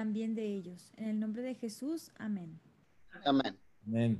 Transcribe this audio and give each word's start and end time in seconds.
también 0.00 0.34
de 0.34 0.46
ellos. 0.46 0.94
En 0.96 1.08
el 1.08 1.20
nombre 1.20 1.42
de 1.42 1.54
Jesús, 1.54 2.10
amén. 2.16 2.58
Amén. 3.22 3.54
Amén. 3.86 4.18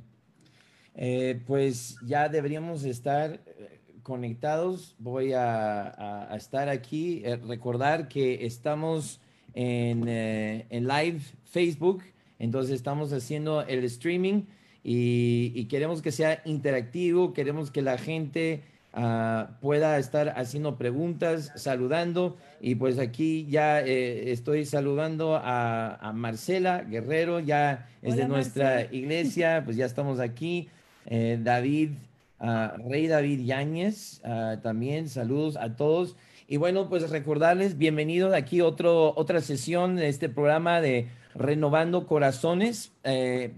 Eh, 0.94 1.40
pues 1.46 1.96
ya 2.04 2.28
deberíamos 2.28 2.84
estar 2.84 3.40
eh, 3.46 3.80
conectados. 4.02 4.94
Voy 4.98 5.32
a, 5.32 6.28
estar 6.36 6.68
aquí. 6.68 7.22
Eh, 7.24 7.36
recordar 7.36 8.08
que 8.08 8.44
estamos 8.44 9.22
en, 9.54 10.06
en, 10.06 10.86
live 10.86 11.20
Facebook. 11.44 12.02
Entonces 12.38 12.74
estamos 12.74 13.10
haciendo 13.14 13.62
el 13.62 13.82
streaming 13.84 14.42
y, 14.84 15.64
queremos 15.64 16.02
que 16.02 16.12
sea 16.12 16.42
interactivo. 16.44 17.32
Queremos 17.32 17.70
que 17.70 17.80
la 17.80 17.96
gente 17.96 18.64
ah, 18.92 19.50
pueda 19.60 19.98
estar 19.98 20.34
haciendo 20.36 20.76
preguntas, 20.76 21.52
saludando. 21.56 22.36
Y 22.60 22.74
pues 22.74 22.98
aquí 22.98 23.46
ya 23.48 23.80
estoy 23.80 24.66
saludando 24.66 25.40
a, 25.42 26.12
Marcela 26.14 26.82
Guerrero, 26.82 27.40
ya 27.40 27.88
es 28.02 28.16
de 28.16 28.26
nuestra 28.28 28.82
iglesia, 28.92 29.62
pues 29.64 29.76
ya 29.76 29.86
estamos 29.86 30.20
aquí. 30.20 30.68
Eh, 31.06 31.38
David, 31.42 31.90
ah, 32.38 32.74
Rey 32.88 33.06
David 33.06 33.44
Yáñez, 33.44 34.20
ah, 34.24 34.58
también 34.62 35.08
saludos 35.08 35.56
a 35.56 35.76
todos. 35.76 36.16
Y 36.46 36.56
bueno, 36.56 36.88
pues 36.88 37.08
recordarles, 37.10 37.78
bienvenidos 37.78 38.34
aquí 38.34 38.60
otro, 38.60 39.14
otra 39.16 39.40
sesión 39.40 39.96
de 39.96 40.08
este 40.08 40.28
programa 40.28 40.80
de 40.80 41.08
Renovando 41.34 42.06
Corazones. 42.06 42.92
Eh, 43.04 43.52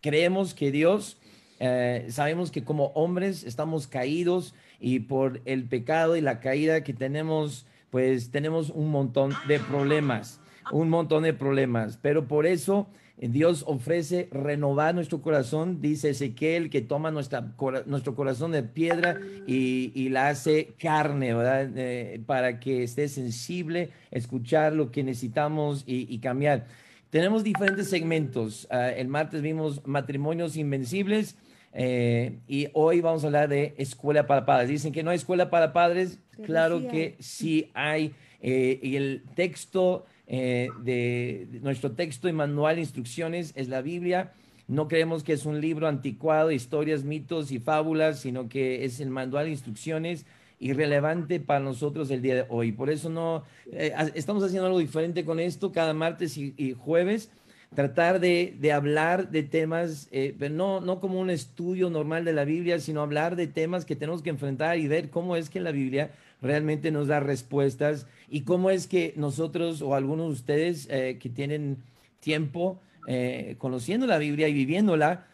creemos 0.00 0.54
que 0.54 0.70
Dios, 0.70 1.18
eh, 1.58 2.06
sabemos 2.08 2.50
que 2.50 2.64
como 2.64 2.86
hombres 2.94 3.44
estamos 3.44 3.86
caídos 3.86 4.54
y 4.80 5.00
por 5.00 5.40
el 5.44 5.64
pecado 5.64 6.16
y 6.16 6.20
la 6.20 6.40
caída 6.40 6.82
que 6.82 6.94
tenemos, 6.94 7.66
pues 7.90 8.30
tenemos 8.30 8.70
un 8.70 8.90
montón 8.90 9.34
de 9.46 9.60
problemas, 9.60 10.40
un 10.72 10.88
montón 10.88 11.22
de 11.22 11.34
problemas. 11.34 11.98
Pero 12.00 12.26
por 12.26 12.46
eso 12.46 12.88
Dios 13.28 13.64
ofrece 13.66 14.28
renovar 14.32 14.94
nuestro 14.94 15.20
corazón, 15.20 15.82
dice 15.82 16.10
Ezequiel, 16.10 16.70
que 16.70 16.80
toma 16.80 17.10
nuestra, 17.10 17.52
nuestro 17.84 18.14
corazón 18.14 18.52
de 18.52 18.62
piedra 18.62 19.20
y, 19.46 20.08
la 20.08 20.28
hace 20.28 20.72
carne, 20.80 21.34
¿verdad? 21.34 21.70
Eh, 21.76 22.22
para 22.24 22.58
que 22.58 22.82
esté 22.82 23.08
sensible, 23.08 23.90
escuchar 24.10 24.72
lo 24.72 24.90
que 24.90 25.04
necesitamos 25.04 25.84
y, 25.86 26.18
cambiar. 26.18 26.66
Tenemos 27.10 27.44
diferentes 27.44 27.90
segmentos. 27.90 28.66
Ah, 28.70 28.90
el 28.90 29.08
martes 29.08 29.42
vimos 29.42 29.82
matrimonios 29.84 30.56
invencibles 30.56 31.36
eh, 31.72 32.38
y 32.48 32.68
hoy 32.72 33.00
vamos 33.00 33.22
a 33.22 33.28
hablar 33.28 33.48
de 33.48 33.74
escuela 33.78 34.26
para 34.26 34.46
padres. 34.46 34.68
Dicen 34.68 34.92
que 34.92 35.02
no 35.02 35.10
hay 35.10 35.16
escuela 35.16 35.50
para 35.50 35.72
padres. 35.72 36.18
claro 36.44 36.88
que 36.88 37.16
sí 37.20 37.70
hay. 37.74 38.14
Eh, 38.42 38.80
y 38.82 38.96
el 38.96 39.22
texto 39.34 40.06
eh, 40.26 40.68
de, 40.82 41.48
nuestro 41.62 41.92
texto 41.92 42.28
y 42.28 42.32
manual 42.32 42.76
de 42.76 42.82
instrucciones 42.82 43.52
es 43.56 43.68
la 43.68 43.82
Biblia. 43.82 44.32
No 44.68 44.88
creemos 44.88 45.24
que 45.24 45.32
es 45.32 45.44
un 45.44 45.60
libro 45.60 45.88
anticuado, 45.88 46.52
historias, 46.52 47.02
mitos 47.04 47.50
y 47.50 47.58
fábulas, 47.58 48.20
sino 48.20 48.48
que 48.48 48.84
es 48.84 49.00
el 49.00 49.10
manual 49.10 49.46
de 49.46 49.50
instrucciones 49.50 50.26
irrelevante 50.60 51.40
para 51.40 51.58
nosotros 51.58 52.10
el 52.10 52.22
día 52.22 52.36
de 52.36 52.46
hoy. 52.48 52.70
Por 52.70 52.90
eso 52.90 53.08
no 53.08 53.42
eh, 53.72 53.92
estamos 54.14 54.44
haciendo 54.44 54.66
algo 54.66 54.78
diferente 54.78 55.24
con 55.24 55.40
esto 55.40 55.72
cada 55.72 55.94
martes 55.94 56.36
y, 56.36 56.74
jueves. 56.78 57.30
Tratar 57.74 58.18
de, 58.18 58.72
hablar 58.72 59.30
de 59.30 59.44
temas, 59.44 60.08
eh, 60.10 60.34
pero 60.36 60.52
no, 60.52 60.80
no 60.80 60.98
como 60.98 61.20
un 61.20 61.30
estudio 61.30 61.88
normal 61.88 62.24
de 62.24 62.32
la 62.32 62.44
Biblia, 62.44 62.80
sino 62.80 63.00
hablar 63.00 63.36
de 63.36 63.46
temas 63.46 63.84
que 63.84 63.94
tenemos 63.94 64.22
que 64.22 64.30
enfrentar 64.30 64.78
y 64.78 64.88
ver 64.88 65.08
cómo 65.08 65.36
es 65.36 65.50
que 65.50 65.60
la 65.60 65.70
Biblia 65.70 66.10
realmente 66.42 66.90
nos 66.90 67.06
da 67.06 67.20
respuestas 67.20 68.06
y 68.28 68.40
cómo 68.40 68.70
es 68.70 68.88
que 68.88 69.14
nosotros 69.16 69.82
o 69.82 69.94
algunos 69.94 70.26
de 70.26 70.32
ustedes 70.32 70.88
eh, 70.90 71.18
que 71.20 71.28
tienen 71.28 71.76
tiempo 72.18 72.80
eh, 73.06 73.54
conociendo 73.58 74.06
la 74.08 74.18
Biblia 74.18 74.48
y 74.48 74.54
viviéndola, 74.54 75.26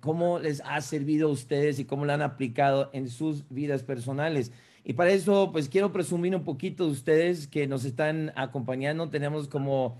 cómo 0.00 0.38
les 0.38 0.60
ha 0.66 0.78
servido 0.82 1.28
a 1.28 1.32
ustedes 1.32 1.78
y 1.78 1.86
cómo 1.86 2.04
la 2.04 2.14
han 2.14 2.22
aplicado 2.22 2.90
en 2.92 3.08
sus 3.08 3.44
vidas 3.48 3.82
personales. 3.82 4.52
Y 4.88 4.94
para 4.94 5.10
eso, 5.10 5.50
pues 5.52 5.68
quiero 5.68 5.92
presumir 5.92 6.34
un 6.34 6.44
poquito 6.44 6.86
de 6.86 6.92
ustedes 6.92 7.46
que 7.46 7.66
nos 7.66 7.84
están 7.84 8.32
acompañando. 8.36 9.10
Tenemos 9.10 9.46
como 9.46 9.98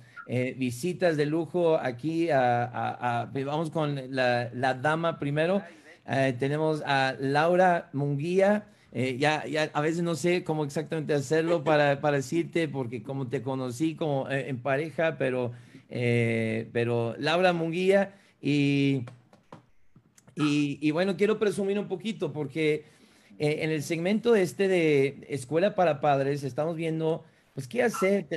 visitas 0.56 1.16
de 1.16 1.26
lujo 1.26 1.76
aquí. 1.78 2.28
vamos 2.28 3.70
con 3.70 4.14
la, 4.14 4.74
dama 4.74 5.18
primero. 5.18 5.62
tenemos 6.38 6.82
a 6.84 7.16
Laura 7.18 7.88
Munguía. 7.92 8.66
Eh, 8.90 9.18
ya, 9.18 9.46
ya 9.46 9.70
a 9.74 9.80
veces 9.82 10.02
no 10.02 10.14
sé 10.14 10.44
cómo 10.44 10.64
exactamente 10.64 11.12
hacerlo 11.12 11.62
para, 11.62 12.00
para 12.00 12.16
decirte, 12.16 12.68
porque 12.68 13.02
como 13.02 13.28
te 13.28 13.42
conocí 13.42 13.94
como 13.94 14.30
eh, 14.30 14.48
en 14.48 14.60
pareja, 14.60 15.16
pero, 15.18 15.52
eh, 15.90 16.68
pero 16.72 17.14
Laura 17.18 17.52
Munguía 17.52 18.14
y, 18.40 19.04
y, 20.34 20.90
bueno, 20.92 21.16
quiero 21.16 21.38
presumir 21.38 21.78
un 21.78 21.88
poquito 21.88 22.32
porque 22.32 22.84
en 23.40 23.70
el 23.70 23.82
segmento 23.82 24.34
este 24.34 24.68
de 24.68 25.26
Escuela 25.28 25.74
para 25.74 26.00
Padres 26.00 26.42
estamos 26.42 26.74
viendo, 26.76 27.24
pues, 27.58 27.66
qué 27.66 27.82
hacer. 27.82 28.28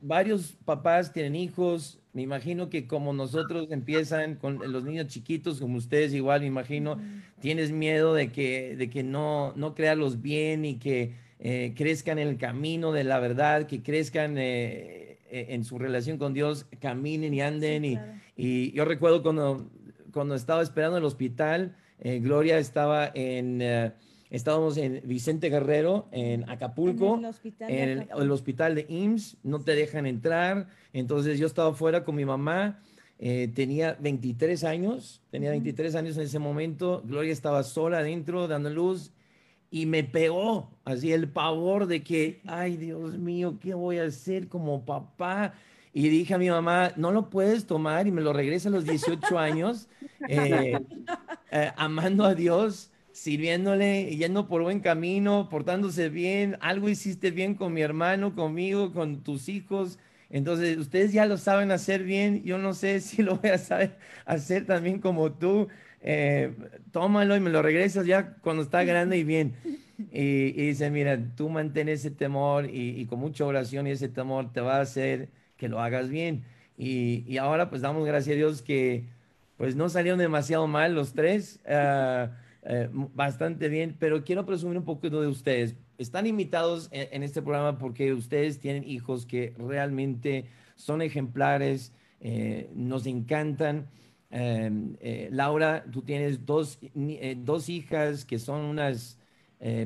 varios 0.00 0.56
papás 0.64 1.12
tienen 1.12 1.36
hijos, 1.36 2.00
me 2.14 2.22
imagino 2.22 2.70
que 2.70 2.86
como 2.86 3.12
nosotros 3.12 3.66
empiezan 3.70 4.36
con 4.36 4.60
los 4.72 4.82
niños 4.82 5.08
chiquitos, 5.08 5.60
como 5.60 5.76
ustedes 5.76 6.14
igual, 6.14 6.40
me 6.40 6.46
imagino, 6.46 6.98
tienes 7.38 7.70
miedo 7.70 8.14
de 8.14 8.32
que, 8.32 8.74
de 8.74 8.88
que 8.88 9.02
no, 9.02 9.52
no 9.56 9.74
crearlos 9.74 10.22
bien 10.22 10.64
y 10.64 10.78
que 10.78 11.12
eh, 11.38 11.74
crezcan 11.76 12.18
en 12.18 12.28
el 12.28 12.38
camino 12.38 12.92
de 12.92 13.04
la 13.04 13.20
verdad, 13.20 13.66
que 13.66 13.82
crezcan 13.82 14.38
eh, 14.38 15.18
eh, 15.30 15.48
en 15.50 15.64
su 15.64 15.78
relación 15.78 16.16
con 16.16 16.32
Dios, 16.32 16.64
caminen 16.80 17.34
y 17.34 17.42
anden. 17.42 17.84
y, 17.84 17.98
y, 18.38 18.72
yo 18.72 18.86
recuerdo 18.86 19.22
cuando, 19.22 19.70
cuando 20.14 20.34
estaba 20.34 20.62
esperando 20.62 20.96
en 20.96 21.02
el 21.02 21.06
hospital, 21.06 21.76
Gloria 22.02 22.56
estaba 22.56 23.12
en 23.14 23.60
Estábamos 24.32 24.78
en 24.78 25.02
Vicente 25.04 25.50
Guerrero, 25.50 26.08
en 26.10 26.48
Acapulco, 26.48 27.20
en 27.68 28.08
el 28.16 28.30
hospital, 28.30 28.74
de 28.74 28.86
IMSS, 28.88 29.36
no 29.42 29.60
te 29.60 29.74
dejan 29.74 30.06
entrar. 30.06 30.68
Entonces 30.94 31.38
yo 31.38 31.46
estaba 31.46 31.74
fuera 31.74 32.02
con 32.02 32.14
mi 32.14 32.24
mamá, 32.24 32.80
eh, 33.18 33.52
tenía 33.54 33.94
23 34.00 34.64
años, 34.64 35.20
tenía 35.30 35.50
23 35.50 35.94
años 35.96 36.16
en 36.16 36.22
ese 36.22 36.38
momento. 36.38 37.02
Gloria 37.04 37.30
estaba 37.30 37.62
sola 37.62 37.98
adentro 37.98 38.48
dando 38.48 38.70
luz 38.70 39.12
y 39.70 39.84
me 39.84 40.02
pegó 40.02 40.70
así 40.86 41.12
el 41.12 41.28
pavor 41.28 41.86
de 41.86 42.02
que, 42.02 42.40
ay 42.46 42.78
Dios 42.78 43.18
mío, 43.18 43.58
¿qué 43.60 43.74
voy 43.74 43.98
a 43.98 44.04
hacer 44.04 44.48
como 44.48 44.86
papá? 44.86 45.52
Y 45.92 46.08
dije 46.08 46.32
a 46.32 46.38
mi 46.38 46.48
mamá, 46.48 46.94
no 46.96 47.12
lo 47.12 47.28
puedes 47.28 47.66
tomar 47.66 48.06
y 48.06 48.10
me 48.10 48.22
lo 48.22 48.32
regresa 48.32 48.70
a 48.70 48.72
los 48.72 48.86
18 48.86 49.38
años, 49.38 49.90
eh, 50.30 50.78
eh, 51.50 51.72
amando 51.76 52.24
a 52.24 52.34
Dios 52.34 52.91
sirviéndole, 53.12 54.16
yendo 54.16 54.48
por 54.48 54.62
buen 54.62 54.80
camino, 54.80 55.48
portándose 55.48 56.08
bien, 56.08 56.56
algo 56.60 56.88
hiciste 56.88 57.30
bien 57.30 57.54
con 57.54 57.72
mi 57.72 57.82
hermano, 57.82 58.34
conmigo, 58.34 58.92
con 58.92 59.22
tus 59.22 59.48
hijos. 59.48 59.98
Entonces, 60.30 60.78
ustedes 60.78 61.12
ya 61.12 61.26
lo 61.26 61.36
saben 61.36 61.70
hacer 61.70 62.04
bien, 62.04 62.42
yo 62.42 62.58
no 62.58 62.74
sé 62.74 63.00
si 63.00 63.22
lo 63.22 63.36
voy 63.36 63.50
a 63.50 63.58
saber 63.58 63.98
hacer 64.26 64.66
también 64.66 64.98
como 64.98 65.32
tú. 65.32 65.68
Eh, 66.04 66.52
tómalo 66.90 67.36
y 67.36 67.40
me 67.40 67.50
lo 67.50 67.62
regresas 67.62 68.06
ya 68.06 68.34
cuando 68.40 68.62
está 68.62 68.82
grande 68.84 69.18
y 69.18 69.24
bien. 69.24 69.54
Y, 70.10 70.52
dice, 70.52 70.90
mira, 70.90 71.16
tú 71.36 71.48
mantén 71.48 71.88
ese 71.88 72.10
temor 72.10 72.68
y, 72.68 73.06
con 73.06 73.20
mucha 73.20 73.44
oración 73.44 73.86
y 73.86 73.90
ese 73.90 74.08
temor 74.08 74.52
te 74.52 74.60
va 74.60 74.78
a 74.78 74.80
hacer 74.80 75.28
que 75.56 75.68
lo 75.68 75.80
hagas 75.80 76.08
bien. 76.08 76.44
Y, 76.76 77.36
ahora 77.36 77.70
pues 77.70 77.82
damos 77.82 78.04
gracias 78.04 78.34
a 78.34 78.36
Dios 78.36 78.62
que 78.62 79.04
pues 79.56 79.76
no 79.76 79.88
salieron 79.88 80.18
demasiado 80.18 80.66
mal 80.66 80.94
los 80.94 81.12
tres. 81.12 81.60
Uh, 81.66 82.32
eh, 82.64 82.88
bastante 82.92 83.68
bien, 83.68 83.96
pero 83.98 84.22
quiero 84.22 84.46
presumir 84.46 84.78
un 84.78 84.84
poquito 84.84 85.20
de 85.20 85.26
ustedes. 85.26 85.74
Están 85.98 86.28
invitados 86.28 86.88
en, 86.92 87.24
este 87.24 87.42
programa 87.42 87.76
porque 87.76 88.12
ustedes 88.12 88.60
tienen 88.60 88.88
hijos 88.88 89.26
que 89.26 89.52
realmente 89.58 90.46
son 90.76 91.02
ejemplares, 91.02 91.92
eh, 92.20 92.70
nos 92.74 93.06
encantan. 93.06 93.88
Em, 94.30 94.96
eh, 95.00 95.28
Laura, 95.32 95.84
tú 95.90 96.02
tienes 96.02 96.46
dos, 96.46 96.78
dos 97.38 97.68
hijas 97.68 98.24
que 98.24 98.38
son 98.38 98.60
unas 98.60 99.18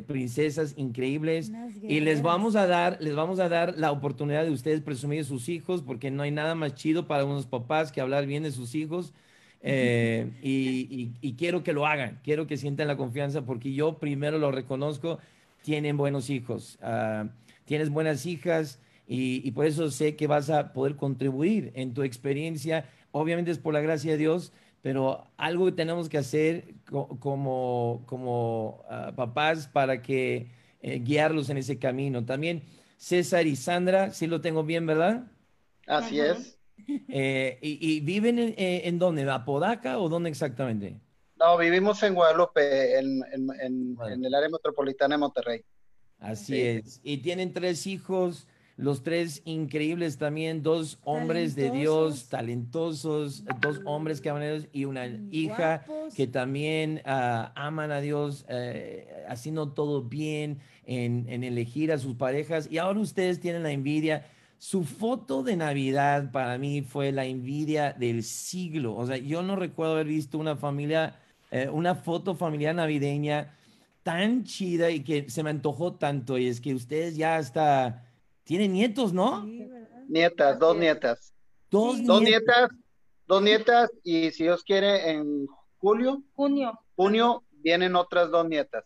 princesas 0.07 0.73
increíbles 0.79 1.53
y 1.83 2.01
les 2.01 2.23
vamos 2.23 2.57
a 2.57 2.67
dar 2.67 2.97
les 2.99 3.15
vamos 3.15 3.39
a 3.41 3.51
dar 3.51 3.77
la 3.77 3.93
oportunidad 3.93 4.43
de 4.43 4.51
ustedes 4.51 4.81
presumir 4.81 5.23
sus 5.27 5.51
hijos 5.51 5.83
porque 5.83 6.11
no 6.11 6.23
hay 6.23 6.31
nada 6.31 6.55
más 6.55 6.77
chido 6.77 7.07
para 7.07 7.27
unos 7.27 7.45
papás 7.45 7.93
que 7.93 8.01
hablar 8.01 8.25
bien 8.25 8.43
de 8.43 8.53
sus 8.53 8.75
hijos 8.75 9.13
eh, 9.63 10.31
y, 10.43 11.33
quiero 11.35 11.63
que 11.63 11.73
lo 11.73 11.87
hagan, 11.87 12.21
quiero 12.23 12.47
que 12.47 12.57
sientan 12.57 12.89
la 12.89 12.97
confianza 12.97 13.43
porque 13.43 13.73
yo 13.73 13.99
primero 13.99 14.39
lo 14.39 14.53
reconozco, 14.53 15.19
tienen 15.63 15.97
buenos 15.97 16.31
hijos, 16.31 16.79
ah, 16.83 17.29
tienes 17.65 17.91
buenas 17.91 18.27
hijas 18.27 18.81
y, 19.09 19.51
por 19.53 19.67
eso 19.67 19.91
sé 19.91 20.17
que 20.17 20.27
vas 20.27 20.51
a 20.51 20.73
poder 20.73 20.97
contribuir 20.97 21.73
en 21.75 21.95
tu 21.95 22.03
experiencia. 22.03 22.89
Obviamente 23.13 23.51
es 23.51 23.59
por 23.59 23.75
la 23.75 23.81
gracia 23.81 24.13
de 24.13 24.19
Dios, 24.19 24.53
pero 24.83 25.27
algo 25.37 25.67
que 25.67 25.73
tenemos 25.73 26.09
que 26.09 26.19
hacer 26.19 26.75
como, 26.85 28.03
como 28.07 28.85
ah, 28.89 29.13
papás 29.17 29.69
para 29.69 30.03
que 30.03 30.49
eh, 30.81 31.01
guiarlos 31.01 31.51
en 31.51 31.59
ese 31.59 31.79
camino. 31.79 32.25
También 32.25 32.63
César 32.97 33.47
y 33.47 33.57
Sandra, 33.57 34.13
sí 34.13 34.27
lo 34.27 34.41
tengo 34.41 34.65
bien, 34.65 34.87
¿verdad? 34.87 35.25
Así 35.87 36.21
es. 36.21 36.56
Eh, 37.09 37.59
y, 37.63 38.01
viven 38.01 38.39
en, 38.39 38.49
eh, 38.51 38.83
en 38.85 38.99
dónde? 38.99 39.29
¿Apodaca 39.31 39.99
o 39.99 40.09
dónde 40.09 40.31
exactamente? 40.31 41.01
No, 41.39 41.59
vivimos 41.59 42.03
en 42.03 42.15
Guadalupe, 42.15 42.99
en, 42.99 43.23
el 44.25 44.35
área 44.35 44.49
metropolitana 44.49 45.15
de 45.15 45.19
Monterrey. 45.19 45.65
Así 46.19 46.61
es. 46.61 47.01
Y 47.03 47.19
tienen 47.19 47.53
tres 47.53 47.87
hijos, 47.87 48.49
los 48.77 49.03
tres 49.03 49.43
increíbles 49.45 50.17
también, 50.17 50.63
dos 50.63 50.99
hombres 51.05 51.55
de 51.55 51.71
Dios, 51.71 52.29
talentosos, 52.31 53.45
dos 53.61 53.81
hombres 53.85 54.23
que 54.23 54.31
aman 54.31 54.43
a 54.43 54.47
Dios 54.47 54.69
y 54.73 54.87
una 54.87 55.07
hija 55.31 55.85
que 56.15 56.27
también 56.27 57.03
ah, 57.05 57.53
aman 57.55 57.91
a 57.91 58.01
Dios, 58.01 58.47
eh, 58.49 59.25
haciendo 59.29 59.73
todo 59.73 60.03
bien 60.03 60.61
en, 60.87 61.27
en 61.29 61.45
elegir 61.45 61.93
a 61.93 61.99
sus 61.99 62.15
parejas. 62.15 62.67
Y 62.71 62.79
ahora 62.79 63.01
ustedes 63.01 63.41
tienen 63.41 63.63
la 63.63 63.73
envidia. 63.73 64.27
Su 64.59 64.85
foto 64.85 65.43
de 65.43 65.57
Navidad 65.57 66.31
para 66.33 66.59
mí 66.59 66.83
fue 66.83 67.13
la 67.13 67.25
envidia 67.25 67.93
del 67.93 68.23
siglo. 68.23 68.97
O 68.97 69.07
sea, 69.07 69.17
yo 69.17 69.43
no 69.43 69.57
recuerdo 69.57 69.95
haber 69.95 70.07
visto 70.07 70.39
una 70.39 70.57
familia 70.57 71.17
eh, 71.51 71.69
una 71.69 71.95
foto 71.95 72.35
familiar 72.35 72.75
navideña 72.75 73.55
tan 74.03 74.45
chida 74.45 74.91
y 74.91 75.03
que 75.03 75.31
se 75.31 75.43
me 75.43 75.51
antojó 75.51 75.95
tanto. 75.95 76.39
Y 76.39 76.49
es 76.49 76.61
que 76.61 76.75
ustedes 76.75 77.17
ya 77.17 77.37
hasta 77.37 78.05
tienen 78.45 78.73
nietos, 78.73 79.13
¿no? 79.13 79.45
nietas, 80.09 80.59
dos 80.59 80.77
nietas. 80.77 81.33
Dos, 81.71 81.99
nietas. 81.99 82.71
Dos 83.27 83.43
nietas 83.43 83.91
y 84.05 84.31
si 84.31 84.45
Dios 84.45 84.63
quiere 84.63 85.11
en 85.11 85.47
julio. 85.79 86.23
Junio. 86.35 86.79
Junio 86.95 87.45
vienen 87.51 87.97
otras 87.97 88.31
dos 88.31 88.49
nietas. 88.49 88.85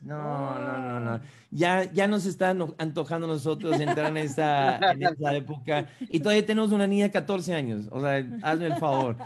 No, 0.00 0.58
no, 0.58 0.78
no, 0.78 1.00
no. 1.00 1.20
Ya, 1.54 1.84
ya 1.92 2.08
nos 2.08 2.24
están 2.24 2.74
antojando 2.78 3.26
nosotros 3.26 3.78
entrar 3.78 4.10
en 4.10 4.16
esa, 4.16 4.78
en 4.92 5.02
esa 5.02 5.36
época. 5.36 5.86
Y 6.08 6.18
todavía 6.20 6.46
tenemos 6.46 6.72
una 6.72 6.86
niña 6.86 7.04
de 7.04 7.10
14 7.10 7.54
años. 7.54 7.88
O 7.90 8.00
sea, 8.00 8.26
hazme 8.42 8.66
el 8.66 8.76
favor. 8.76 9.16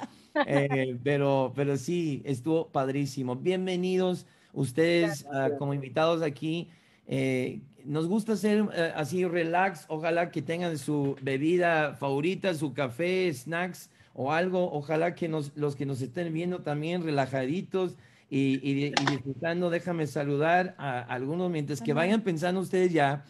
Eh, 0.45 0.99
pero, 1.03 1.53
pero 1.57 1.77
sí, 1.77 2.23
estuvo 2.27 2.69
padrísimo. 2.69 3.37
Bienvenidos 3.37 4.27
ustedes 4.53 5.25
ah, 5.33 5.51
como 5.59 5.73
invitados 5.73 6.21
aquí. 6.21 6.69
Eh, 7.07 7.61
nos 7.85 8.09
gusta 8.09 8.33
hacer 8.33 8.67
eh, 8.75 8.93
así 8.97 9.25
relax. 9.25 9.85
Ojalá 9.89 10.31
que 10.31 10.43
tengan 10.43 10.77
su 10.79 11.17
bebida 11.23 11.95
favorita, 11.95 12.53
su 12.55 12.75
café, 12.75 13.33
snacks 13.33 13.89
o 14.15 14.33
algo. 14.33 14.73
Ojalá 14.73 15.15
que 15.15 15.29
nos, 15.29 15.57
los 15.57 15.77
que 15.77 15.87
nos 15.87 16.03
estén 16.03 16.35
viendo 16.35 16.61
también 16.63 17.05
relajaditos 17.05 17.97
y, 18.29 18.61
y, 18.63 18.91
disfrutando. 19.11 19.71
Déjame 19.71 20.07
saludar 20.07 20.75
a, 20.79 21.01
algunos 21.01 21.51
mientras 21.51 21.81
que 21.81 21.93
vayan 21.93 22.23
pensando 22.23 22.61
ustedes 22.61 22.93
ya 22.93 23.25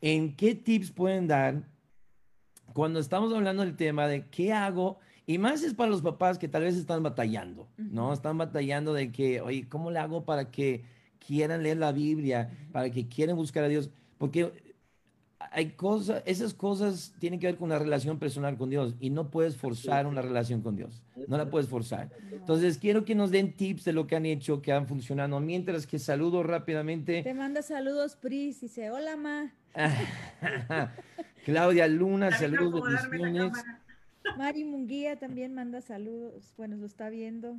en 0.00 0.36
qué 0.36 0.54
tips 0.54 0.90
pueden 0.92 1.26
dar 1.26 1.62
cuando 2.72 3.00
estamos 3.00 3.32
hablando 3.32 3.64
del 3.64 3.76
tema 3.76 4.06
de 4.06 4.26
qué 4.26 4.52
hago 4.52 4.98
y 5.26 5.38
más 5.38 5.62
es 5.62 5.74
para 5.74 5.90
los 5.90 6.00
papás 6.00 6.38
que 6.38 6.48
tal 6.48 6.62
vez 6.62 6.76
están 6.76 7.02
batallando, 7.02 7.68
¿no? 7.76 8.12
Están 8.12 8.38
batallando 8.38 8.94
de 8.94 9.12
que, 9.12 9.40
oye, 9.42 9.68
¿cómo 9.68 9.90
le 9.90 9.98
hago 9.98 10.24
para 10.24 10.50
que 10.50 10.84
quieran 11.18 11.62
leer 11.62 11.76
la 11.76 11.92
Biblia, 11.92 12.50
para 12.72 12.90
que 12.90 13.08
quieran 13.08 13.36
buscar 13.36 13.64
a 13.64 13.68
Dios? 13.68 13.90
Porque 14.16 14.52
hay 15.38 15.70
cosas, 15.70 16.22
esas 16.26 16.52
cosas 16.52 17.14
tienen 17.18 17.38
que 17.38 17.46
ver 17.46 17.56
con 17.56 17.66
una 17.66 17.78
relación 17.78 18.18
personal 18.18 18.56
con 18.56 18.70
Dios 18.70 18.94
y 19.00 19.10
no 19.10 19.30
puedes 19.30 19.56
forzar 19.56 20.06
una 20.06 20.20
relación 20.20 20.62
con 20.62 20.76
Dios, 20.76 21.02
no 21.28 21.36
la 21.36 21.48
puedes 21.48 21.68
forzar. 21.68 22.10
Entonces, 22.32 22.78
quiero 22.78 23.04
que 23.04 23.14
nos 23.14 23.30
den 23.30 23.52
tips 23.52 23.84
de 23.84 23.92
lo 23.92 24.06
que 24.06 24.16
han 24.16 24.26
hecho, 24.26 24.62
que 24.62 24.72
han 24.72 24.86
funcionado, 24.86 25.38
mientras 25.40 25.86
que 25.86 25.98
saludo 25.98 26.42
rápidamente. 26.42 27.22
Te 27.22 27.34
manda 27.34 27.62
saludos, 27.62 28.16
Pris, 28.16 28.60
dice, 28.60 28.90
hola, 28.90 29.16
ma. 29.16 29.52
Claudia 31.44 31.86
Luna, 31.86 32.36
saludos, 32.36 32.82
bendiciones. 33.10 33.52
Mari 34.36 34.64
Munguía 34.64 35.18
también 35.18 35.54
manda 35.54 35.80
saludos. 35.80 36.52
Bueno, 36.56 36.76
lo 36.76 36.86
está 36.86 37.08
viendo. 37.08 37.56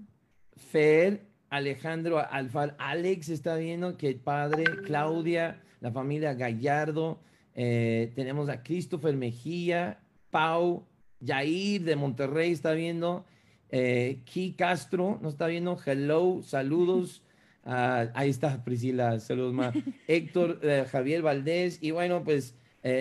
Fer, 0.56 1.26
Alejandro 1.50 2.20
Alfal, 2.20 2.76
Alex 2.78 3.30
está 3.30 3.56
viendo, 3.56 3.98
que 3.98 4.14
padre, 4.16 4.66
Claudia, 4.84 5.62
la 5.80 5.92
familia 5.92 6.34
Gallardo, 6.34 7.20
eh, 7.62 8.14
tenemos 8.16 8.48
a 8.48 8.64
Christopher 8.64 9.18
Mejía, 9.18 10.00
Pau, 10.30 10.88
Jair 11.22 11.84
de 11.84 11.98
Monterrey 11.98 12.54
está 12.54 12.72
viendo, 12.72 13.26
eh, 13.68 14.22
Ki 14.24 14.54
Castro 14.54 15.20
nos 15.22 15.34
está 15.34 15.48
viendo, 15.48 15.78
hello, 15.86 16.42
saludos. 16.42 17.22
Ah, 17.72 18.10
ahí 18.16 18.30
está 18.30 18.64
Priscila, 18.64 19.20
saludos 19.20 19.54
más. 19.54 19.76
Héctor, 20.08 20.60
eh, 20.64 20.86
Javier 20.90 21.22
Valdés, 21.22 21.78
y 21.84 21.92
bueno, 21.92 22.24
pues 22.24 22.56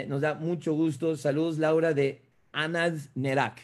nos 0.09 0.21
da 0.21 0.35
mucho 0.35 0.75
gusto. 0.75 1.17
Saludos, 1.17 1.59
Laura 1.59 1.95
de 1.95 2.21
Anad 2.53 2.95
Nerak. 3.15 3.61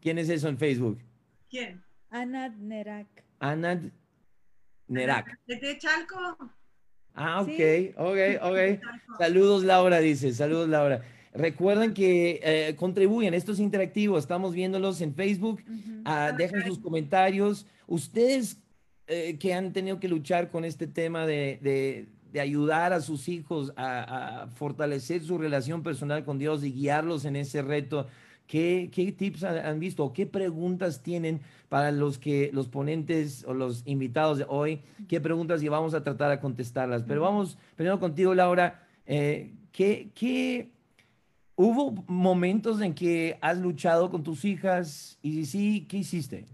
¿Quién 0.00 0.18
es 0.18 0.28
eso 0.28 0.48
en 0.48 0.58
Facebook? 0.58 1.00
¿Quién? 1.48 1.82
Anad 2.10 2.52
Nerak. 2.52 3.24
Anad 3.40 3.78
Nerak. 4.86 5.40
¿De 5.46 5.78
Chalco? 5.78 6.36
Ah, 7.14 7.42
ok, 7.42 7.94
ok, 7.96 8.18
ok. 8.42 8.58
Saludos, 9.18 9.64
Laura, 9.64 10.00
dice. 10.00 10.32
Saludos, 10.32 10.68
Laura. 10.68 11.02
Recuerden 11.34 11.94
que 11.94 12.40
eh, 12.42 12.76
contribuyen, 12.76 13.32
esto 13.32 13.52
es 13.52 13.58
interactivo, 13.58 14.18
estamos 14.18 14.54
viéndolos 14.54 15.00
en 15.00 15.14
Facebook. 15.14 15.62
Ah, 16.04 16.32
dejen 16.36 16.62
sus 16.64 16.78
comentarios. 16.78 17.66
Ustedes 17.86 18.58
eh, 19.06 19.36
que 19.38 19.54
han 19.54 19.72
tenido 19.72 19.98
que 19.98 20.08
luchar 20.08 20.50
con 20.50 20.64
este 20.64 20.86
tema 20.86 21.26
de 21.26 22.06
de 22.32 22.40
ayudar 22.40 22.92
a 22.92 23.00
sus 23.00 23.28
hijos 23.28 23.72
a, 23.76 24.48
fortalecer 24.54 25.22
su 25.22 25.38
relación 25.38 25.82
personal 25.82 26.24
con 26.24 26.38
Dios 26.38 26.64
y 26.64 26.72
guiarlos 26.72 27.24
en 27.24 27.36
ese 27.36 27.62
reto. 27.62 28.06
¿Qué, 28.52 28.90
qué 28.92 29.10
tips 29.12 29.44
han 29.44 29.80
visto 29.80 30.04
o 30.04 30.12
qué 30.12 30.26
preguntas 30.26 31.02
tienen 31.02 31.40
para 31.70 31.90
los 31.90 32.18
que 32.18 32.50
los 32.52 32.68
ponentes 32.68 33.44
o 33.44 33.54
los 33.54 33.82
invitados 33.86 34.36
de 34.36 34.44
hoy? 34.46 34.82
¿Qué 35.08 35.22
preguntas 35.22 35.62
y 35.62 35.68
vamos 35.68 35.94
a 35.94 36.02
tratar 36.02 36.30
de 36.30 36.38
contestarlas? 36.38 37.02
Pero 37.02 37.22
vamos 37.22 37.56
primero 37.76 37.98
contigo, 37.98 38.34
Laura. 38.34 38.86
Eh, 39.06 39.54
¿qué, 39.72 40.10
¿Qué 40.14 40.70
hubo 41.56 41.92
momentos 42.06 42.82
en 42.82 42.94
que 42.94 43.38
has 43.40 43.56
luchado 43.56 44.10
con 44.10 44.22
tus 44.22 44.44
hijas 44.44 45.18
y 45.22 45.32
si 45.32 45.46
sí, 45.46 45.86
¿qué 45.88 45.96
hiciste? 45.96 46.44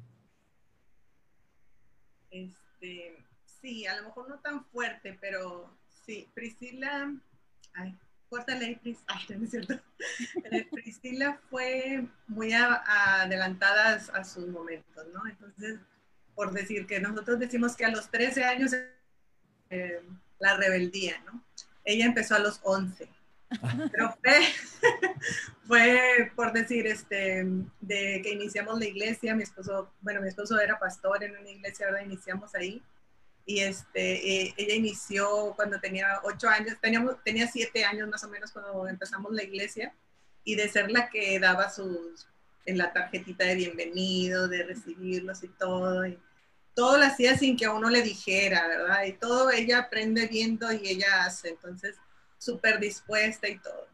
Este, 2.31 3.17
sí, 3.61 3.87
a 3.89 3.97
lo 3.97 4.05
mejor 4.05 4.29
no 4.29 4.39
tan 4.39 4.65
fuerte, 4.67 5.19
pero 5.21 5.69
sí, 6.06 6.29
Priscila, 6.33 7.12
ay, 7.75 7.99
ley, 8.58 8.76
Pris, 8.76 8.98
ay, 9.06 9.36
no 9.36 9.44
es 9.44 9.50
cierto. 9.50 9.75
Priscila 10.70 11.40
fue 11.50 12.06
muy 12.26 12.52
adelantada 12.52 14.00
a 14.14 14.25
sus 14.25 14.47
momentos, 14.49 15.06
¿no? 15.12 15.26
Entonces, 15.26 15.78
por 16.35 16.52
decir 16.52 16.87
que 16.87 17.00
nosotros 17.00 17.38
decimos 17.38 17.76
que 17.76 17.85
a 17.85 17.90
los 17.90 18.11
13 18.11 18.44
años 18.44 18.73
eh, 19.70 20.02
la 20.38 20.56
rebeldía, 20.56 21.20
¿no? 21.26 21.42
Ella 21.85 22.06
empezó 22.06 22.37
a 22.37 22.40
los 22.40 22.61
11. 22.62 23.08
Pero 23.92 24.16
fue, 24.23 24.40
fue, 25.66 26.32
por 26.37 26.52
decir, 26.52 26.87
este, 26.87 27.44
de 27.80 28.20
que 28.23 28.32
iniciamos 28.32 28.78
la 28.78 28.87
iglesia, 28.87 29.35
mi 29.35 29.42
esposo, 29.42 29.90
bueno, 30.02 30.20
mi 30.20 30.28
esposo 30.28 30.61
era 30.61 30.78
pastor 30.78 31.25
en 31.25 31.37
una 31.37 31.49
iglesia, 31.49 31.87
ahora 31.87 32.02
iniciamos 32.02 32.54
ahí 32.54 32.82
y 33.49 33.61
este, 33.61 34.43
eh, 34.43 34.55
ella 34.59 34.75
inició 34.75 35.55
cuando 35.57 35.81
tenía 35.81 36.21
ocho 36.23 36.50
años, 36.50 36.76
teníamos, 36.83 37.17
tenía 37.25 37.49
siete 37.49 37.83
años 37.83 38.07
más 38.07 38.23
o 38.23 38.28
menos 38.28 38.52
cuando 38.52 38.87
empezamos 38.87 39.33
la 39.33 39.43
iglesia, 39.43 39.95
y 40.45 40.55
de 40.55 40.69
ser 40.69 40.90
la 40.90 41.09
que 41.09 41.40
daba 41.40 41.71
sus, 41.71 42.26
en 42.67 42.76
la 42.76 42.93
tarjetita 42.93 43.47
de 43.47 43.55
bienvenido, 43.55 44.49
de 44.49 44.64
recibirlos 44.64 45.43
y 45.45 45.49
todo, 45.49 46.07
y 46.07 46.19
todo 46.75 46.99
lo 46.99 47.07
hacía 47.07 47.38
sin 47.38 47.57
que 47.57 47.64
a 47.64 47.73
uno 47.73 47.88
le 47.88 48.02
dijera, 48.02 48.69
¿verdad? 48.69 49.05
Y 49.05 49.14
todo 49.14 49.50
ella 49.50 49.78
aprende 49.78 50.26
viendo 50.26 50.71
y 50.71 50.87
ella 50.87 51.25
hace, 51.25 51.49
entonces 51.49 51.97
súper 52.37 52.78
dispuesta 52.78 53.49
y 53.49 53.59
todo. 53.61 53.88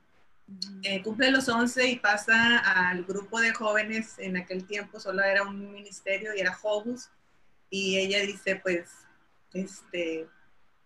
Eh, 0.82 1.00
cumple 1.00 1.30
los 1.30 1.48
11 1.48 1.90
y 1.90 2.00
pasa 2.00 2.58
al 2.58 3.04
grupo 3.04 3.40
de 3.40 3.52
jóvenes, 3.54 4.18
en 4.18 4.36
aquel 4.36 4.66
tiempo 4.66 4.98
solo 4.98 5.22
era 5.22 5.44
un 5.44 5.72
ministerio 5.72 6.34
y 6.34 6.40
era 6.40 6.58
Hobus, 6.60 7.08
y 7.70 7.98
ella 7.98 8.18
dice, 8.22 8.56
pues 8.56 9.03
este, 9.54 10.28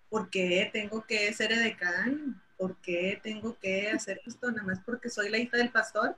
¿por 0.09 0.31
qué 0.31 0.71
tengo 0.73 1.05
que 1.05 1.33
ser 1.33 1.53
edecán? 1.53 2.41
¿Por 2.57 2.77
qué 2.77 3.19
tengo 3.23 3.59
que 3.59 3.91
hacer 3.91 4.21
esto? 4.27 4.51
Nada 4.51 4.65
más 4.65 4.81
porque 4.85 5.11
soy 5.11 5.31
la 5.31 5.39
hija 5.39 5.57
del 5.57 5.71
pastor. 5.71 6.17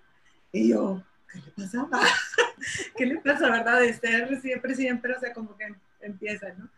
Y 0.52 0.70
yo, 0.70 1.02
¿qué 1.32 1.38
le 1.38 1.50
pasa? 1.52 1.88
¿Qué 2.96 3.06
le 3.06 3.16
pasa, 3.18 3.50
verdad? 3.50 3.80
De 3.80 3.92
ser 3.94 4.40
siempre, 4.40 4.74
siempre, 4.74 5.14
o 5.14 5.20
sea, 5.20 5.32
como 5.32 5.56
que 5.56 5.74
empieza, 6.00 6.52
¿no? 6.54 6.68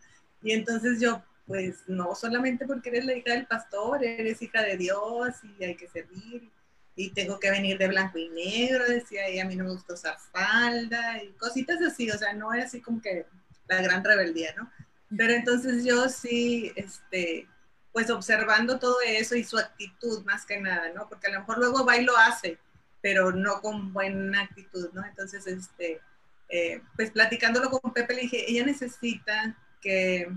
Y 0.41 0.51
entonces 0.51 0.99
yo, 0.99 1.23
pues 1.47 1.83
no 1.87 2.15
solamente 2.15 2.65
porque 2.65 2.89
eres 2.89 3.05
la 3.05 3.15
hija 3.15 3.33
del 3.33 3.47
pastor, 3.47 4.03
eres 4.03 4.41
hija 4.41 4.61
de 4.61 4.77
Dios 4.77 5.35
y 5.43 5.63
hay 5.63 5.75
que 5.75 5.87
servir 5.87 6.49
y 6.95 7.09
tengo 7.11 7.39
que 7.39 7.49
venir 7.49 7.77
de 7.77 7.87
blanco 7.87 8.17
y 8.19 8.29
negro, 8.29 8.85
decía, 8.85 9.29
y 9.29 9.39
a 9.39 9.45
mí 9.45 9.55
no 9.55 9.63
me 9.63 9.71
gusta 9.71 9.93
usar 9.93 10.17
falda 10.31 11.23
y 11.23 11.31
cositas 11.33 11.81
así, 11.81 12.11
o 12.11 12.17
sea, 12.17 12.33
no 12.33 12.53
es 12.53 12.65
así 12.65 12.81
como 12.81 13.01
que 13.01 13.25
la 13.67 13.81
gran 13.81 14.03
rebeldía, 14.03 14.53
¿no? 14.55 14.69
Pero 15.17 15.33
entonces 15.33 15.83
yo 15.83 16.09
sí, 16.09 16.71
este, 16.75 17.47
pues 17.91 18.09
observando 18.09 18.79
todo 18.79 18.97
eso 19.05 19.35
y 19.35 19.43
su 19.43 19.57
actitud 19.57 20.23
más 20.25 20.45
que 20.45 20.59
nada, 20.59 20.91
¿no? 20.93 21.07
Porque 21.07 21.27
a 21.27 21.31
lo 21.31 21.39
mejor 21.39 21.59
luego 21.59 21.85
va 21.85 21.97
y 21.97 22.03
lo 22.03 22.17
hace, 22.17 22.57
pero 23.01 23.31
no 23.31 23.61
con 23.61 23.93
buena 23.93 24.41
actitud, 24.41 24.89
¿no? 24.93 25.05
Entonces, 25.05 25.45
este, 25.45 26.01
eh, 26.49 26.81
pues 26.95 27.11
platicándolo 27.11 27.69
con 27.69 27.93
Pepe, 27.93 28.15
le 28.15 28.21
dije, 28.21 28.49
ella 28.49 28.65
necesita 28.65 29.57
que, 29.81 30.27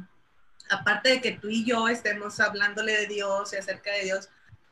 aparte 0.68 1.10
de 1.10 1.20
que 1.20 1.32
tú 1.32 1.48
y 1.48 1.64
yo 1.64 1.88
estemos 1.88 2.40
hablándole 2.40 2.92
de 2.92 3.06
Dios 3.06 3.52
y 3.52 3.56
acerca 3.56 3.92
de 3.92 4.04
Dios, 4.04 4.28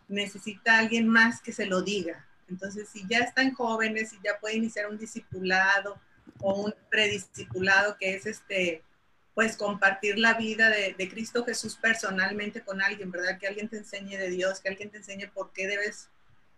necesita 0.09 0.79
alguien 0.79 1.09
más 1.09 1.41
que 1.41 1.53
se 1.53 1.67
lo 1.67 1.83
diga. 1.83 2.27
Entonces, 2.49 2.89
si 2.89 3.07
ya 3.09 3.21
están 3.21 3.55
jóvenes, 3.55 4.13
y 4.13 4.19
ya 4.23 4.39
puede 4.41 4.57
iniciar 4.57 4.89
un 4.89 4.99
discipulado 4.99 5.99
o 6.41 6.65
un 6.65 6.75
prediscipulado, 6.91 7.97
que 7.99 8.15
es 8.15 8.27
este, 8.27 8.83
pues 9.35 9.57
compartir 9.57 10.19
la 10.19 10.35
vida 10.35 10.69
de, 10.69 11.09
Cristo 11.11 11.45
Jesús 11.45 11.77
personalmente 11.77 12.63
con 12.63 12.81
alguien, 12.81 13.11
¿verdad? 13.11 13.39
Que 13.39 13.49
alguien 13.49 13.69
te 13.69 13.79
enseñe 13.79 14.17
de 14.17 14.31
Dios, 14.31 14.61
que 14.61 14.69
alguien 14.69 14.91
te 14.91 14.99
enseñe 14.99 15.29
por 15.33 15.53
qué 15.53 15.67
debes 15.67 16.09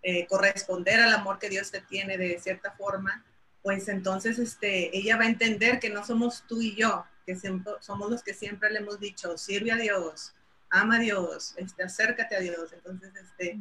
eh, 0.02 0.26
corresponder 0.26 1.00
al 1.00 1.14
amor 1.14 1.38
que 1.38 1.48
Dios 1.48 1.70
te 1.70 1.80
tiene 1.80 2.18
de 2.18 2.38
cierta 2.38 2.72
forma, 2.72 3.24
pues 3.62 3.88
entonces 3.88 4.38
este, 4.38 4.96
ella 4.96 5.16
va 5.16 5.24
a 5.24 5.28
entender 5.28 5.80
que 5.80 5.90
no 5.90 6.04
somos 6.04 6.44
tú 6.46 6.60
y 6.60 6.76
yo, 6.76 7.04
que 7.26 7.36
somos 7.80 8.10
los 8.10 8.22
que 8.22 8.34
siempre 8.34 8.70
le 8.70 8.78
hemos 8.78 9.00
dicho, 9.00 9.36
sirve 9.36 9.72
a 9.72 9.76
Dios, 9.76 10.34
ama 10.70 10.96
a 10.96 11.00
Dios, 11.00 11.54
este, 11.56 11.82
acércate 11.82 12.36
a 12.36 12.40
Dios. 12.40 12.72
Entonces, 12.72 13.12
este, 13.16 13.58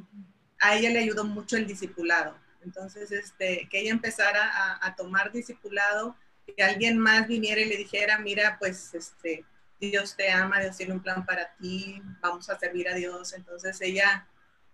a 0.60 0.76
ella 0.76 0.92
le 0.92 1.00
ayudó 1.00 1.24
mucho 1.24 1.58
el 1.58 1.66
discipulado. 1.66 2.38
Entonces, 2.64 3.12
este, 3.12 3.68
que 3.70 3.82
ella 3.82 3.92
empezara 3.92 4.78
a, 4.82 4.96
tomar 4.96 5.32
discipulado, 5.32 6.16
que 6.54 6.64
alguien 6.64 6.98
más 6.98 7.28
viniera 7.28 7.62
y 7.62 7.66
le 7.66 7.78
dijera, 7.78 8.20
mira, 8.20 8.58
pues, 8.60 8.94
este, 8.94 9.46
Dios 9.80 10.16
te 10.16 10.32
ama, 10.32 10.60
Dios 10.60 10.78
tiene 10.78 10.94
un 10.94 11.02
plan 11.02 11.26
para 11.26 11.54
ti, 11.56 12.02
vamos 12.22 12.50
a 12.50 12.58
servir 12.58 12.88
a 12.90 12.96
Dios. 12.96 13.34
Entonces, 13.34 13.80
ella 13.82 14.28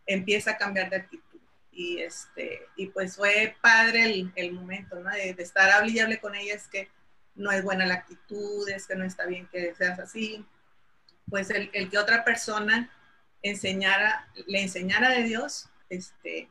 empieza 0.06 0.52
a 0.52 0.58
cambiar 0.58 0.90
de 0.90 0.98
actitud. 0.98 1.40
Y, 1.72 2.00
este, 2.00 2.68
y 2.76 2.88
pues 2.88 3.16
fue 3.16 3.56
padre 3.62 4.04
el, 4.04 4.32
el 4.36 4.52
momento, 4.52 5.00
¿no? 5.00 5.10
De, 5.10 5.30
estar 5.38 5.72
hable 5.72 5.92
y 5.92 6.00
hable 6.00 6.20
con 6.20 6.36
ella, 6.36 6.54
es 6.54 6.68
que 6.68 6.90
no 7.36 7.52
es 7.52 7.64
buena 7.64 7.86
la 7.86 7.96
actitud, 7.96 8.68
es 8.70 8.88
que 8.88 8.96
no 8.96 9.06
está 9.06 9.26
bien 9.26 9.48
que 9.48 9.74
seas 9.76 9.98
así. 10.00 10.46
Pues 11.30 11.50
el, 11.50 11.70
el 11.74 11.90
que 11.90 11.98
otra 11.98 12.26
persona 12.26 12.92
enseñara, 13.42 14.28
le 14.48 14.62
enseñara 14.62 15.10
de 15.12 15.24
Dios, 15.24 15.70
este, 15.90 16.50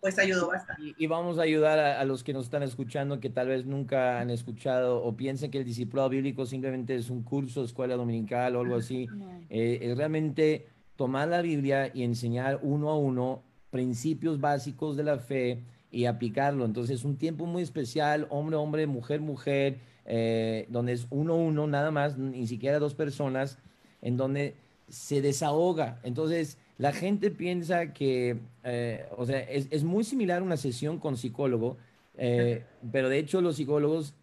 pues 0.00 0.18
ayudó 0.18 0.48
bastante. 0.48 0.94
Y, 0.96 1.06
vamos 1.06 1.38
a 1.38 1.42
ayudar 1.42 1.78
a, 1.78 2.02
los 2.04 2.24
que 2.24 2.32
nos 2.32 2.44
están 2.44 2.62
escuchando 2.62 3.20
que 3.20 3.28
tal 3.28 3.48
vez 3.48 3.66
nunca 3.66 4.20
han 4.20 4.30
escuchado 4.30 5.02
o 5.02 5.16
piensen 5.16 5.50
que 5.50 5.58
el 5.58 5.64
discipulado 5.64 6.08
bíblico 6.08 6.46
simplemente 6.46 6.94
es 6.94 7.10
un 7.10 7.22
curso, 7.22 7.62
escuela 7.62 7.96
dominical 7.96 8.56
o 8.56 8.60
algo 8.60 8.76
así. 8.76 9.08
Eh, 9.50 9.78
es 9.82 9.96
realmente 9.96 10.68
tomar 10.96 11.28
la 11.28 11.42
Biblia 11.42 11.90
y 11.92 12.02
enseñar 12.02 12.60
uno 12.62 12.88
a 12.90 12.98
uno 12.98 13.42
principios 13.70 14.40
básicos 14.40 14.96
de 14.96 15.04
la 15.04 15.18
fe 15.18 15.62
y 15.90 16.06
aplicarlo. 16.06 16.64
Entonces 16.64 17.00
es 17.00 17.04
un 17.04 17.16
tiempo 17.16 17.46
muy 17.46 17.62
especial, 17.62 18.26
hombre, 18.30 18.56
hombre, 18.56 18.86
mujer, 18.86 19.20
mujer, 19.20 19.78
eh, 20.06 20.66
donde 20.70 20.92
es 20.92 21.06
uno 21.10 21.34
a 21.34 21.36
uno 21.36 21.66
nada 21.66 21.90
más, 21.90 22.16
ni 22.16 22.46
siquiera 22.46 22.78
dos 22.78 22.94
personas, 22.94 23.58
en 24.00 24.16
donde 24.16 24.56
se 24.88 25.20
desahoga. 25.20 26.00
Entonces 26.02 26.58
la 26.80 26.92
gente 26.94 27.30
piensa 27.30 27.92
que, 27.92 28.38
eh, 28.64 29.04
o 29.18 29.26
sea, 29.26 29.38
es, 29.40 29.84
muy 29.84 30.02
similar 30.02 30.40
a 30.40 30.42
una 30.42 30.56
sesión 30.56 30.98
con 30.98 31.18
psicólogo, 31.18 31.76
eh, 32.16 32.64
pero 32.90 33.10
de 33.10 33.18
hecho 33.18 33.42
los 33.42 33.56
psicólogos 33.56 34.14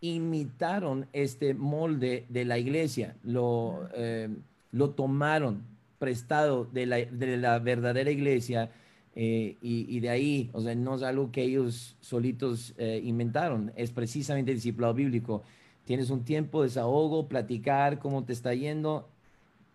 imitaron 0.00 1.08
este 1.12 1.54
molde 1.54 2.24
de 2.28 2.44
la 2.44 2.56
iglesia, 2.56 3.16
lo, 3.24 3.88
eh, 3.96 4.28
lo 4.70 4.90
tomaron 4.90 5.64
prestado 5.98 6.66
de 6.66 6.86
la, 6.86 6.98
de 6.98 7.36
la 7.36 7.58
verdadera 7.58 8.12
iglesia 8.12 8.70
y, 9.16 9.56
y, 9.60 9.98
de 9.98 10.10
ahí, 10.10 10.50
o 10.52 10.60
sea, 10.60 10.76
no 10.76 10.94
es 10.94 11.02
algo 11.02 11.32
que 11.32 11.42
ellos 11.42 11.96
solitos 12.00 12.74
inventaron, 12.78 13.72
es 13.74 13.90
precisamente 13.90 14.52
el 14.52 14.58
discipulado 14.58 14.94
bíblico. 14.94 15.42
Tienes 15.84 16.10
un 16.10 16.24
tiempo 16.24 16.62
de 16.62 16.68
desahogo, 16.68 17.28
platicar 17.28 17.98
cómo 17.98 18.24
te 18.24 18.32
está 18.32 18.54
yendo, 18.54 19.08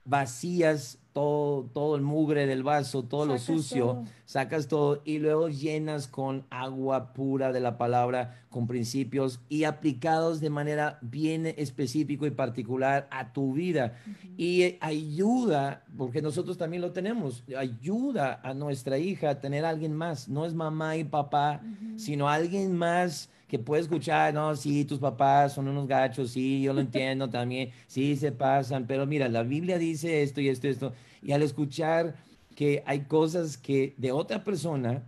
vacías 0.06 0.99
todo, 1.14 1.64
todo 1.74 1.96
el 1.96 2.02
mugre 2.02 2.46
del 2.46 2.64
vaso, 2.64 3.04
todo 3.04 3.26
lo 3.26 3.38
sucio, 3.38 4.04
sacas 4.26 4.68
todo 4.68 5.02
y 5.06 5.18
luego 5.20 5.50
llenas 5.50 6.08
con 6.08 6.46
agua 6.50 7.14
pura 7.14 7.52
de 7.52 7.60
la 7.60 7.78
palabra, 7.78 8.44
con 8.50 8.68
principios 8.68 9.40
y 9.50 9.64
aplicados 9.64 10.40
de 10.40 10.50
manera 10.50 11.00
bien 11.02 11.46
específica 11.46 12.28
y 12.28 12.32
particular 12.32 13.08
a 13.12 13.34
tu 13.34 13.54
vida. 13.54 13.98
Y 14.38 14.78
ayuda, 14.82 15.84
porque 15.98 16.22
nosotros 16.22 16.58
también 16.58 16.82
lo 16.82 16.92
tenemos, 16.92 17.44
ayuda 17.58 18.40
a 18.44 18.54
nuestra 18.54 18.98
hija 18.98 19.32
a 19.32 19.40
tener 19.40 19.66
a 19.66 19.70
alguien 19.70 19.96
más, 19.96 20.30
no 20.30 20.46
es 20.46 20.54
mamá 20.54 20.96
y 20.96 21.04
papá, 21.04 21.62
sino 21.98 22.30
alguien 22.30 22.76
más 22.76 23.30
que 23.50 23.58
puede 23.58 23.82
escuchar, 23.82 24.32
no, 24.32 24.56
sí, 24.56 24.86
tus 24.86 25.00
papás 25.00 25.54
son 25.54 25.68
unos 25.68 25.88
gachos, 25.88 26.32
sí, 26.32 26.62
yo 26.62 26.72
lo 26.72 26.82
entiendo 26.82 27.28
también, 27.30 27.72
sí, 27.88 28.16
se 28.16 28.32
pasan, 28.32 28.86
pero 28.86 29.08
mira, 29.08 29.28
la 29.28 29.42
Biblia 29.42 29.80
dice 29.80 30.22
esto 30.22 30.40
y 30.40 30.50
esto 30.50 30.68
y 30.68 30.70
esto, 30.70 30.94
y 31.24 31.32
al 31.32 31.42
escuchar 31.42 32.16
que 32.56 32.84
hay 32.86 33.02
cosas 33.02 33.58
que 33.58 33.96
de 33.98 34.12
otra 34.12 34.44
persona, 34.44 35.04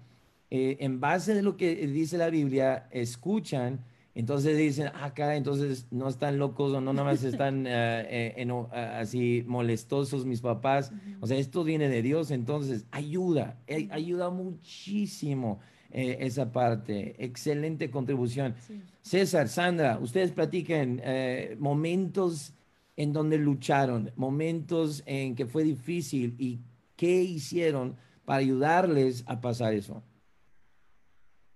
eh, 0.49 0.77
en 0.79 0.99
base 0.99 1.35
de 1.35 1.43
lo 1.43 1.55
que 1.55 1.75
dice 1.85 2.17
la 2.17 2.31
Biblia, 2.31 2.87
escuchan, 2.89 3.85
entonces 4.15 4.57
dicen, 4.57 4.87
acá, 4.87 5.29
ah, 5.29 5.35
entonces 5.35 5.85
no 5.91 6.09
están 6.09 6.39
locos 6.39 6.73
o 6.73 6.81
no 6.81 6.93
nada 6.93 7.11
más 7.11 7.23
están 7.23 7.65
eh, 7.67 8.33
eh, 8.35 8.65
así 8.73 9.45
molestosos 9.47 10.25
mis 10.25 10.41
papás. 10.41 10.91
O 11.21 11.27
sea, 11.27 11.37
esto 11.37 11.63
viene 11.63 11.87
de 11.87 12.01
Dios, 12.01 12.31
entonces 12.31 12.85
ayuda, 12.91 13.55
ayuda 13.91 14.29
muchísimo. 14.29 15.61
Eh, 15.93 16.17
esa 16.21 16.51
parte. 16.51 17.15
Excelente 17.17 17.91
contribución. 17.91 18.55
César, 19.01 19.49
Sandra, 19.49 19.99
ustedes 19.99 20.31
platiquen 20.31 21.01
eh, 21.03 21.55
momentos 21.59 22.53
en 22.95 23.11
donde 23.11 23.37
lucharon, 23.37 24.11
momentos 24.15 25.03
en 25.05 25.35
que 25.35 25.45
fue 25.45 25.63
difícil 25.63 26.35
y 26.37 26.59
qué 26.95 27.21
hicieron 27.21 27.97
para 28.23 28.39
ayudarles 28.39 29.23
a 29.27 29.41
pasar 29.41 29.73
eso. 29.73 30.01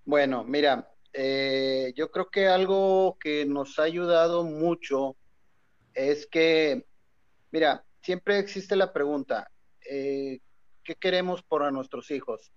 Bueno, 0.04 0.44
mira, 0.44 0.92
eh, 1.14 1.94
yo 1.96 2.12
creo 2.12 2.30
que 2.30 2.48
algo 2.48 3.18
que 3.20 3.46
nos 3.46 3.80
ha 3.80 3.84
ayudado 3.84 4.44
mucho 4.44 5.16
es 5.94 6.28
que, 6.28 6.86
mira, 7.52 7.86
siempre 8.02 8.40
existe 8.40 8.76
la 8.76 8.92
pregunta, 8.92 9.50
¿qué 9.80 10.96
queremos 11.00 11.42
para 11.42 11.72
nuestros 11.72 12.12
hijos? 12.12 12.52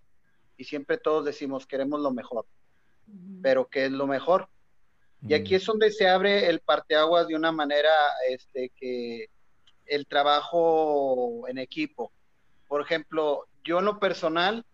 Y 0.58 0.64
siempre 0.64 0.98
todos 0.98 1.24
decimos 1.24 1.66
queremos 1.66 2.00
lo 2.00 2.10
mejor, 2.10 2.44
pero 3.40 3.68
¿qué 3.68 3.86
es 3.86 3.92
lo 3.92 4.06
mejor? 4.06 4.50
Y 5.26 5.34
aquí 5.34 5.54
es 5.54 5.64
donde 5.64 5.90
se 5.90 6.08
abre 6.08 6.48
el 6.48 6.60
parteaguas 6.60 7.26
de 7.26 7.34
una 7.34 7.50
manera 7.50 7.92
este, 8.28 8.70
que 8.76 9.30
el 9.86 10.06
trabajo 10.06 11.48
en 11.48 11.58
equipo. 11.58 12.12
Por 12.68 12.82
ejemplo, 12.82 13.48
yo 13.64 13.78
en 13.78 13.86
lo 13.86 13.98
personal, 13.98 14.64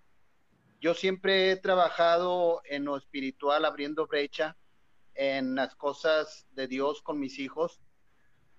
yo 0.81 0.95
siempre 0.95 1.50
he 1.50 1.57
trabajado 1.57 2.61
en 2.64 2.85
lo 2.85 2.97
espiritual, 2.97 3.64
abriendo 3.64 4.07
brecha 4.07 4.57
en 5.14 5.55
las 5.55 5.75
cosas 5.76 6.47
de 6.53 6.67
Dios 6.67 7.00
con 7.00 7.21
mis 7.21 7.38
hijos, 7.38 7.81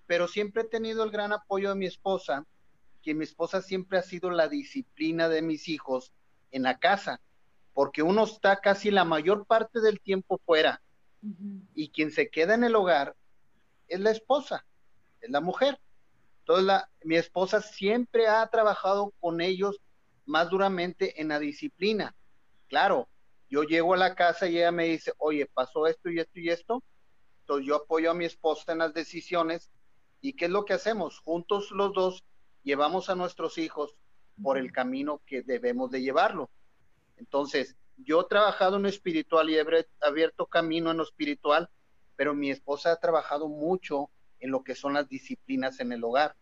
pero 0.06 0.26
siempre 0.26 0.62
he 0.62 0.66
tenido 0.66 1.04
el 1.04 1.10
gran 1.10 1.32
apoyo 1.32 1.68
de 1.68 1.76
mi 1.76 1.86
esposa, 1.86 2.46
que 3.02 3.14
mi 3.14 3.24
esposa 3.24 3.62
siempre 3.62 3.98
ha 3.98 4.02
sido 4.02 4.30
la 4.30 4.48
disciplina 4.48 5.28
de 5.28 5.42
mis 5.42 5.68
hijos 5.68 6.12
en 6.56 6.62
la 6.62 6.78
casa, 6.78 7.20
porque 7.74 8.02
uno 8.02 8.24
está 8.24 8.60
casi 8.60 8.90
la 8.90 9.04
mayor 9.04 9.46
parte 9.46 9.80
del 9.80 10.00
tiempo 10.00 10.40
fuera 10.44 10.82
y 11.74 11.90
quien 11.90 12.10
se 12.10 12.30
queda 12.30 12.54
en 12.54 12.64
el 12.64 12.74
hogar 12.74 13.14
es 13.88 14.00
la 14.00 14.10
esposa, 14.10 14.66
es 15.20 15.30
la 15.30 15.40
mujer. 15.40 15.78
Entonces, 16.40 16.64
la, 16.64 16.88
mi 17.02 17.16
esposa 17.16 17.60
siempre 17.60 18.28
ha 18.28 18.46
trabajado 18.48 19.12
con 19.20 19.40
ellos 19.40 19.80
más 20.24 20.48
duramente 20.48 21.20
en 21.20 21.28
la 21.28 21.38
disciplina. 21.38 22.14
Claro, 22.68 23.08
yo 23.50 23.64
llego 23.64 23.94
a 23.94 23.98
la 23.98 24.14
casa 24.14 24.48
y 24.48 24.56
ella 24.58 24.72
me 24.72 24.84
dice, 24.84 25.12
oye, 25.18 25.46
pasó 25.46 25.86
esto 25.86 26.10
y 26.10 26.20
esto 26.20 26.40
y 26.40 26.48
esto. 26.48 26.82
Entonces 27.40 27.66
yo 27.66 27.76
apoyo 27.76 28.10
a 28.10 28.14
mi 28.14 28.24
esposa 28.24 28.72
en 28.72 28.78
las 28.78 28.94
decisiones. 28.94 29.70
¿Y 30.20 30.32
qué 30.32 30.46
es 30.46 30.50
lo 30.50 30.64
que 30.64 30.72
hacemos? 30.74 31.18
Juntos 31.20 31.70
los 31.70 31.92
dos 31.92 32.24
llevamos 32.62 33.10
a 33.10 33.14
nuestros 33.14 33.58
hijos 33.58 33.96
por 34.42 34.58
el 34.58 34.72
camino 34.72 35.20
que 35.26 35.42
debemos 35.42 35.90
de 35.90 36.02
llevarlo. 36.02 36.50
Entonces, 37.16 37.76
yo 37.96 38.20
he 38.20 38.28
trabajado 38.28 38.76
en 38.76 38.82
lo 38.82 38.88
espiritual 38.88 39.48
y 39.50 39.56
he 39.56 39.64
abierto 40.00 40.46
camino 40.46 40.90
en 40.90 40.98
lo 40.98 41.02
espiritual, 41.02 41.68
pero 42.14 42.34
mi 42.34 42.50
esposa 42.50 42.92
ha 42.92 42.96
trabajado 42.96 43.48
mucho 43.48 44.10
en 44.40 44.50
lo 44.50 44.62
que 44.62 44.74
son 44.74 44.94
las 44.94 45.08
disciplinas 45.08 45.80
en 45.80 45.92
el 45.92 46.04
hogar. 46.04 46.36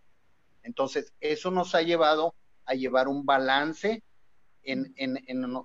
Entonces, 0.63 1.13
eso 1.21 1.51
nos 1.51 1.75
ha 1.75 1.83
llevado 1.83 2.35
a 2.65 2.75
llevar 2.75 3.09
un 3.09 3.25
balance 3.25 4.03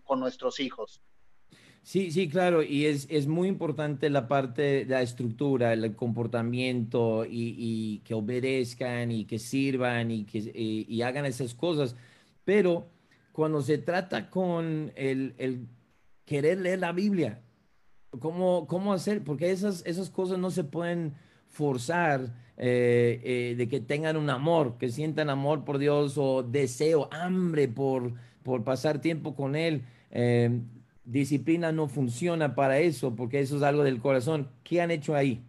con 0.04 0.20
nuestros 0.20 0.60
hijos. 0.60 1.02
Sí, 1.82 2.12
sí, 2.12 2.28
claro, 2.28 2.62
y 2.62 2.86
es, 2.86 3.26
muy 3.26 3.48
importante 3.48 4.10
la 4.10 4.28
parte 4.28 4.62
de 4.62 4.86
la 4.86 5.02
estructura, 5.02 5.74
el 5.74 5.96
comportamiento 5.96 7.26
y, 7.28 8.02
que 8.04 8.14
obedezcan 8.14 9.12
y 9.12 9.26
que 9.26 9.40
sirvan 9.40 10.12
y 10.12 10.26
que 10.26 10.40
y 10.54 11.02
hagan 11.02 11.26
esas 11.26 11.56
cosas 11.56 11.96
pero 12.50 12.88
cuando 13.32 13.62
se 13.62 13.78
trata 13.78 14.32
con 14.32 14.92
el, 14.96 15.68
querer 16.26 16.58
leer 16.58 16.80
la 16.80 16.94
Biblia. 16.94 17.44
¿Cómo, 18.20 18.66
cómo 18.66 18.92
hacer? 18.92 19.24
Porque 19.24 19.52
esas, 19.52 19.86
esas 19.86 20.10
cosas 20.10 20.40
no 20.40 20.50
se 20.50 20.64
pueden 20.64 21.14
forzar 21.48 22.34
eh, 22.58 23.22
eh, 23.24 23.56
de 23.56 23.70
que 23.70 23.80
tengan 23.80 24.18
un 24.18 24.32
amor, 24.32 24.80
que 24.80 24.90
sientan 24.90 25.30
amor 25.30 25.64
por 25.64 25.78
Dios 25.78 26.18
o 26.18 26.42
deseo, 26.42 27.08
hambre 27.12 27.68
por, 27.68 28.16
por 28.42 28.64
pasar 28.64 29.00
tiempo 29.00 29.36
con 29.36 29.56
Él. 29.56 29.86
Eh, 30.10 30.60
disciplina 31.04 31.72
no 31.72 31.88
funciona 31.88 32.56
para 32.56 32.80
eso, 32.80 33.16
porque 33.16 33.42
eso 33.42 33.58
es 33.58 33.62
algo 33.62 33.84
del 33.84 34.00
corazón. 34.00 34.50
¿Qué 34.64 34.82
han 34.82 34.90
hecho 34.90 35.14
ahí? 35.14 35.46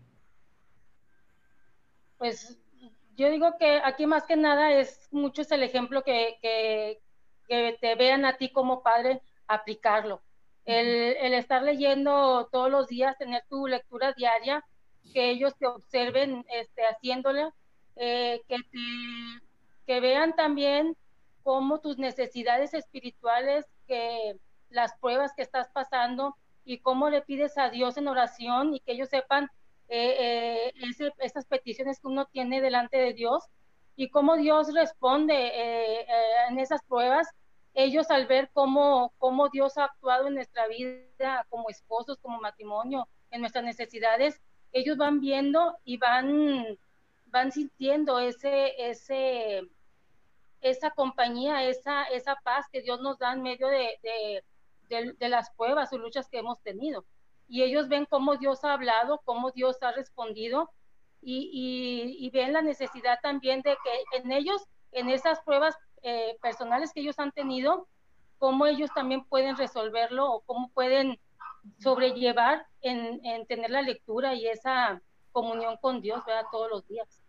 Pues 2.18 2.60
yo 3.20 3.30
digo 3.30 3.58
que 3.58 3.82
aquí 3.84 4.06
más 4.06 4.24
que 4.24 4.36
nada 4.36 4.72
es 4.72 5.08
mucho 5.12 5.42
es 5.42 5.52
el 5.52 5.62
ejemplo 5.62 6.02
que, 6.02 6.38
que, 6.40 7.02
que 7.46 7.76
te 7.78 7.94
vean 7.94 8.24
a 8.24 8.38
ti 8.38 8.50
como 8.50 8.82
padre 8.82 9.20
aplicarlo. 9.46 10.22
El, 10.64 10.88
el, 11.18 11.34
estar 11.34 11.62
leyendo 11.62 12.48
todos 12.50 12.70
los 12.70 12.88
días, 12.88 13.18
tener 13.18 13.44
tu 13.50 13.66
lectura 13.66 14.14
diaria, 14.14 14.64
que 15.12 15.28
ellos 15.30 15.54
te 15.58 15.66
observen 15.66 16.46
este, 16.50 16.82
haciéndole, 16.86 17.50
eh, 17.96 18.40
que, 18.48 18.56
te, 18.56 18.78
que 19.86 20.00
vean 20.00 20.34
también 20.34 20.96
cómo 21.42 21.80
tus 21.80 21.98
necesidades 21.98 22.72
espirituales, 22.72 23.66
que 23.86 24.38
las 24.70 24.96
pruebas 24.98 25.34
que 25.34 25.42
estás 25.42 25.68
pasando 25.74 26.36
y 26.64 26.78
cómo 26.78 27.10
le 27.10 27.20
pides 27.20 27.58
a 27.58 27.68
Dios 27.68 27.98
en 27.98 28.08
oración 28.08 28.74
y 28.74 28.80
que 28.80 28.92
ellos 28.92 29.10
sepan 29.10 29.50
eh, 29.92 30.72
eh, 30.76 31.12
esas 31.18 31.46
peticiones 31.46 31.98
que 31.98 32.06
uno 32.06 32.26
tiene 32.26 32.60
delante 32.60 32.96
de 32.96 33.12
Dios 33.12 33.42
y 33.96 34.08
cómo 34.08 34.36
Dios 34.36 34.72
responde 34.72 35.34
eh, 35.34 36.06
en 36.48 36.60
esas 36.60 36.80
pruebas. 36.84 37.28
Ellos 37.74 38.08
al 38.10 38.26
ver 38.26 38.50
cómo, 38.52 39.12
cómo 39.18 39.48
Dios 39.48 39.78
ha 39.78 39.86
actuado 39.86 40.28
en 40.28 40.34
nuestra 40.34 40.68
vida 40.68 41.44
como 41.48 41.68
esposos, 41.70 42.18
como 42.18 42.40
matrimonio, 42.40 43.08
en 43.32 43.40
nuestras 43.40 43.64
necesidades, 43.64 44.40
ellos 44.72 44.96
van 44.96 45.20
viendo 45.20 45.76
y 45.84 45.96
van, 45.96 46.78
van 47.26 47.50
sintiendo 47.50 48.20
ese, 48.20 48.90
ese, 48.90 49.68
esa 50.60 50.90
compañía, 50.92 51.64
esa, 51.64 52.04
esa 52.04 52.36
paz 52.44 52.66
que 52.72 52.82
Dios 52.82 53.00
nos 53.00 53.18
da 53.18 53.32
en 53.32 53.42
medio 53.42 53.66
de, 53.66 54.44
de 54.88 55.28
las 55.28 55.50
pruebas 55.50 55.92
o 55.92 55.98
luchas 55.98 56.28
que 56.28 56.38
hemos 56.38 56.60
tenido. 56.60 57.04
Y 57.50 57.62
ellos 57.62 57.88
ven 57.88 58.06
cómo 58.08 58.36
Dios 58.36 58.64
ha 58.64 58.72
hablado, 58.72 59.20
cómo 59.24 59.50
Dios 59.50 59.82
ha 59.82 59.92
respondido 59.92 60.70
y, 61.20 61.50
y, 61.52 62.26
y 62.26 62.30
ven 62.30 62.52
la 62.52 62.62
necesidad 62.62 63.18
también 63.22 63.60
de 63.62 63.76
que 63.84 64.18
en 64.18 64.32
ellos, 64.32 64.62
en 64.92 65.10
esas 65.10 65.40
pruebas 65.40 65.76
eh, 66.02 66.38
personales 66.40 66.92
que 66.94 67.00
ellos 67.00 67.18
han 67.18 67.32
tenido, 67.32 67.88
cómo 68.38 68.66
ellos 68.66 68.90
también 68.94 69.24
pueden 69.24 69.56
resolverlo 69.56 70.32
o 70.32 70.40
cómo 70.40 70.70
pueden 70.70 71.18
sobrellevar 71.78 72.66
en, 72.80 73.20
en, 73.24 73.46
tener 73.46 73.70
la 73.70 73.82
lectura 73.82 74.34
y 74.34 74.46
esa 74.46 75.02
comunión 75.32 75.76
con 75.76 76.00
Dios 76.00 76.24
¿verdad? 76.24 76.46
todos 76.50 76.70
los 76.70 76.86
días. 76.88 77.20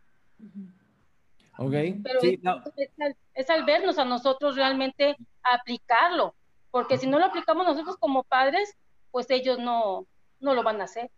Ok. 1.58 1.74
Pero 2.04 2.22
Sí, 2.22 2.36
es, 2.36 2.44
no. 2.44 2.62
es 2.78 2.92
al, 3.00 3.16
es 3.34 3.50
al 3.50 3.66
vernos 3.66 3.98
a 3.98 4.06
nosotros 4.06 4.56
realmente 4.56 5.18
aplicarlo, 5.44 6.36
porque 6.72 6.98
si 6.98 7.08
no 7.08 7.20
lo 7.20 7.26
aplicamos 7.26 7.66
nosotros 7.66 7.98
como 7.98 8.24
padres, 8.24 8.78
pues 9.12 9.30
ellos 9.30 9.60
no, 9.60 10.08
no 10.40 10.54
lo 10.56 10.64
van 10.64 10.82
a 10.82 10.86
hacer. 10.86 11.12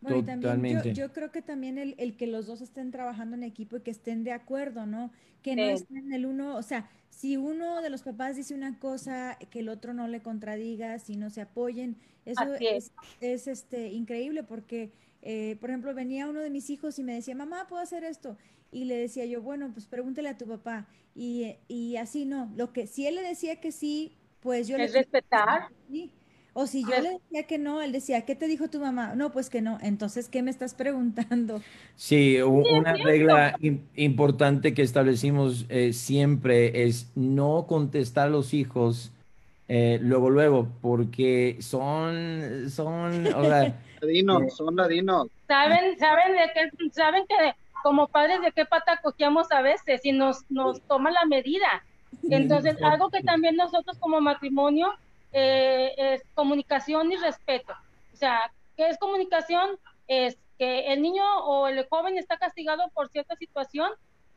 Bueno, 0.00 0.18
y 0.18 0.22
también 0.22 0.64
yo, 0.66 0.82
Totalmente. 0.82 0.94
yo 0.94 1.12
creo 1.12 1.30
que 1.30 1.42
también 1.42 1.76
el, 1.78 1.94
el 1.98 2.16
que 2.16 2.26
los 2.26 2.46
dos 2.46 2.62
estén 2.62 2.90
trabajando 2.90 3.36
en 3.36 3.42
equipo 3.42 3.76
y 3.76 3.82
que 3.82 3.90
estén 3.90 4.24
de 4.24 4.32
acuerdo, 4.32 4.86
¿no? 4.86 5.12
Que 5.42 5.56
no 5.56 5.68
Sí. 5.68 5.70
estén 5.70 6.12
el 6.12 6.24
uno, 6.26 6.56
o 6.56 6.62
sea, 6.62 6.88
si 7.10 7.36
uno 7.36 7.82
de 7.82 7.90
los 7.90 8.02
papás 8.02 8.36
dice 8.36 8.54
una 8.54 8.78
cosa, 8.78 9.36
que 9.50 9.60
el 9.60 9.68
otro 9.68 9.92
no 9.92 10.08
le 10.08 10.22
contradiga, 10.22 10.98
si 10.98 11.16
no 11.16 11.28
se 11.30 11.42
apoyen, 11.42 11.98
eso 12.24 12.54
es, 12.54 12.92
es, 13.20 13.46
este, 13.46 13.88
increíble 13.88 14.42
porque, 14.42 14.92
eh, 15.22 15.56
por 15.60 15.70
ejemplo, 15.70 15.94
venía 15.94 16.28
uno 16.28 16.40
de 16.40 16.50
mis 16.50 16.70
hijos 16.70 16.98
y 16.98 17.04
me 17.04 17.14
decía, 17.14 17.34
mamá, 17.34 17.66
¿puedo 17.68 17.82
hacer 17.82 18.04
esto? 18.04 18.38
Y 18.72 18.84
le 18.84 18.96
decía 18.96 19.26
yo, 19.26 19.42
bueno, 19.42 19.70
pues 19.72 19.86
pregúntele 19.86 20.28
a 20.30 20.38
tu 20.38 20.46
papá. 20.46 20.88
Y, 21.14 21.56
y 21.68 21.96
así 21.96 22.24
no, 22.24 22.52
lo 22.56 22.72
que, 22.72 22.86
si 22.86 23.06
él 23.06 23.16
le 23.16 23.22
decía 23.22 23.60
que 23.60 23.72
sí, 23.72 24.16
pues 24.40 24.68
yo 24.68 24.78
Es 24.78 24.92
le 24.92 24.98
respetar. 24.98 25.68
Sí. 25.88 26.12
O 26.54 26.66
si 26.66 26.82
yo 26.82 26.90
Res- 26.90 27.04
le 27.04 27.10
decía 27.12 27.46
que 27.46 27.58
no, 27.58 27.80
él 27.80 27.92
decía, 27.92 28.24
¿qué 28.24 28.34
te 28.34 28.46
dijo 28.46 28.68
tu 28.68 28.80
mamá? 28.80 29.14
No, 29.14 29.30
pues 29.30 29.50
que 29.50 29.60
no. 29.62 29.78
Entonces, 29.82 30.28
¿qué 30.28 30.42
me 30.42 30.50
estás 30.50 30.74
preguntando? 30.74 31.60
Sí, 31.96 32.40
una 32.42 32.94
regla 32.94 33.56
im- 33.60 33.80
importante 33.96 34.74
que 34.74 34.82
establecimos 34.82 35.66
eh, 35.68 35.92
siempre 35.92 36.84
es 36.84 37.10
no 37.14 37.66
contestar 37.68 38.28
a 38.28 38.30
los 38.30 38.54
hijos 38.54 39.12
eh, 39.68 39.98
luego, 40.02 40.30
luego, 40.30 40.68
porque 40.80 41.56
son, 41.60 42.68
son, 42.70 43.26
o 43.32 43.44
sea, 43.44 43.78
Ladinos, 44.00 44.56
son 44.56 44.74
ladinos. 44.76 45.28
Saben, 45.46 45.98
saben 45.98 46.32
de 46.32 46.50
qué, 46.54 46.90
saben 46.92 47.24
que 47.28 47.34
como 47.82 48.08
padres 48.08 48.40
de 48.40 48.50
qué 48.52 48.64
pata 48.64 48.98
cogíamos 49.02 49.50
a 49.52 49.62
veces 49.62 50.00
y 50.04 50.12
nos, 50.12 50.44
nos 50.50 50.80
toma 50.82 51.10
la 51.10 51.24
medida. 51.26 51.84
Entonces, 52.22 52.76
algo 52.82 53.10
que 53.10 53.22
también 53.22 53.56
nosotros 53.56 53.98
como 53.98 54.20
matrimonio 54.20 54.88
eh, 55.32 55.94
es 55.96 56.22
comunicación 56.34 57.12
y 57.12 57.16
respeto. 57.16 57.74
O 58.12 58.16
sea, 58.16 58.52
¿qué 58.76 58.88
es 58.88 58.98
comunicación? 58.98 59.78
Es 60.08 60.38
que 60.58 60.92
el 60.92 61.02
niño 61.02 61.24
o 61.44 61.68
el 61.68 61.86
joven 61.88 62.18
está 62.18 62.36
castigado 62.36 62.88
por 62.94 63.08
cierta 63.08 63.36
situación 63.36 63.90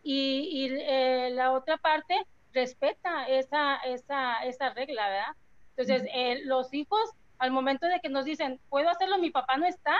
y, 0.03 0.49
y, 0.51 0.69
eh, 0.71 1.29
la 1.31 1.51
otra 1.51 1.77
parte 1.77 2.15
respeta 2.53 3.25
esa, 3.25 3.77
esa, 3.77 4.43
esa 4.43 4.69
regla, 4.73 5.07
¿verdad? 5.09 5.35
Entonces, 5.75 6.09
eh, 6.13 6.41
los 6.45 6.73
hijos, 6.73 7.09
al 7.39 7.51
momento 7.51 7.87
de 7.87 7.99
que 7.99 8.09
nos 8.09 8.25
dicen, 8.25 8.59
puedo 8.69 8.89
hacerlo, 8.89 9.17
mi 9.17 9.31
papá 9.31 9.57
no 9.57 9.65
está. 9.65 9.95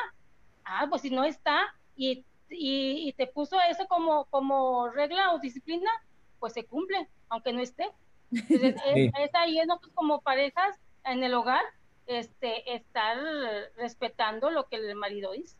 Ah, 0.66 0.86
pues 0.90 1.02
si 1.02 1.10
no 1.10 1.24
está 1.24 1.74
y, 1.96 2.24
y, 2.50 3.10
y 3.10 3.14
te 3.14 3.28
puso 3.28 3.58
eso 3.70 3.88
como, 3.88 4.26
como 4.26 4.90
regla 4.90 5.34
o 5.34 5.40
disciplina, 5.40 5.90
pues 6.40 6.54
se 6.54 6.64
cumple, 6.66 7.08
aunque 7.30 7.52
no 7.54 7.62
esté. 7.62 7.90
Entonces, 8.32 8.76
Sí. 8.94 9.12
es, 9.14 9.14
es 9.20 9.36
ahí 9.36 9.60
nosotros 9.66 9.92
como 9.96 10.22
parejas 10.22 10.78
en 11.06 11.24
el 11.24 11.34
hogar, 11.34 11.64
este, 12.08 12.76
estar 12.76 13.18
respetando 13.78 14.50
lo 14.52 14.68
que 14.68 14.78
el 14.78 14.96
marido 14.96 15.32
dice. 15.34 15.56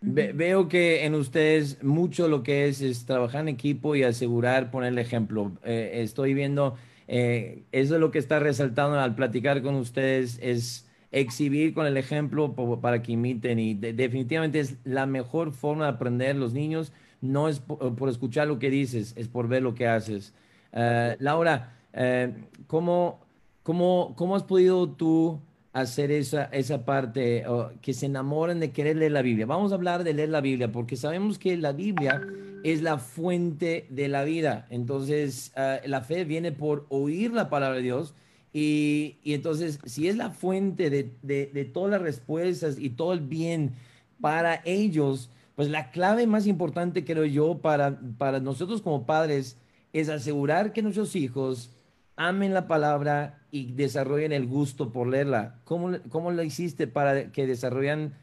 ve- 0.00 0.32
veo 0.32 0.68
que 0.68 1.04
en 1.04 1.14
ustedes 1.14 1.82
mucho 1.82 2.28
lo 2.28 2.42
que 2.42 2.68
es 2.68 2.80
es 2.80 3.04
trabajar 3.04 3.40
en 3.42 3.48
equipo 3.48 3.96
y 3.96 4.04
asegurar 4.04 4.70
poner 4.70 4.92
el 4.92 4.98
ejemplo. 4.98 5.52
Eh, 5.64 5.90
estoy 6.02 6.34
viendo, 6.34 6.76
eh, 7.08 7.64
eso 7.72 7.94
es 7.96 8.00
lo 8.00 8.10
que 8.10 8.18
está 8.20 8.38
resaltando 8.38 8.98
al 9.00 9.14
platicar 9.14 9.60
con 9.62 9.74
ustedes, 9.74 10.38
es 10.40 10.88
exhibir 11.10 11.74
con 11.74 11.86
el 11.86 11.96
ejemplo 11.96 12.54
para 12.80 13.02
que 13.02 13.12
imiten 13.12 13.58
y 13.58 13.74
de- 13.74 13.92
definitivamente 13.92 14.60
es 14.60 14.76
la 14.84 15.06
mejor 15.06 15.52
forma 15.52 15.84
de 15.84 15.90
aprender 15.92 16.36
los 16.36 16.52
niños, 16.52 16.92
no 17.20 17.48
es 17.48 17.58
por, 17.60 17.96
por 17.96 18.08
escuchar 18.08 18.46
lo 18.46 18.58
que 18.60 18.70
dices, 18.70 19.14
es 19.16 19.26
por 19.26 19.48
ver 19.48 19.62
lo 19.62 19.74
que 19.74 19.88
haces. 19.88 20.32
Eh, 20.72 21.16
Laura, 21.18 21.76
eh, 21.94 22.34
¿cómo, 22.68 23.26
cómo, 23.68 24.14
¿cómo 24.16 24.34
has 24.34 24.44
podido 24.44 24.88
tú 24.88 25.42
hacer 25.74 26.10
esa, 26.10 26.44
esa 26.44 26.86
parte, 26.86 27.46
o 27.46 27.70
que 27.82 27.92
se 27.92 28.06
enamoren 28.06 28.60
de 28.60 28.70
querer 28.70 28.96
leer 28.96 29.12
la 29.12 29.20
Biblia? 29.20 29.44
Vamos 29.44 29.72
a 29.72 29.74
hablar 29.74 30.04
de 30.04 30.14
leer 30.14 30.30
la 30.30 30.40
Biblia, 30.40 30.72
porque 30.72 30.96
sabemos 30.96 31.38
que 31.38 31.54
la 31.58 31.72
Biblia 31.72 32.22
es 32.64 32.80
la 32.80 32.96
fuente 32.96 33.86
de 33.90 34.08
la 34.08 34.24
vida. 34.24 34.66
Entonces, 34.70 35.52
eh, 35.54 35.82
la 35.84 36.00
fe 36.00 36.24
viene 36.24 36.50
por 36.50 36.86
oír 36.88 37.30
la 37.34 37.50
palabra 37.50 37.76
de 37.76 37.82
Dios. 37.82 38.14
Y, 38.54 39.18
y 39.22 39.34
entonces, 39.34 39.80
si 39.84 40.08
es 40.08 40.16
la 40.16 40.30
fuente 40.30 40.88
de, 40.88 41.12
de, 41.20 41.50
de 41.52 41.64
todas 41.66 41.90
las 41.90 42.00
respuestas 42.00 42.78
y 42.78 42.88
todo 42.88 43.12
el 43.12 43.20
bien 43.20 43.74
para 44.18 44.62
ellos, 44.64 45.28
pues 45.56 45.68
la 45.68 45.90
clave 45.90 46.26
más 46.26 46.46
importante, 46.46 47.04
creo 47.04 47.26
yo, 47.26 47.58
para, 47.58 48.00
para 48.16 48.40
nosotros 48.40 48.80
como 48.80 49.04
padres 49.04 49.58
es 49.92 50.08
asegurar 50.08 50.72
que 50.72 50.80
nuestros 50.80 51.14
hijos 51.16 51.70
amen 52.16 52.54
la 52.54 52.66
palabra 52.66 53.37
y 53.50 53.72
desarrollen 53.72 54.32
el 54.32 54.46
gusto 54.46 54.92
por 54.92 55.06
leerla. 55.06 55.60
¿Cómo, 55.64 55.98
cómo 56.10 56.30
lo 56.30 56.42
hiciste 56.42 56.86
para 56.86 57.32
que 57.32 57.46
desarrollan, 57.46 58.14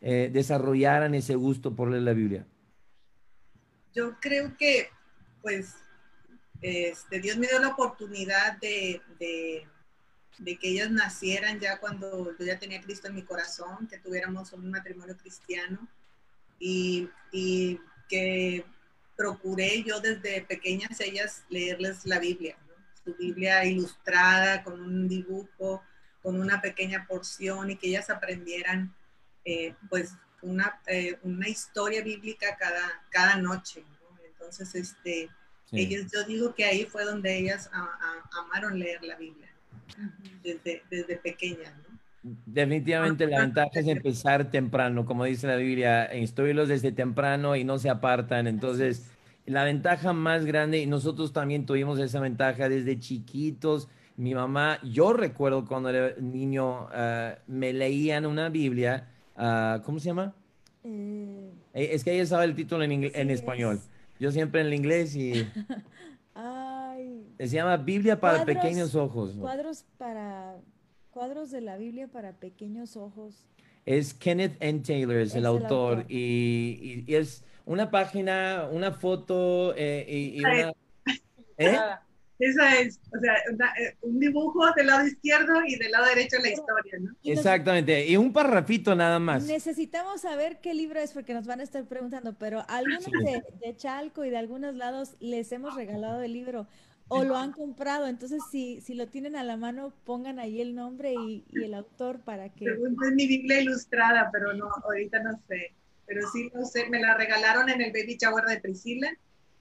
eh, 0.00 0.30
desarrollaran 0.32 1.14
ese 1.14 1.34
gusto 1.34 1.74
por 1.74 1.90
leer 1.90 2.02
la 2.02 2.12
Biblia? 2.12 2.46
Yo 3.94 4.16
creo 4.20 4.56
que, 4.56 4.88
pues, 5.42 5.74
este, 6.60 7.20
Dios 7.20 7.36
me 7.38 7.48
dio 7.48 7.58
la 7.58 7.68
oportunidad 7.68 8.58
de, 8.58 9.00
de, 9.18 9.66
de 10.38 10.56
que 10.56 10.68
ellas 10.68 10.90
nacieran 10.90 11.58
ya 11.60 11.78
cuando 11.78 12.36
yo 12.38 12.44
ya 12.44 12.58
tenía 12.58 12.80
Cristo 12.80 13.08
en 13.08 13.14
mi 13.14 13.22
corazón, 13.22 13.88
que 13.88 13.98
tuviéramos 13.98 14.52
un 14.52 14.70
matrimonio 14.70 15.16
cristiano 15.16 15.88
y, 16.58 17.08
y 17.32 17.80
que 18.08 18.64
procuré 19.16 19.82
yo 19.82 20.00
desde 20.00 20.42
pequeñas 20.42 21.00
ellas 21.00 21.44
leerles 21.50 22.06
la 22.06 22.18
Biblia, 22.18 22.56
Biblia 23.18 23.64
ilustrada 23.64 24.62
con 24.62 24.80
un 24.80 25.08
dibujo, 25.08 25.82
con 26.22 26.40
una 26.40 26.60
pequeña 26.60 27.06
porción 27.06 27.70
y 27.70 27.76
que 27.76 27.88
ellas 27.88 28.10
aprendieran 28.10 28.94
eh, 29.44 29.74
pues 29.88 30.14
una, 30.42 30.80
eh, 30.86 31.18
una, 31.22 31.48
historia 31.48 32.02
bíblica 32.02 32.56
cada, 32.58 33.04
cada 33.10 33.36
noche. 33.36 33.82
¿no? 33.82 34.18
Entonces, 34.24 34.74
este, 34.74 35.28
sí. 35.66 35.80
ellos, 35.80 36.10
yo 36.12 36.24
digo 36.24 36.54
que 36.54 36.64
ahí 36.64 36.84
fue 36.84 37.04
donde 37.04 37.38
ellas 37.38 37.70
a, 37.72 37.80
a, 37.80 38.40
amaron 38.40 38.78
leer 38.78 39.02
la 39.02 39.16
Biblia, 39.16 39.48
desde, 40.42 40.82
desde 40.90 41.16
pequeñas. 41.16 41.72
¿no? 41.78 41.90
Definitivamente 42.22 43.26
la 43.26 43.40
ventaja 43.40 43.70
es 43.80 43.86
empezar 43.86 44.50
temprano, 44.50 45.06
como 45.06 45.24
dice 45.24 45.46
la 45.46 45.56
Biblia, 45.56 46.14
instruirlos 46.14 46.68
desde 46.68 46.92
temprano 46.92 47.56
y 47.56 47.64
no 47.64 47.78
se 47.78 47.88
apartan. 47.88 48.46
Entonces, 48.46 49.10
la 49.50 49.64
ventaja 49.64 50.12
más 50.12 50.44
grande, 50.44 50.78
y 50.78 50.86
nosotros 50.86 51.32
también 51.32 51.66
tuvimos 51.66 51.98
esa 51.98 52.20
ventaja 52.20 52.68
desde 52.68 52.98
chiquitos. 52.98 53.88
Mi 54.16 54.32
mamá, 54.32 54.78
yo 54.84 55.12
recuerdo 55.12 55.66
cuando 55.66 55.88
era 55.88 56.14
niño, 56.20 56.84
uh, 56.84 57.34
me 57.48 57.72
leían 57.72 58.26
una 58.26 58.48
Biblia, 58.48 59.08
uh, 59.36 59.82
¿cómo 59.82 59.98
se 59.98 60.06
llama? 60.06 60.34
Eh, 60.84 61.50
es 61.72 62.04
que 62.04 62.14
ella 62.14 62.26
sabe 62.26 62.44
el 62.44 62.54
título 62.54 62.84
en, 62.84 63.02
sí, 63.02 63.10
en 63.12 63.30
español. 63.30 63.76
Es. 63.76 63.90
Yo 64.20 64.30
siempre 64.30 64.60
en 64.60 64.68
el 64.68 64.74
inglés 64.74 65.16
y... 65.16 65.46
Ay. 66.34 67.26
Se 67.38 67.48
llama 67.48 67.76
Biblia 67.76 68.20
para 68.20 68.44
cuadros, 68.44 68.56
pequeños 68.56 68.94
ojos. 68.94 69.32
Cuadros 69.32 69.84
para... 69.98 70.58
Cuadros 71.10 71.50
de 71.50 71.60
la 71.60 71.76
Biblia 71.76 72.06
para 72.06 72.34
pequeños 72.34 72.96
ojos. 72.96 73.48
Es 73.84 74.14
Kenneth 74.14 74.56
N. 74.60 74.80
Taylor, 74.80 75.16
es, 75.16 75.30
es 75.30 75.34
el, 75.34 75.46
autor, 75.46 75.64
el 75.66 75.98
autor. 75.98 76.06
Y, 76.08 77.04
y, 77.06 77.12
y 77.12 77.14
es 77.16 77.42
una 77.70 77.88
página, 77.88 78.68
una 78.68 78.90
foto 78.90 79.72
eh, 79.76 80.04
y, 80.08 80.38
y 80.38 80.40
una... 80.40 80.72
¿Eh? 81.56 81.78
Esa 82.40 82.80
es, 82.80 82.98
o 83.14 83.20
sea, 83.20 83.34
una, 83.52 83.66
eh, 83.78 83.96
un 84.00 84.18
dibujo 84.18 84.64
del 84.74 84.86
lado 84.86 85.06
izquierdo 85.06 85.62
y 85.66 85.76
del 85.76 85.92
lado 85.92 86.06
derecho 86.06 86.38
la 86.42 86.48
historia, 86.48 86.94
¿no? 86.98 87.14
Exactamente, 87.22 88.06
y 88.06 88.16
un 88.16 88.32
parrafito 88.32 88.94
nada 88.96 89.18
más. 89.18 89.44
Necesitamos 89.44 90.22
saber 90.22 90.58
qué 90.62 90.72
libro 90.74 90.98
es 90.98 91.12
porque 91.12 91.34
nos 91.34 91.46
van 91.46 91.60
a 91.60 91.62
estar 91.62 91.84
preguntando, 91.84 92.32
pero 92.32 92.64
algunos 92.66 93.04
sí. 93.04 93.10
de, 93.22 93.42
de, 93.60 93.76
Chalco 93.76 94.24
y 94.24 94.30
de 94.30 94.38
algunos 94.38 94.74
lados 94.74 95.16
les 95.20 95.52
hemos 95.52 95.74
regalado 95.74 96.22
el 96.22 96.32
libro 96.32 96.66
o 97.08 97.24
lo 97.24 97.36
han 97.36 97.52
comprado, 97.52 98.06
entonces 98.06 98.40
si, 98.50 98.80
si 98.80 98.94
lo 98.94 99.06
tienen 99.06 99.36
a 99.36 99.44
la 99.44 99.56
mano, 99.56 99.92
pongan 100.04 100.38
ahí 100.38 100.60
el 100.60 100.74
nombre 100.74 101.12
y, 101.12 101.44
y 101.50 101.64
el 101.64 101.74
autor 101.74 102.20
para 102.20 102.48
que... 102.48 102.64
Es 102.64 103.12
mi 103.14 103.26
Biblia 103.26 103.60
ilustrada, 103.60 104.30
pero 104.32 104.54
no, 104.54 104.70
ahorita 104.84 105.22
no 105.22 105.38
sé 105.46 105.74
pero 106.10 106.28
sí 106.28 106.50
lo 106.52 106.62
usé, 106.62 106.88
me 106.88 106.98
la 106.98 107.16
regalaron 107.16 107.68
en 107.68 107.80
el 107.80 107.92
baby 107.92 108.18
shower 108.20 108.44
de 108.44 108.60
Priscila 108.60 109.16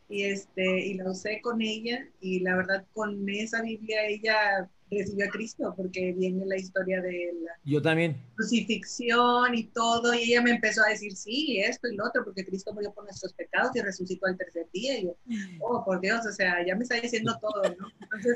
y, 0.10 0.24
este, 0.24 0.88
y 0.88 0.96
la 0.96 1.12
usé 1.12 1.42
con 1.42 1.62
ella 1.62 2.08
y 2.20 2.40
la 2.40 2.56
verdad 2.56 2.84
con 2.94 3.30
esa 3.30 3.62
Biblia 3.62 4.08
ella 4.08 4.68
recibió 4.90 5.28
a 5.28 5.30
Cristo 5.30 5.72
porque 5.78 6.12
viene 6.14 6.44
la 6.48 6.58
historia 6.58 7.02
de 7.02 7.36
la 7.44 7.52
Yo 7.64 7.84
también. 7.84 8.20
crucifixión 8.34 9.54
y 9.54 9.66
todo 9.66 10.16
y 10.16 10.24
ella 10.24 10.42
me 10.42 10.50
empezó 10.50 10.82
a 10.82 10.90
decir 10.90 11.16
sí, 11.16 11.60
esto 11.60 11.88
y 11.88 11.96
lo 11.96 12.08
otro 12.08 12.26
porque 12.26 12.44
Cristo 12.44 12.74
murió 12.74 12.92
por 12.94 13.04
nuestros 13.04 13.32
pecados 13.34 13.70
y 13.76 13.82
resucitó 13.82 14.26
al 14.26 14.36
tercer 14.36 14.66
día 14.74 14.98
y 14.98 15.04
yo, 15.04 15.16
oh 15.60 15.86
por 15.86 16.02
Dios, 16.02 16.26
o 16.26 16.32
sea, 16.32 16.66
ya 16.66 16.76
me 16.76 16.82
está 16.82 16.96
diciendo 16.96 17.38
todo, 17.40 17.62
¿no? 17.78 17.88
Entonces 18.02 18.36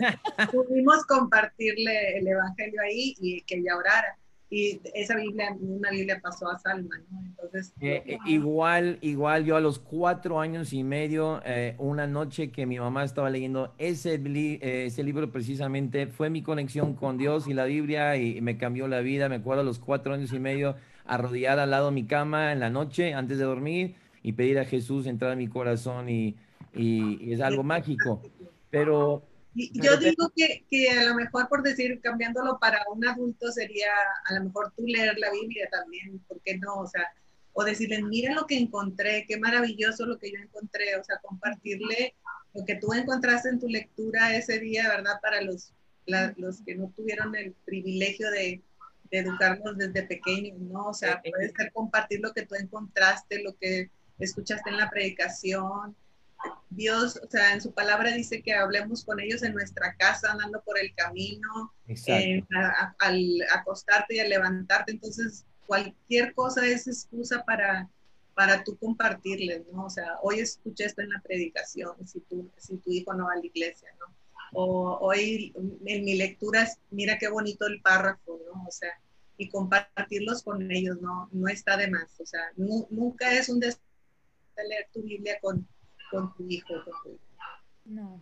pudimos 0.52 1.04
compartirle 1.08 2.20
el 2.20 2.28
evangelio 2.28 2.80
ahí 2.84 3.16
y 3.20 3.42
que 3.42 3.56
ella 3.56 3.76
orara 3.76 4.20
y 4.54 4.80
esa 4.94 5.16
Biblia, 5.16 5.58
una 5.60 5.90
Biblia 5.90 6.20
pasó 6.22 6.48
a 6.48 6.60
Salma. 6.60 7.02
Entonces... 7.28 7.74
Eh, 7.82 8.04
eh, 8.06 8.18
igual, 8.28 9.00
igual 9.02 9.46
yo 9.46 9.56
a 9.56 9.60
los 9.60 9.80
cuatro 9.80 10.40
años 10.40 10.74
y 10.74 10.84
medio, 10.84 11.42
eh, 11.44 11.76
una 11.80 12.06
noche 12.06 12.52
que 12.52 12.68
mi 12.68 12.78
mamá 12.78 13.04
estaba 13.04 13.32
leyendo 13.32 13.74
ese, 13.80 14.22
ese 14.62 15.04
libro 15.04 15.32
precisamente, 15.32 16.06
fue 16.06 16.30
mi 16.30 16.44
conexión 16.44 16.94
con 16.94 17.18
Dios 17.18 17.48
y 17.48 17.56
la 17.56 17.66
Biblia 17.66 18.16
y 18.18 18.42
me 18.42 18.60
cambió 18.60 18.88
la 18.88 19.00
vida, 19.00 19.28
me 19.28 19.38
acuerdo 19.38 19.62
a 19.62 19.66
los 19.66 19.80
cuatro 19.80 20.14
años 20.14 20.32
y 20.34 20.40
medio, 20.40 20.76
arrodillada 21.04 21.64
al 21.64 21.72
lado 21.72 21.88
de 21.88 21.94
mi 21.94 22.06
cama 22.06 22.52
en 22.52 22.60
la 22.60 22.70
noche 22.70 23.16
antes 23.16 23.40
de 23.40 23.46
dormir 23.46 23.96
y 24.22 24.34
pedir 24.34 24.60
a 24.60 24.66
Jesús 24.66 25.08
entrar 25.08 25.32
en 25.32 25.40
mi 25.40 25.48
corazón 25.48 26.10
y, 26.10 26.36
y 26.76 27.34
es 27.34 27.42
algo 27.42 27.64
mágico. 27.64 28.22
Pero 28.70 29.24
y 29.56 29.82
yo 29.82 29.98
digo 29.98 30.32
que, 30.36 30.66
que, 30.70 30.90
a 30.90 31.06
lo 31.06 31.16
mejor, 31.16 31.48
por 31.48 31.62
decir, 31.62 32.00
cambiándolo 32.02 32.58
para 32.60 32.84
un 32.92 33.06
adulto, 33.06 33.52
sería 33.52 33.92
a 34.26 34.34
lo 34.34 34.46
mejor 34.46 34.74
tú 34.76 34.84
leer 34.86 35.18
la 35.20 35.32
Biblia 35.32 35.70
también, 35.72 36.20
¿por 36.28 36.42
qué 36.42 36.58
no? 36.58 36.76
O 36.76 36.88
sea, 36.88 37.08
o 37.54 37.64
decirle, 37.64 38.02
mira 38.02 38.34
lo 38.34 38.48
que 38.48 38.58
encontré, 38.58 39.26
qué 39.28 39.38
maravilloso 39.38 40.06
lo 40.06 40.18
que 40.18 40.32
yo 40.32 40.40
encontré, 40.40 40.96
o 40.96 41.04
sea, 41.04 41.20
compartirle 41.22 42.16
lo 42.54 42.66
que 42.66 42.76
tú 42.76 42.94
encontraste 42.94 43.50
en 43.50 43.60
tu 43.60 43.68
lectura 43.68 44.36
ese 44.36 44.60
día, 44.60 44.90
¿verdad? 44.90 45.20
Para 45.22 45.42
los, 45.42 45.72
la, 46.06 46.34
los 46.38 46.62
que 46.62 46.76
no 46.76 46.92
tuvieron 46.96 47.36
el 47.36 47.54
privilegio 47.66 48.32
de, 48.32 48.62
de 49.12 49.18
educarnos 49.20 49.78
desde 49.78 50.04
pequeños, 50.04 50.60
¿no? 50.60 50.88
O 50.88 50.94
sea, 50.94 51.22
puede 51.22 51.52
ser 51.52 51.72
compartir 51.72 52.20
lo 52.22 52.34
que 52.34 52.46
tú 52.46 52.56
encontraste, 52.56 53.44
lo 53.44 53.56
que 53.58 53.92
escuchaste 54.18 54.70
en 54.72 54.78
la 54.78 54.90
predicación, 54.90 55.96
Dios, 56.70 57.20
o 57.24 57.30
sea, 57.30 57.54
en 57.54 57.62
su 57.62 57.72
palabra 57.72 58.12
dice 58.12 58.42
que 58.42 58.54
hablemos 58.54 59.06
con 59.06 59.20
ellos 59.20 59.44
en 59.44 59.54
nuestra 59.54 59.96
casa, 59.96 60.32
andando 60.32 60.62
por 60.64 60.80
el 60.80 60.94
camino, 60.96 61.74
eh, 61.88 62.44
a, 62.56 62.96
al 63.00 63.42
acostarte 63.54 64.16
y 64.16 64.20
al 64.20 64.30
levantarte. 64.30 64.92
Entonces, 64.92 65.46
cualquier 65.68 66.34
cosa 66.34 66.66
es 66.66 66.88
excusa 66.88 67.44
para, 67.46 67.90
para 68.34 68.64
tú 68.64 68.78
compartirles, 68.78 69.64
¿no? 69.72 69.86
O 69.86 69.90
sea, 69.90 70.18
hoy 70.22 70.40
escuché 70.40 70.86
esto 70.86 71.02
en 71.02 71.10
la 71.10 71.22
predicación, 71.22 71.96
si 72.08 72.22
tu, 72.22 72.50
si 72.58 72.78
tu 72.78 72.92
hijo 72.92 73.14
no 73.14 73.26
va 73.26 73.34
a 73.34 73.38
la 73.38 73.46
iglesia, 73.46 73.90
¿no? 74.00 74.14
O 74.56 74.98
hoy 75.02 75.54
en 75.86 76.06
mi 76.06 76.16
lectura, 76.16 76.68
mira 76.92 77.18
qué 77.18 77.28
bonito 77.28 77.66
el 77.66 77.82
párrafo, 77.82 78.40
¿no? 78.46 78.66
O 78.68 78.72
sea, 78.72 78.92
y 79.38 79.50
compartirlos 79.50 80.44
con 80.44 80.72
ellos, 80.72 81.02
¿no? 81.02 81.28
No 81.32 81.48
está 81.48 81.76
de 81.78 81.90
más, 81.90 82.20
o 82.20 82.26
sea, 82.26 82.42
nunca 82.56 83.34
es 83.34 83.50
un 83.50 83.60
deseo 83.60 83.82
leer 84.62 84.88
tu 84.94 85.02
Biblia 85.02 85.40
con 85.42 85.68
con 86.14 86.34
tu 86.36 86.46
hijo. 86.48 86.74
No. 87.86 88.22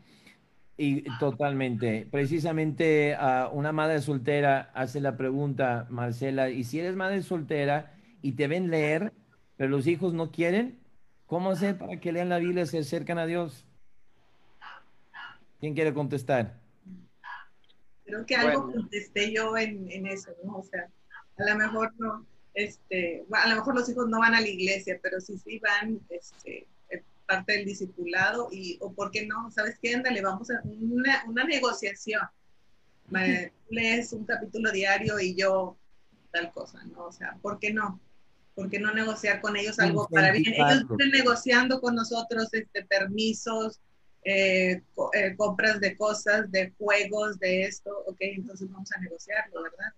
Y 0.77 1.03
totalmente. 1.19 2.07
Precisamente 2.09 3.15
uh, 3.19 3.55
una 3.55 3.71
madre 3.71 4.01
soltera 4.01 4.71
hace 4.73 4.99
la 4.99 5.17
pregunta, 5.17 5.85
Marcela, 5.89 6.49
¿y 6.49 6.63
si 6.63 6.79
eres 6.79 6.95
madre 6.95 7.21
soltera 7.21 7.93
y 8.21 8.31
te 8.31 8.47
ven 8.47 8.71
leer, 8.71 9.13
pero 9.57 9.69
los 9.69 9.85
hijos 9.85 10.13
no 10.13 10.31
quieren? 10.31 10.79
¿Cómo 11.27 11.51
hacer 11.51 11.77
para 11.77 11.99
que 11.99 12.11
lean 12.11 12.29
la 12.29 12.39
Biblia 12.39 12.63
y 12.63 12.67
se 12.67 12.79
acercan 12.79 13.19
a 13.19 13.25
Dios? 13.25 13.65
¿Quién 15.59 15.75
quiere 15.75 15.93
contestar? 15.93 16.59
Creo 18.05 18.25
que 18.25 18.35
algo 18.35 18.63
bueno. 18.63 18.81
contesté 18.81 19.31
yo 19.31 19.55
en, 19.55 19.89
en, 19.91 20.07
eso, 20.07 20.31
¿no? 20.43 20.57
O 20.57 20.63
sea, 20.63 20.89
a 21.37 21.49
lo 21.51 21.55
mejor 21.55 21.93
no, 21.99 22.25
este, 22.53 23.23
a 23.31 23.49
lo 23.49 23.55
mejor 23.55 23.75
los 23.75 23.87
hijos 23.87 24.09
no 24.09 24.19
van 24.19 24.33
a 24.33 24.41
la 24.41 24.47
iglesia, 24.47 24.99
pero 25.01 25.21
sí, 25.21 25.37
sí 25.37 25.59
van, 25.59 26.01
este, 26.09 26.67
parte 27.25 27.53
del 27.53 27.65
discipulado 27.65 28.49
y, 28.51 28.77
o 28.81 28.93
por 28.93 29.11
qué 29.11 29.25
no, 29.25 29.51
¿sabes 29.51 29.77
qué? 29.81 29.95
Ándale, 29.95 30.21
vamos 30.21 30.49
a 30.51 30.61
una, 30.63 31.23
una 31.27 31.43
negociación. 31.43 32.21
Me, 33.09 33.51
lees 33.69 34.13
un 34.13 34.25
capítulo 34.25 34.71
diario 34.71 35.19
y 35.19 35.35
yo 35.35 35.77
tal 36.31 36.51
cosa, 36.51 36.83
¿no? 36.85 37.05
O 37.05 37.11
sea, 37.11 37.37
¿por 37.41 37.59
qué 37.59 37.73
no? 37.73 37.99
¿Por 38.55 38.69
qué 38.69 38.79
no 38.79 38.93
negociar 38.93 39.41
con 39.41 39.55
ellos 39.55 39.79
algo 39.79 40.07
para 40.09 40.31
bien? 40.31 40.53
Ellos 40.53 40.81
están 40.89 41.09
negociando 41.11 41.81
con 41.81 41.95
nosotros 41.95 42.53
este, 42.53 42.83
permisos, 42.85 43.79
eh, 44.23 44.81
co 44.93 45.09
eh, 45.13 45.35
compras 45.35 45.79
de 45.79 45.95
cosas, 45.97 46.51
de 46.51 46.71
juegos, 46.77 47.39
de 47.39 47.63
esto, 47.63 47.91
ok, 48.05 48.17
entonces 48.19 48.69
vamos 48.69 48.91
a 48.91 48.99
negociarlo, 48.99 49.63
¿verdad? 49.63 49.93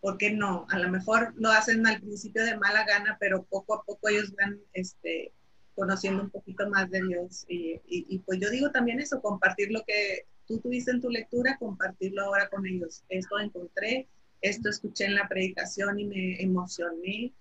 ¿Por 0.00 0.18
qué 0.18 0.30
no? 0.30 0.66
A 0.70 0.78
lo 0.78 0.90
mejor 0.90 1.34
lo 1.36 1.50
hacen 1.50 1.86
al 1.86 2.00
principio 2.00 2.44
de 2.44 2.56
mala 2.56 2.84
gana, 2.84 3.16
pero 3.18 3.44
poco 3.44 3.74
a 3.74 3.82
poco 3.84 4.08
ellos 4.08 4.34
van 4.36 4.60
este, 4.72 5.32
conociendo 5.74 6.22
un 6.22 6.30
poquito 6.30 6.68
más 6.68 6.90
de 6.90 7.02
Dios. 7.02 7.44
Y, 7.48 7.74
y, 7.86 8.06
y, 8.08 8.18
pues 8.20 8.40
yo 8.40 8.50
digo 8.50 8.70
también 8.70 9.00
eso, 9.00 9.20
compartir 9.20 9.70
lo 9.70 9.82
que 9.86 10.26
tú 10.46 10.58
tuviste 10.60 10.90
en 10.90 11.00
tu 11.00 11.10
lectura, 11.10 11.56
compartirlo 11.58 12.22
ahora 12.22 12.48
con 12.48 12.66
ellos. 12.66 13.04
Esto 13.08 13.38
encontré, 13.38 14.08
esto 14.40 14.68
escuché 14.68 15.06
en 15.06 15.14
la 15.14 15.28
predicación 15.28 15.98
y 15.98 16.04
me 16.04 16.42
emocioné. 16.42 17.32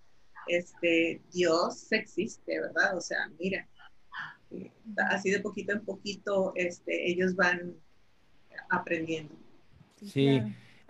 Este, 0.48 1.22
Dios 1.32 1.92
existe, 1.92 2.60
¿verdad? 2.60 2.98
O 2.98 3.02
sea, 3.02 3.30
mira, 3.40 3.68
así 5.10 5.32
de 5.32 5.40
poquito 5.40 5.74
en 5.74 5.86
poquito 5.86 6.54
este, 6.56 7.10
ellos 7.10 7.36
van 7.36 7.76
aprendiendo. 8.70 9.36
Sí. 10.06 10.42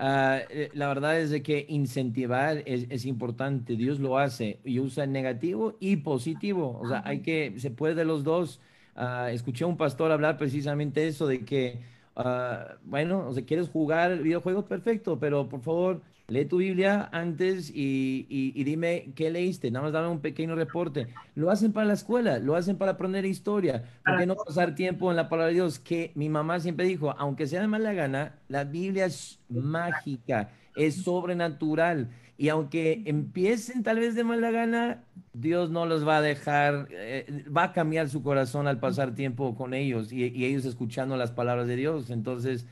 Uh, 0.03 0.43
la 0.73 0.87
verdad 0.89 1.17
es 1.17 1.29
de 1.29 1.41
que 1.41 1.65
incentivar 1.69 2.61
es, 2.65 2.87
es, 2.89 3.05
importante. 3.05 3.77
Dios 3.77 4.01
lo 4.01 4.17
hace 4.17 4.59
y 4.65 4.81
usa 4.81 5.05
negativo 5.05 5.77
y 5.79 5.95
positivo. 5.97 6.77
O 6.81 6.89
sea, 6.89 7.01
hay 7.05 7.21
que, 7.21 7.53
se 7.57 7.71
puede 7.71 7.95
de 7.95 8.03
los 8.03 8.25
dos. 8.25 8.59
Uh, 8.97 9.27
escuché 9.27 9.63
a 9.63 9.67
un 9.67 9.77
pastor 9.77 10.11
hablar 10.11 10.37
precisamente 10.37 11.07
eso 11.07 11.25
de 11.25 11.45
que, 11.45 11.79
uh, 12.17 12.75
bueno, 12.83 13.29
o 13.29 13.33
sea, 13.33 13.45
quieres 13.45 13.69
jugar 13.69 14.17
videojuegos, 14.21 14.65
perfecto, 14.65 15.17
pero 15.19 15.47
por 15.47 15.61
favor, 15.61 16.01
lee 16.27 16.45
tu 16.45 16.57
Biblia 16.57 17.09
antes 17.11 17.69
y, 17.69 18.25
y, 18.29 18.53
y, 18.55 18.63
dime 18.63 19.11
qué 19.15 19.29
leíste, 19.29 19.71
nada 19.71 19.83
más 19.83 19.93
dame 19.93 20.07
un 20.07 20.21
pequeño 20.21 20.55
reporte. 20.55 21.07
Lo 21.35 21.51
hacen 21.51 21.73
para 21.73 21.87
la 21.87 21.93
escuela, 21.93 22.39
lo 22.39 22.55
hacen 22.55 22.77
para 22.77 22.93
aprender 22.93 23.25
historia. 23.25 23.83
¿Por 24.05 24.17
qué 24.17 24.25
no 24.25 24.35
pasar 24.35 24.75
tiempo 24.75 25.11
en 25.11 25.17
la 25.17 25.29
palabra 25.29 25.47
de 25.47 25.55
Dios? 25.55 25.79
Que 25.79 26.11
mi 26.15 26.29
mamá 26.29 26.59
siempre 26.59 26.85
dijo, 26.85 27.11
aunque 27.17 27.47
sea 27.47 27.61
de 27.61 27.67
mala 27.67 27.93
gana, 27.93 28.39
la 28.47 28.63
Biblia 28.63 29.05
es 29.05 29.39
mágica, 29.49 30.51
es 30.75 31.03
sobrenatural. 31.03 32.09
Y 32.37 32.49
aunque 32.49 33.03
empiecen 33.05 33.83
tal 33.83 33.99
vez 33.99 34.15
de 34.15 34.23
mala 34.23 34.49
gana, 34.49 35.03
Dios 35.33 35.69
no 35.69 35.85
los 35.85 36.07
va 36.07 36.17
a 36.17 36.21
dejar, 36.21 36.87
eh, 36.91 37.43
va 37.55 37.65
a 37.65 37.73
cambiar 37.73 38.09
su 38.09 38.23
corazón 38.23 38.67
al 38.67 38.79
pasar 38.79 39.13
tiempo 39.13 39.55
con 39.55 39.73
ellos 39.73 40.11
y, 40.11 40.25
y 40.25 40.45
ellos 40.45 40.65
escuchando 40.65 41.15
las 41.15 41.31
palabras 41.31 41.67
de 41.67 41.75
Dios. 41.75 42.09
Entonces, 42.09 42.65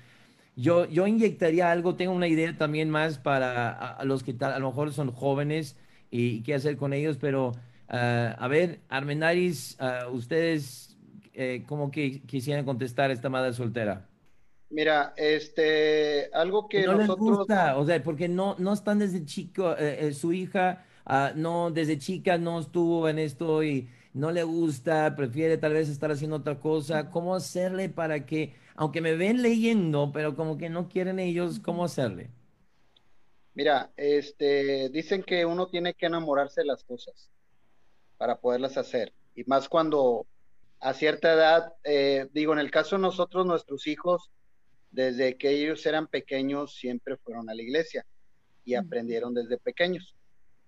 yo, 0.55 0.85
yo 0.85 1.07
inyectaría 1.07 1.71
algo, 1.71 1.95
tengo 1.95 2.13
una 2.13 2.27
idea 2.27 2.57
también 2.57 2.89
más 2.89 3.17
para 3.17 3.97
los 4.03 4.23
que 4.23 4.35
a, 4.39 4.59
lo 4.59 4.69
mejor 4.69 4.91
son 4.93 5.11
jóvenes 5.11 5.77
y, 6.09 6.43
qué 6.43 6.53
hacer 6.53 6.77
con 6.77 6.93
ellos, 6.93 7.17
pero 7.19 7.53
ah, 7.87 8.35
a 8.37 8.47
ver, 8.47 8.81
Armenaris, 8.89 9.77
uh, 9.79 10.11
ustedes, 10.11 10.97
eh, 11.33 11.63
¿cómo 11.67 11.91
que 11.91 12.21
quisieran 12.21 12.65
contestar 12.65 13.09
a 13.09 13.13
esta 13.13 13.29
madre 13.29 13.53
soltera? 13.53 14.07
Mira, 14.71 15.13
este, 15.17 16.29
algo 16.33 16.69
que, 16.69 16.83
no 16.83 16.93
nosotros... 16.93 17.29
les 17.29 17.37
gusta, 17.37 17.77
o 17.77 17.85
sea, 17.85 18.01
porque 18.01 18.29
no, 18.29 18.55
no 18.57 18.71
están 18.73 18.99
desde 18.99 19.25
chico, 19.25 19.73
eh, 19.77 20.07
eh, 20.07 20.13
su 20.13 20.31
hija, 20.31 20.85
ah, 21.05 21.33
no, 21.35 21.71
desde 21.71 21.97
chica 21.97 22.37
no 22.37 22.59
estuvo 22.59 23.09
en 23.09 23.19
esto 23.19 23.63
y 23.63 23.89
no 24.13 24.31
le 24.31 24.43
gusta, 24.43 25.13
prefiere 25.15 25.57
tal 25.57 25.73
vez 25.73 25.89
estar 25.89 26.11
haciendo 26.11 26.37
otra 26.37 26.59
cosa, 26.59 27.09
¿cómo 27.09 27.35
hacerle 27.35 27.89
para 27.89 28.25
que 28.25 28.53
aunque 28.75 29.01
me 29.01 29.15
ven 29.15 29.41
leyendo, 29.41 30.11
pero 30.13 30.35
como 30.35 30.57
que 30.57 30.69
no 30.69 30.89
quieren 30.89 31.19
ellos, 31.19 31.59
¿cómo 31.59 31.85
hacerle? 31.85 32.29
Mira, 33.53 33.91
este, 33.97 34.89
dicen 34.89 35.23
que 35.23 35.45
uno 35.45 35.67
tiene 35.67 35.93
que 35.93 36.05
enamorarse 36.05 36.61
de 36.61 36.67
las 36.67 36.83
cosas 36.83 37.29
para 38.17 38.39
poderlas 38.39 38.77
hacer. 38.77 39.13
Y 39.35 39.43
más 39.43 39.67
cuando 39.67 40.25
a 40.79 40.93
cierta 40.93 41.33
edad, 41.33 41.73
eh, 41.83 42.27
digo, 42.33 42.53
en 42.53 42.59
el 42.59 42.71
caso 42.71 42.95
de 42.95 43.01
nosotros, 43.01 43.45
nuestros 43.45 43.87
hijos, 43.87 44.31
desde 44.89 45.37
que 45.37 45.49
ellos 45.49 45.85
eran 45.85 46.07
pequeños, 46.07 46.75
siempre 46.75 47.17
fueron 47.17 47.49
a 47.49 47.53
la 47.53 47.61
iglesia 47.61 48.05
y 48.65 48.75
aprendieron 48.75 49.33
desde 49.33 49.57
pequeños. 49.57 50.15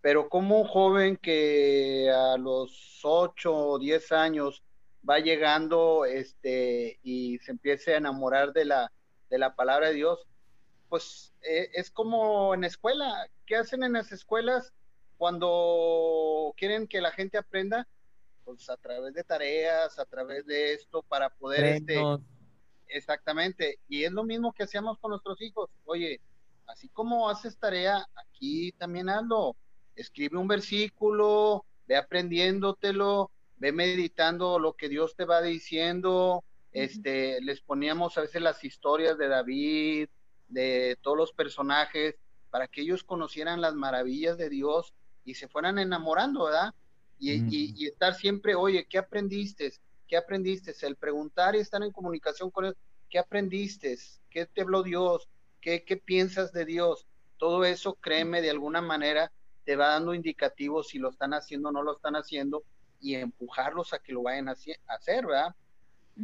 Pero 0.02 0.30
como 0.30 0.62
un 0.62 0.68
joven 0.68 1.18
que 1.18 2.10
a 2.10 2.38
los 2.38 3.00
8 3.04 3.56
o 3.56 3.80
10 3.80 4.12
años 4.12 4.64
va 5.08 5.20
llegando 5.20 6.06
este, 6.06 7.00
y 7.04 7.40
se 7.40 7.52
empiece 7.52 7.94
a 7.94 7.98
enamorar 7.98 8.54
de 8.54 8.66
la, 8.66 8.92
de 9.30 9.38
la 9.38 9.56
palabra 9.56 9.88
de 9.88 9.96
Dios, 9.96 10.26
pues 10.90 11.34
eh, 11.42 11.70
es 11.74 11.92
como 11.92 12.54
en 12.54 12.64
escuela. 12.64 13.28
¿Qué 13.46 13.56
hacen 13.56 13.84
en 13.84 13.94
las 13.94 14.12
escuelas 14.12 14.74
cuando 15.18 16.54
quieren 16.56 16.88
que 16.88 17.02
la 17.02 17.12
gente 17.12 17.38
aprenda? 17.38 17.88
Pues 18.46 18.70
a 18.70 18.78
través 18.78 19.14
de 19.14 19.24
tareas, 19.24 19.98
a 20.00 20.06
través 20.06 20.46
de 20.46 20.74
esto, 20.74 21.04
para 21.04 21.30
poder... 21.30 21.64
Este, 21.64 22.02
exactamente. 22.88 23.80
Y 23.88 24.04
es 24.04 24.12
lo 24.12 24.24
mismo 24.24 24.54
que 24.54 24.64
hacíamos 24.64 24.98
con 25.00 25.12
nuestros 25.12 25.42
hijos. 25.42 25.70
Oye, 25.86 26.22
así 26.68 26.90
como 26.90 27.30
haces 27.30 27.58
tarea, 27.58 28.06
aquí 28.16 28.72
también 28.74 29.10
hazlo. 29.10 29.56
Escribe 29.96 30.38
un 30.38 30.48
versículo, 30.48 31.66
ve 31.88 31.96
aprendiéndotelo, 31.96 33.32
ve 33.64 33.72
meditando 33.72 34.60
lo 34.60 34.74
que 34.74 34.90
Dios 34.90 35.16
te 35.16 35.24
va 35.24 35.42
diciendo. 35.42 36.44
Este, 36.74 37.40
les 37.40 37.62
poníamos 37.62 38.18
a 38.18 38.22
veces 38.22 38.42
las 38.42 38.62
historias 38.62 39.18
de 39.18 39.30
David, 39.30 40.10
de 40.50 40.98
todos 41.02 41.16
los 41.16 41.32
personajes, 41.32 42.16
para 42.50 42.68
que 42.68 42.82
ellos 42.82 43.06
conocieran 43.06 43.62
las 43.62 43.74
maravillas 43.74 44.38
de 44.38 44.50
Dios 44.50 44.94
y 45.24 45.36
se 45.36 45.48
fueran 45.48 45.80
enamorando, 45.80 46.44
¿verdad? 46.44 46.74
Y, 47.18 47.88
estar 47.88 48.16
siempre, 48.16 48.54
oye, 48.54 48.86
¿qué 48.86 48.98
aprendiste? 48.98 49.72
¿Qué 50.10 50.18
aprendiste? 50.18 50.74
El 50.86 50.98
preguntar 50.98 51.56
y 51.56 51.60
estar 51.60 51.82
en 51.84 51.92
comunicación 51.94 52.52
con 52.52 52.66
él, 52.66 52.76
¿qué 53.10 53.18
aprendiste? 53.18 53.98
¿Qué 54.30 54.46
te 54.46 54.60
habló 54.60 54.84
Dios? 54.84 55.30
¿Qué, 55.62 55.86
¿Qué 55.86 55.96
piensas 55.96 56.52
de 56.52 56.66
Dios? 56.66 57.08
Todo 57.38 57.64
eso, 57.64 57.94
créeme, 57.94 58.42
de 58.42 58.50
alguna 58.50 58.82
manera 58.82 59.32
te 59.64 59.78
va 59.78 59.88
dando 59.88 60.14
indicativos 60.14 60.90
si 60.90 61.00
lo 61.00 61.12
están 61.12 61.34
haciendo 61.34 61.70
o 61.70 61.72
no 61.72 61.82
lo 61.82 61.96
están 61.96 62.18
haciendo 62.18 62.66
y 63.04 63.16
empujarlos 63.16 63.94
a 63.94 64.00
que 64.00 64.14
lo 64.14 64.24
vayan 64.24 64.48
a 64.48 64.54
hacer, 64.54 65.26
¿verdad? 65.26 65.54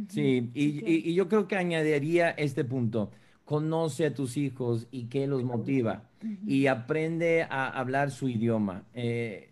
Sí, 0.08 0.50
y, 0.54 1.14
yo 1.14 1.28
creo 1.28 1.46
que 1.46 1.56
añadiría 1.56 2.30
este 2.30 2.64
punto. 2.64 3.10
Conoce 3.44 4.06
a 4.06 4.14
tus 4.14 4.36
hijos 4.36 4.86
y 4.90 5.06
qué 5.06 5.26
los 5.26 5.42
motiva 5.42 6.04
y 6.46 6.66
aprende 6.66 7.42
a 7.42 7.68
hablar 7.68 8.10
su 8.10 8.28
idioma. 8.28 8.84
Eh, 8.94 9.50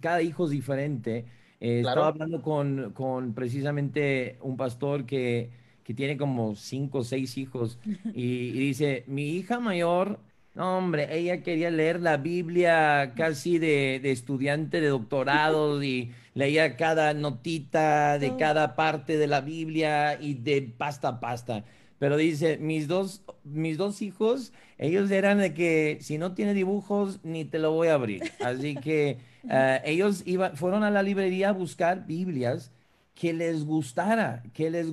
cada 0.00 0.22
hijo 0.22 0.44
es 0.44 0.50
diferente. 0.50 1.26
Eh, 1.60 1.80
estaba 1.80 2.08
hablando 2.08 2.42
con, 2.42 2.92
con, 2.92 3.34
precisamente 3.34 4.38
un 4.40 4.56
pastor 4.56 5.04
que, 5.04 5.50
que 5.82 5.94
tiene 5.94 6.16
como 6.16 6.54
cinco 6.54 6.98
o 6.98 7.04
seis 7.04 7.36
hijos 7.36 7.78
y, 8.14 8.52
dice, 8.52 9.04
mi 9.08 9.30
hija 9.30 9.58
mayor 9.58 10.20
no, 10.54 10.78
hombre, 10.78 11.08
ella 11.16 11.42
quería 11.42 11.70
leer 11.70 12.00
la 12.00 12.16
Biblia 12.16 13.14
casi 13.16 13.58
de, 13.58 13.98
de 14.00 14.12
estudiante 14.12 14.80
de 14.80 14.88
doctorado 14.88 15.82
y 15.82 16.12
leía 16.34 16.76
cada 16.76 17.12
notita 17.12 18.18
de 18.18 18.36
cada 18.36 18.76
parte 18.76 19.16
de 19.18 19.26
la 19.26 19.40
Biblia 19.40 20.20
y 20.20 20.34
de 20.34 20.62
pasta 20.62 21.08
a 21.08 21.20
pasta. 21.20 21.64
Pero 21.98 22.16
dice, 22.16 22.58
mis 22.58 22.86
dos, 22.86 23.22
mis 23.44 23.78
dos 23.78 24.02
hijos, 24.02 24.52
ellos 24.78 25.10
eran 25.10 25.38
de 25.38 25.54
que 25.54 25.98
si 26.00 26.18
no 26.18 26.34
tiene 26.34 26.54
dibujos, 26.54 27.20
ni 27.24 27.44
te 27.44 27.58
lo 27.58 27.72
voy 27.72 27.88
a 27.88 27.94
abrir. 27.94 28.22
Así 28.40 28.74
que 28.76 29.18
eh, 29.50 29.80
ellos 29.84 30.22
iban, 30.26 30.56
fueron 30.56 30.84
a 30.84 30.90
la 30.90 31.02
librería 31.02 31.50
a 31.50 31.52
buscar 31.52 32.06
Biblias 32.06 32.72
que 33.14 33.32
les 33.32 33.64
gustara, 33.64 34.42
que 34.52 34.70
les 34.70 34.88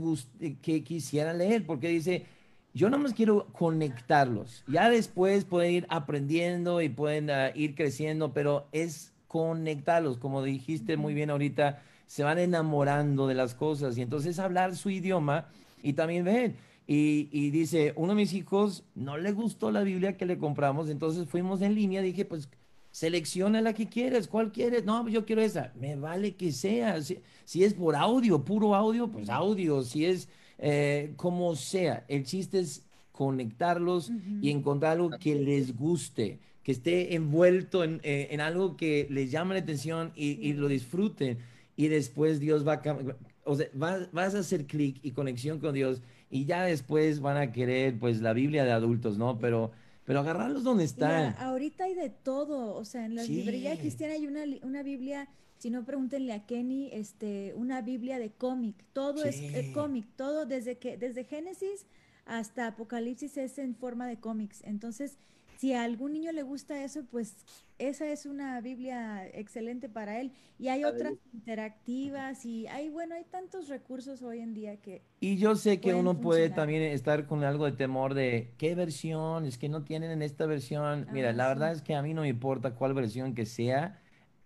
que 0.61 0.83
quisieran 0.83 1.37
leer, 1.39 1.65
porque 1.65 1.87
dice, 1.89 2.25
yo 2.73 2.89
no 2.89 2.97
más 2.97 3.13
quiero 3.13 3.47
conectarlos. 3.53 4.63
Ya 4.67 4.89
después 4.89 5.45
pueden 5.45 5.71
ir 5.73 5.85
aprendiendo 5.89 6.81
y 6.81 6.89
pueden 6.89 7.29
ah, 7.29 7.51
ir 7.53 7.75
creciendo, 7.75 8.33
pero 8.33 8.67
es 8.71 9.13
conectarlos, 9.27 10.17
como 10.17 10.43
dijiste 10.43 10.97
muy 10.97 11.13
bien 11.13 11.29
ahorita, 11.29 11.81
se 12.07 12.23
van 12.23 12.39
enamorando 12.39 13.27
de 13.27 13.35
las 13.35 13.55
cosas. 13.55 13.97
Y 13.97 14.01
entonces 14.01 14.39
hablar 14.39 14.75
su 14.75 14.89
idioma 14.89 15.47
y 15.81 15.93
también 15.93 16.25
ven. 16.25 16.55
Y, 16.87 17.29
y, 17.31 17.51
dice, 17.51 17.93
uno 17.95 18.09
de 18.09 18.15
mis 18.15 18.33
hijos 18.33 18.83
no 18.95 19.17
le 19.17 19.31
gustó 19.31 19.71
la 19.71 19.81
Biblia 19.81 20.17
que 20.17 20.25
le 20.25 20.37
compramos, 20.37 20.89
entonces 20.89 21.29
fuimos 21.29 21.61
en 21.61 21.75
línea, 21.75 22.01
dije, 22.01 22.25
pues 22.25 22.49
selecciona 22.89 23.61
la 23.61 23.73
que 23.73 23.87
quieres, 23.87 24.27
¿cuál 24.27 24.51
quieres? 24.51 24.83
No, 24.83 25.07
yo 25.07 25.25
quiero 25.25 25.41
esa, 25.41 25.71
me 25.79 25.95
vale 25.95 26.35
que 26.35 26.51
sea, 26.51 27.01
si, 27.01 27.19
si 27.45 27.63
es 27.63 27.73
por 27.73 27.95
audio, 27.95 28.43
puro 28.43 28.75
audio, 28.75 29.07
pues 29.09 29.29
audio, 29.29 29.83
si 29.83 30.05
es 30.05 30.27
eh, 30.61 31.13
como 31.17 31.55
sea. 31.55 32.05
El 32.07 32.23
chiste 32.23 32.59
es 32.59 32.85
conectarlos 33.11 34.11
y 34.41 34.49
encontrar 34.49 34.93
algo 34.93 35.09
que 35.19 35.35
les 35.35 35.75
guste, 35.75 36.39
que 36.63 36.71
esté 36.71 37.15
envuelto 37.15 37.83
en, 37.83 37.99
eh, 38.03 38.37
algo 38.39 38.77
que 38.77 39.07
les 39.09 39.31
llame 39.31 39.55
la 39.55 39.61
atención 39.61 40.13
y, 40.15 40.53
lo 40.53 40.67
disfruten. 40.67 41.39
Y 41.75 41.87
después 41.87 42.39
Dios 42.39 42.65
va 42.65 42.75
a, 42.75 42.95
o 43.43 43.55
sea, 43.55 43.67
vas 43.73 44.35
a 44.35 44.39
hacer 44.39 44.65
clic 44.65 44.99
y 45.03 45.11
conexión 45.11 45.59
con 45.59 45.73
Dios 45.73 46.01
y 46.29 46.45
ya 46.45 46.63
después 46.63 47.19
van 47.19 47.37
a 47.37 47.51
querer 47.51 47.99
pues 47.99 48.21
la 48.21 48.33
Biblia 48.33 48.63
de 48.63 48.71
adultos, 48.71 49.17
¿no? 49.17 49.37
Pero 49.39 49.71
pero 50.05 50.19
agarrarlos 50.19 50.63
donde 50.63 50.83
están. 50.83 51.35
ahorita 51.37 51.85
hay 51.85 51.93
de 51.93 52.09
todo, 52.09 52.75
o 52.75 52.83
sea, 52.85 53.05
en 53.05 53.15
la 53.15 53.23
librería 53.23 53.77
cristiana 53.77 54.13
hay 54.13 54.27
una, 54.27 54.41
una 54.63 54.83
Biblia 54.83 55.29
si 55.61 55.69
no, 55.69 55.85
pregúntenle 55.85 56.33
a 56.33 56.43
Kenny, 56.47 56.89
este, 56.91 57.53
una 57.55 57.83
Biblia 57.83 58.17
de 58.17 58.31
cómic. 58.31 58.75
Todo 58.93 59.23
es 59.23 59.39
eh, 59.39 59.71
cómic, 59.75 60.07
todo 60.15 60.47
desde 60.47 60.79
que, 60.79 60.97
desde 60.97 61.23
Génesis 61.23 61.85
hasta 62.25 62.65
Apocalipsis 62.65 63.37
es 63.37 63.59
en 63.59 63.75
forma 63.75 64.07
de 64.07 64.19
cómics. 64.19 64.63
Entonces, 64.63 65.19
si 65.57 65.73
a 65.73 65.83
algún 65.83 66.13
niño 66.13 66.31
le 66.31 66.41
gusta 66.41 66.83
eso, 66.83 67.03
pues 67.11 67.35
esa 67.77 68.07
es 68.07 68.25
una 68.25 68.59
Biblia 68.59 69.27
excelente 69.27 69.87
para 69.87 70.19
él. 70.19 70.31
Y 70.57 70.69
hay 70.69 70.83
otras 70.83 71.13
interactivas 71.31 72.43
y 72.43 72.65
hay, 72.65 72.89
bueno, 72.89 73.13
hay 73.13 73.25
tantos 73.25 73.67
recursos 73.67 74.23
hoy 74.23 74.39
en 74.39 74.55
día 74.55 74.77
que... 74.77 75.03
Y 75.19 75.37
yo 75.37 75.55
sé 75.55 75.79
que 75.79 75.93
uno 75.93 76.19
puede 76.19 76.49
también 76.49 76.81
estar 76.81 77.27
con 77.27 77.43
algo 77.43 77.65
de 77.65 77.73
temor 77.73 78.15
de 78.15 78.55
qué 78.57 78.73
versión, 78.73 79.45
es 79.45 79.59
que 79.59 79.69
no 79.69 79.83
tienen 79.83 80.09
en 80.09 80.23
esta 80.23 80.47
versión. 80.47 81.05
Mira, 81.11 81.29
ah, 81.29 81.33
la 81.33 81.47
verdad 81.49 81.71
es 81.71 81.83
que 81.83 81.93
a 81.93 82.01
mí 82.01 82.15
no 82.15 82.21
me 82.21 82.29
importa 82.29 82.73
cuál 82.73 82.95
versión 82.95 83.35
que 83.35 83.45
sea 83.45 84.00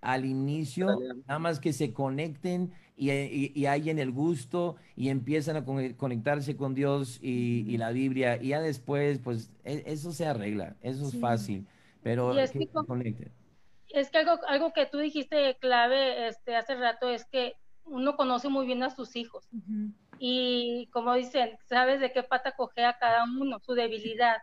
al 0.05 0.25
inicio, 0.25 0.87
nada 1.27 1.39
más 1.39 1.59
que 1.59 1.73
se 1.73 1.93
conecten 1.93 2.71
y, 2.97 3.65
hay 3.65 3.89
en 3.89 3.99
el 3.99 4.11
gusto 4.11 4.77
y 4.95 5.09
empiezan 5.09 5.57
a 5.57 5.65
conectarse 5.65 6.55
con 6.55 6.73
Dios 6.73 7.19
y, 7.21 7.77
la 7.77 7.91
Biblia. 7.91 8.41
Y 8.41 8.49
ya 8.49 8.61
después, 8.61 9.19
pues 9.19 9.51
e, 9.63 9.83
eso 9.85 10.11
se 10.11 10.25
arregla, 10.25 10.75
eso 10.81 11.07
es 11.07 11.19
fácil, 11.19 11.67
pero 12.03 12.37
es 12.37 12.51
que, 12.51 12.67
conecten. 12.67 13.31
Es 13.89 14.09
que 14.09 14.17
algo, 14.19 14.39
algo 14.47 14.73
que 14.73 14.85
tú 14.85 14.99
dijiste 14.99 15.57
clave 15.59 16.27
este, 16.27 16.55
hace 16.55 16.75
rato 16.75 17.09
es 17.09 17.25
que 17.25 17.55
uno 17.85 18.15
conoce 18.15 18.49
muy 18.49 18.65
bien 18.65 18.83
a 18.83 18.89
sus 18.89 19.15
hijos. 19.15 19.47
Y 20.17 20.87
como 20.91 21.13
dicen, 21.13 21.57
sabes 21.65 21.99
de 21.99 22.11
qué 22.11 22.23
pata 22.23 22.53
cogea 22.53 22.97
cada 22.99 23.23
uno, 23.23 23.59
su 23.59 23.73
debilidad. 23.73 24.37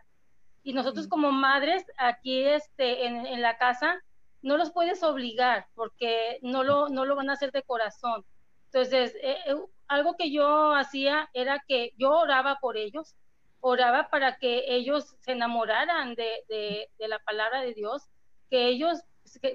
Y 0.63 0.73
nosotros 0.73 1.07
como 1.07 1.31
madres 1.31 1.83
aquí 1.97 2.43
este, 2.43 3.07
en, 3.07 3.25
en 3.25 3.41
la 3.41 3.57
casa, 3.57 4.01
no 4.43 4.57
los 4.57 4.71
puedes 4.71 5.01
obligar 5.01 5.67
porque 5.73 6.37
no 6.41 6.63
lo, 6.63 6.89
no 6.89 7.05
lo 7.05 7.15
van 7.15 7.29
a 7.29 7.33
hacer 7.33 7.51
de 7.51 7.63
corazón. 7.63 8.23
Entonces, 8.65 9.15
eh, 9.21 9.37
eh, 9.47 9.55
algo 9.87 10.15
que 10.15 10.31
yo 10.31 10.73
hacía 10.75 11.29
era 11.33 11.63
que 11.67 11.93
yo 11.97 12.11
oraba 12.11 12.59
por 12.59 12.77
ellos, 12.77 13.15
oraba 13.61 14.09
para 14.09 14.37
que 14.37 14.65
ellos 14.67 15.15
se 15.21 15.31
enamoraran 15.31 16.15
de, 16.15 16.89
la 16.99 17.19
palabra 17.19 17.61
de 17.61 17.73
Dios, 17.73 18.03
que 18.49 18.67
ellos 18.67 18.99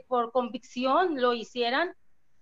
por 0.08 0.32
convicción 0.32 1.20
lo 1.20 1.34
hicieran 1.34 1.94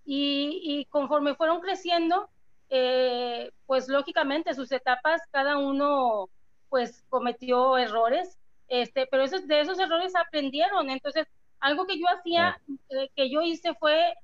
y, 0.04 0.87
conforme 0.90 1.35
fueron 1.35 1.61
creciendo, 1.61 2.30
eh, 2.70 3.50
pues 3.66 3.88
lógicamente 3.88 4.54
sus 4.54 4.70
etapas, 4.70 5.20
cada 5.32 5.59
uno 5.59 6.30
pues 6.68 7.04
cometió 7.09 7.76
errores, 7.78 8.38
este, 8.68 9.06
pero 9.11 9.24
esos, 9.24 9.46
de 9.48 9.61
esos 9.61 9.78
errores 9.78 10.14
aprendieron. 10.14 10.90
Entonces, 10.90 11.26
algo 11.66 11.87
que 11.87 11.98
yo 11.98 12.07
hacía, 12.09 12.61
eh, 12.90 13.11
que 13.16 13.29
yo 13.29 13.42
hice 13.42 13.74
fue 13.74 14.14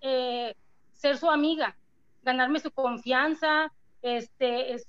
eh, 0.00 0.54
ser 0.92 1.16
su 1.16 1.30
amiga, 1.30 1.76
ganarme 2.22 2.58
su 2.58 2.72
confianza, 2.72 3.72
este, 4.02 4.74
es, 4.74 4.86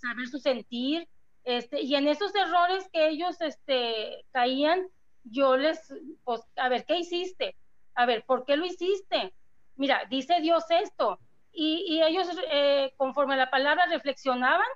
saber 0.00 0.26
su 0.28 0.38
sentir, 0.38 1.06
este, 1.44 1.80
y 1.82 1.94
en 1.94 2.08
esos 2.08 2.34
errores 2.34 2.88
que 2.92 3.08
ellos 3.08 3.40
este, 3.40 4.24
caían, 4.32 4.88
yo 5.24 5.56
les, 5.56 5.94
pues, 6.24 6.42
a 6.56 6.68
ver, 6.68 6.84
¿qué 6.84 6.98
hiciste? 6.98 7.54
A 7.94 8.04
ver, 8.04 8.24
¿por 8.24 8.44
qué 8.44 8.56
lo 8.56 8.66
hiciste? 8.66 9.32
Mira, 9.76 10.02
dice 10.10 10.40
Dios 10.40 10.64
esto. 10.70 11.20
Y, 11.52 11.84
y 11.86 12.02
ellos, 12.02 12.28
eh, 12.50 12.94
conforme 12.96 13.34
a 13.34 13.36
la 13.36 13.50
palabra, 13.50 13.86
reflexionaban 13.86 14.66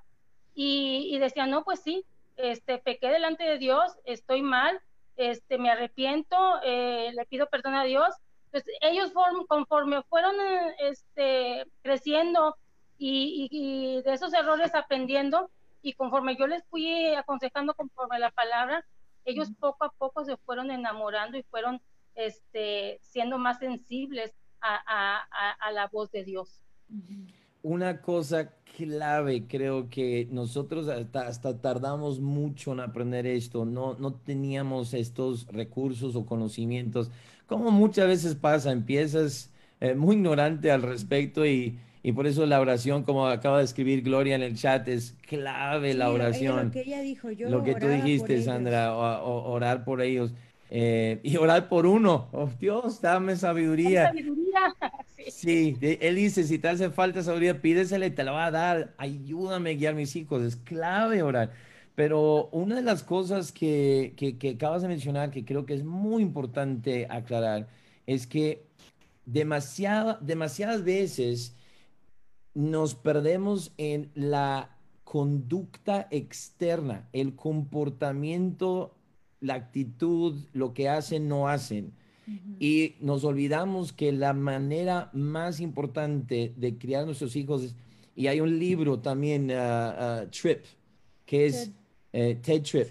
y, 0.55 1.09
y, 1.13 1.19
decían, 1.19 1.51
no, 1.51 1.65
pues 1.65 1.81
sí, 1.83 2.05
este, 2.37 2.79
pequé 2.79 3.09
delante 3.09 3.43
de 3.43 3.59
Dios, 3.59 3.99
estoy 4.05 4.43
mal, 4.43 4.81
este, 5.17 5.59
me 5.59 5.71
arrepiento, 5.71 6.37
eh, 6.65 7.11
le 7.15 7.27
pido 7.27 7.47
perdón 7.47 7.75
a 7.75 7.85
Dios. 7.85 8.15
Pues 8.51 8.65
ellos 8.81 9.13
conforme 9.49 10.03
fueron 10.05 10.35
este, 10.79 11.67
creciendo 11.83 12.57
y, 12.99 13.49
y, 13.51 14.03
de 14.03 14.13
esos 14.15 14.33
errores 14.33 14.75
aprendiendo, 14.75 15.51
y 15.83 15.93
conforme 15.93 16.37
yo 16.37 16.47
les 16.47 16.65
fui 16.67 17.15
aconsejando 17.15 17.75
conforme 17.75 18.17
a 18.17 18.21
la 18.21 18.31
palabra, 18.31 18.85
ellos 19.25 19.51
poco 19.61 19.85
a 19.85 19.91
poco 19.91 20.25
se 20.25 20.37
fueron 20.39 20.71
enamorando 20.71 21.37
y 21.37 21.43
fueron 21.45 21.83
este, 22.15 22.99
siendo 23.03 23.39
más 23.39 23.59
sensibles 23.59 24.35
a, 24.61 24.81
a, 24.87 25.51
a 25.53 25.73
la 25.73 25.89
voz 25.89 26.11
de 26.11 26.25
Dios. 26.25 26.63
Una 27.69 28.01
cosa 28.01 28.53
clave, 28.77 29.49
creo 29.49 29.91
que 29.91 30.29
nosotros 30.31 30.87
hasta, 30.87 31.27
hasta, 31.27 31.61
tardamos 31.61 32.21
mucho 32.21 32.73
en 32.73 32.79
aprender 32.79 33.27
esto, 33.27 33.65
no, 33.65 33.97
no 33.99 34.15
teníamos 34.15 34.95
estos 34.95 35.49
recursos 35.49 36.15
o 36.15 36.25
conocimientos, 36.25 37.11
como 37.49 37.73
muchas 37.73 38.07
veces 38.07 38.37
pasa, 38.37 38.71
empiezas 38.71 39.51
eh, 39.81 39.97
muy 39.97 40.15
ignorante 40.15 40.71
al 40.71 40.83
respecto 40.83 41.45
y, 41.45 41.77
y, 42.05 42.13
por 42.13 42.29
eso 42.29 42.47
la 42.47 42.61
oración, 42.61 43.03
como 43.03 43.27
acaba 43.27 43.59
de 43.59 43.65
escribir 43.65 44.03
Gloria 44.03 44.37
en 44.37 44.43
el 44.43 44.57
chat, 44.57 44.87
es 44.87 45.17
clave 45.27 45.95
la 45.95 46.11
oración. 46.11 46.67
lo 46.67 46.71
que 46.71 46.83
ella 46.83 47.01
dijo, 47.01 47.33
yo 47.33 47.51
lo 47.51 47.65
que 47.65 47.75
tú 47.75 47.89
dijiste, 47.89 48.43
Sandra, 48.43 48.95
o, 48.95 49.51
orar 49.51 49.85
por 49.85 50.03
ellos. 50.03 50.33
Eh, 50.71 51.21
y 51.23 51.37
orar 51.37 51.69
por 51.69 51.87
uno. 51.87 52.29
Oh, 52.33 52.51
Dios, 52.59 53.01
dame 53.01 53.37
sabiduría. 53.37 54.13
Sí, 55.29 55.77
él 55.81 56.15
dice, 56.15 56.45
si 56.45 56.59
te 56.59 56.69
hace 56.69 56.89
falta 56.91 57.21
sabiduría, 57.21 57.61
pídesele, 57.61 58.11
te 58.11 58.23
la 58.23 58.31
va 58.31 58.47
a 58.47 58.51
dar. 58.53 58.95
Ayúdame 58.97 59.71
a 59.71 59.75
guiar 59.75 59.95
a 59.95 59.97
mis 59.97 60.15
hijos. 60.15 60.41
Es 60.43 60.55
clave 60.55 61.23
orar. 61.23 61.53
Pero 61.97 62.49
una 62.53 62.77
de 62.77 62.83
las 62.83 63.03
cosas 63.03 63.51
que, 63.51 64.15
que, 64.17 64.39
que 64.39 64.51
acabas 64.51 64.83
de 64.83 64.89
mencionar, 64.89 65.33
que 65.33 65.45
creo 65.45 65.67
que 65.67 65.75
es 65.75 65.83
muy 65.85 66.23
importante 66.23 67.09
aclarar, 67.11 67.69
es 68.07 68.27
que 68.27 68.67
demasiada, 69.25 70.19
demasiadas 70.23 70.85
veces 70.85 71.57
nos 72.55 72.95
perdemos 72.95 73.73
en 73.77 74.11
la 74.15 74.77
conducta 75.05 76.09
externa, 76.11 77.09
el 77.13 77.37
comportamiento, 77.37 78.96
la 79.41 79.55
actitud, 79.55 80.35
lo 80.53 80.75
que 80.75 80.89
hacen, 80.89 81.29
no 81.29 81.49
hacen. 81.49 81.93
Y 82.59 82.97
nos 83.01 83.23
olvidamos 83.23 83.93
que 83.93 84.11
la 84.11 84.33
manera 84.33 85.11
más 85.13 85.61
importante 85.61 86.53
de 86.57 86.77
criar 86.77 87.03
a 87.03 87.07
nuestros 87.07 87.37
hijos, 87.37 87.77
y 88.17 88.27
hay 88.27 88.41
un 88.41 88.59
libro 88.59 88.99
también, 88.99 89.51
uh, 89.51 90.25
uh, 90.25 90.31
Trip, 90.31 90.65
que 91.25 91.47
es 91.47 91.71
eh, 92.13 92.39
Ted, 92.43 92.63
Trip, 92.63 92.89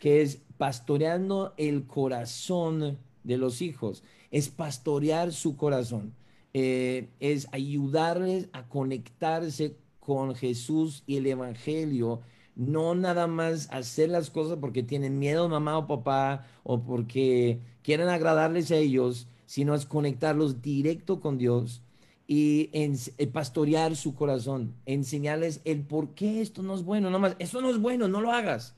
que 0.00 0.22
es 0.22 0.42
pastoreando 0.58 1.54
el 1.56 1.86
corazón 1.86 2.98
de 3.22 3.36
los 3.36 3.62
hijos, 3.62 4.02
es 4.30 4.48
pastorear 4.48 5.32
su 5.32 5.56
corazón, 5.56 6.14
eh, 6.52 7.08
es 7.20 7.46
ayudarles 7.52 8.48
a 8.52 8.68
conectarse 8.68 9.76
con 10.00 10.34
Jesús 10.34 11.02
y 11.06 11.16
el 11.16 11.26
Evangelio 11.26 12.22
no 12.56 12.94
nada 12.94 13.26
más 13.26 13.68
hacer 13.70 14.08
las 14.08 14.30
cosas 14.30 14.58
porque 14.60 14.82
tienen 14.82 15.18
miedo 15.18 15.48
mamá 15.48 15.78
o 15.78 15.86
papá 15.86 16.46
o 16.64 16.82
porque 16.82 17.60
quieren 17.82 18.08
agradarles 18.08 18.70
a 18.70 18.76
ellos, 18.76 19.28
sino 19.46 19.74
es 19.74 19.86
conectarlos 19.86 20.62
directo 20.62 21.20
con 21.20 21.38
Dios 21.38 21.82
y 22.26 22.70
en, 22.72 22.96
eh, 23.18 23.26
pastorear 23.28 23.94
su 23.94 24.14
corazón, 24.14 24.74
enseñarles 24.86 25.60
el 25.64 25.82
por 25.82 26.14
qué 26.14 26.40
esto 26.40 26.62
no 26.62 26.74
es 26.74 26.82
bueno, 26.82 27.10
no 27.10 27.18
más, 27.18 27.36
esto 27.38 27.60
no 27.60 27.70
es 27.70 27.78
bueno, 27.78 28.08
no 28.08 28.20
lo 28.20 28.32
hagas. 28.32 28.74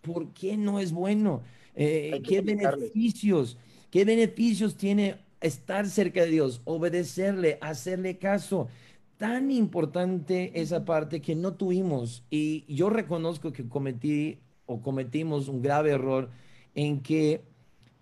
¿Por 0.00 0.32
qué 0.32 0.56
no 0.56 0.78
es 0.78 0.92
bueno? 0.92 1.42
Eh, 1.74 2.22
¿Qué 2.26 2.40
beneficios? 2.40 3.58
¿Qué 3.90 4.04
beneficios 4.04 4.76
tiene 4.76 5.16
estar 5.40 5.88
cerca 5.88 6.22
de 6.22 6.30
Dios, 6.30 6.60
obedecerle, 6.64 7.58
hacerle 7.60 8.18
caso? 8.18 8.68
Tan 9.16 9.50
importante 9.50 10.60
esa 10.60 10.84
parte 10.84 11.20
que 11.20 11.34
no 11.34 11.54
tuvimos. 11.54 12.24
Y 12.30 12.72
yo 12.72 12.90
reconozco 12.90 13.52
que 13.52 13.68
cometí 13.68 14.40
o 14.66 14.80
cometimos 14.82 15.48
un 15.48 15.62
grave 15.62 15.90
error 15.90 16.30
en 16.74 17.00
que 17.00 17.42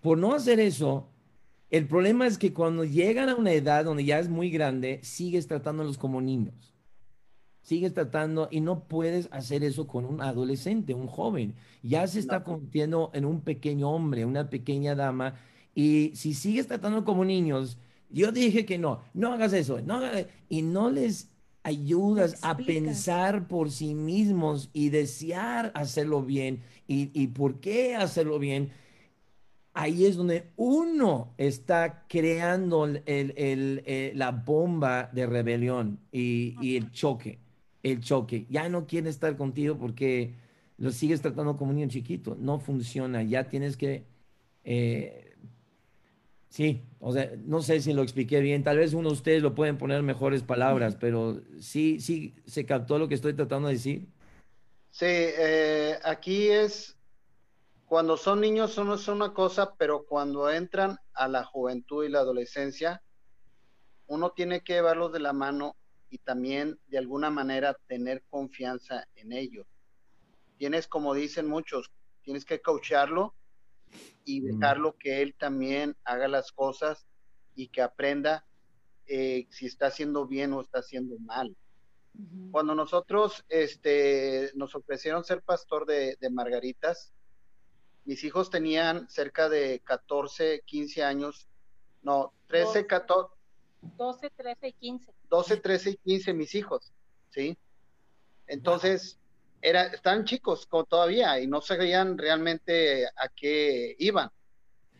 por 0.01 0.17
no 0.17 0.33
hacer 0.33 0.59
eso, 0.59 1.09
el 1.71 1.87
problema 1.87 2.27
es 2.27 2.37
que 2.37 2.53
cuando 2.53 2.83
llegan 2.83 3.29
a 3.29 3.35
una 3.35 3.53
edad 3.53 3.85
donde 3.85 4.05
ya 4.05 4.19
es 4.19 4.29
muy 4.29 4.49
grande, 4.49 4.99
sigues 5.03 5.47
tratándolos 5.47 5.97
como 5.97 6.21
niños. 6.21 6.73
Sigues 7.61 7.93
tratando 7.93 8.47
y 8.51 8.61
no 8.61 8.83
puedes 8.83 9.27
hacer 9.31 9.63
eso 9.63 9.87
con 9.87 10.05
un 10.05 10.21
adolescente, 10.21 10.93
un 10.93 11.07
joven. 11.07 11.55
Ya 11.81 12.05
se 12.05 12.19
está 12.19 12.43
convirtiendo 12.43 13.09
en 13.15 13.25
un 13.25 13.41
pequeño 13.41 13.89
hombre, 13.89 14.25
una 14.25 14.49
pequeña 14.51 14.93
dama. 14.93 15.33
Y 15.73 16.11
si 16.13 16.35
sigues 16.35 16.67
tratando 16.67 17.03
como 17.03 17.25
niños, 17.25 17.79
yo 18.15 18.31
dije 18.31 18.65
que 18.65 18.77
no, 18.77 19.01
no 19.13 19.33
hagas 19.33 19.51
eso, 19.51 19.81
no 19.81 19.99
y 20.47 20.61
no 20.61 20.89
les 20.89 21.29
ayudas 21.63 22.39
a 22.43 22.55
pensar 22.55 23.49
por 23.49 23.71
sí 23.71 23.93
mismos 23.93 24.69
y 24.71 24.87
desear 24.89 25.73
hacerlo 25.75 26.21
bien 26.21 26.61
y, 26.87 27.27
por 27.27 27.59
qué 27.59 27.95
hacerlo 27.95 28.39
bien. 28.39 28.71
Ahí 29.73 30.05
es 30.05 30.15
donde 30.15 30.45
uno 30.55 31.33
está 31.37 32.05
creando 32.07 32.85
el, 32.85 33.03
eh, 33.05 34.13
la 34.15 34.31
bomba 34.31 35.09
de 35.11 35.25
rebelión 35.25 35.99
y, 36.09 36.77
el 36.77 36.91
choque, 36.91 37.39
el 37.83 37.99
choque. 37.99 38.45
Ya 38.49 38.69
no 38.69 38.87
quiere 38.87 39.09
estar 39.09 39.35
contigo 39.35 39.77
porque 39.77 40.35
lo 40.77 40.91
sigues 40.91 41.19
tratando 41.19 41.57
como 41.57 41.71
un 41.71 41.77
niño 41.77 41.89
chiquito. 41.89 42.37
No 42.39 42.59
funciona. 42.59 43.23
Ya 43.23 43.49
tienes 43.49 43.75
que 43.75 44.05
eh, 44.63 45.24
Sí, 46.55 46.81
o 47.01 47.11
sea, 47.11 47.29
no 47.43 47.61
sé 47.61 47.81
si 47.81 47.91
lo 47.91 48.01
expliqué 48.01 48.39
bien, 48.39 48.63
tal 48.63 48.77
vez 48.77 48.93
uno 48.93 49.09
de 49.09 49.15
ustedes 49.15 49.43
lo 49.43 49.53
pueden 49.53 49.77
poner 49.77 50.01
mejores 50.03 50.41
palabras, 50.41 50.95
pero 50.95 51.41
sí, 51.59 51.99
sí, 51.99 52.33
se 52.45 52.65
captó 52.65 52.97
lo 52.97 53.09
que 53.09 53.15
estoy 53.15 53.33
tratando 53.33 53.67
de 53.67 53.73
decir. 53.73 54.07
Sí, 54.89 55.05
eh, 55.05 55.99
aquí 56.05 56.47
es, 56.47 56.97
cuando 57.83 58.15
son 58.15 58.39
niños 58.39 58.71
son, 58.71 58.93
es 58.93 59.05
una 59.09 59.33
cosa, 59.33 59.75
pero 59.75 60.05
cuando 60.05 60.49
entran 60.49 60.97
a 61.13 61.27
la 61.27 61.43
juventud 61.43 62.05
y 62.05 62.09
la 62.09 62.19
adolescencia, 62.19 63.03
uno 64.07 64.29
tiene 64.29 64.61
que 64.61 64.75
llevarlos 64.75 65.11
de 65.11 65.19
la 65.19 65.33
mano 65.33 65.75
y 66.09 66.19
también 66.19 66.79
de 66.87 66.99
alguna 66.99 67.29
manera 67.29 67.77
tener 67.87 68.23
confianza 68.29 69.05
en 69.15 69.33
ellos. 69.33 69.67
Tienes, 70.57 70.87
como 70.87 71.15
dicen 71.15 71.49
muchos, 71.49 71.91
tienes 72.21 72.45
que 72.45 72.61
coacharlo 72.61 73.35
y 74.23 74.41
dejarlo 74.41 74.97
que 74.97 75.21
él 75.21 75.35
también 75.37 75.95
haga 76.03 76.27
las 76.27 76.51
cosas 76.51 77.05
y 77.55 77.67
que 77.67 77.81
aprenda 77.81 78.45
eh, 79.07 79.47
si 79.49 79.67
está 79.67 79.87
haciendo 79.87 80.25
bien 80.25 80.53
o 80.53 80.61
está 80.61 80.79
haciendo 80.79 81.17
mal. 81.19 81.55
Cuando 82.51 82.75
nosotros 82.75 83.43
este, 83.49 84.51
nos 84.55 84.73
ofrecieron 84.73 85.23
ser 85.25 85.41
pastor 85.41 85.85
de, 85.85 86.17
Margaritas, 86.31 87.13
mis 88.05 88.23
hijos 88.23 88.49
tenían 88.49 89.09
cerca 89.09 89.49
de 89.49 89.81
14, 89.83 90.61
15 90.65 91.03
años, 91.03 91.49
no, 92.01 92.33
13, 92.47 92.87
14. 92.87 93.33
12, 93.97 94.29
13 94.29 94.67
y 94.67 94.73
15. 94.73 95.13
12, 95.29 95.57
13 95.57 95.89
y 95.89 95.95
15 95.97 96.33
mis 96.33 96.55
hijos, 96.55 96.93
¿sí? 97.29 97.57
Entonces, 98.47 99.19
era, 99.65 99.85
estaban 99.87 100.25
chicos 100.25 100.67
todavía 100.69 101.39
y 101.39 101.47
no 101.47 101.59
sabían 101.59 102.19
realmente 102.19 103.07
a 103.07 103.27
qué 103.35 103.95
iban. 103.97 104.29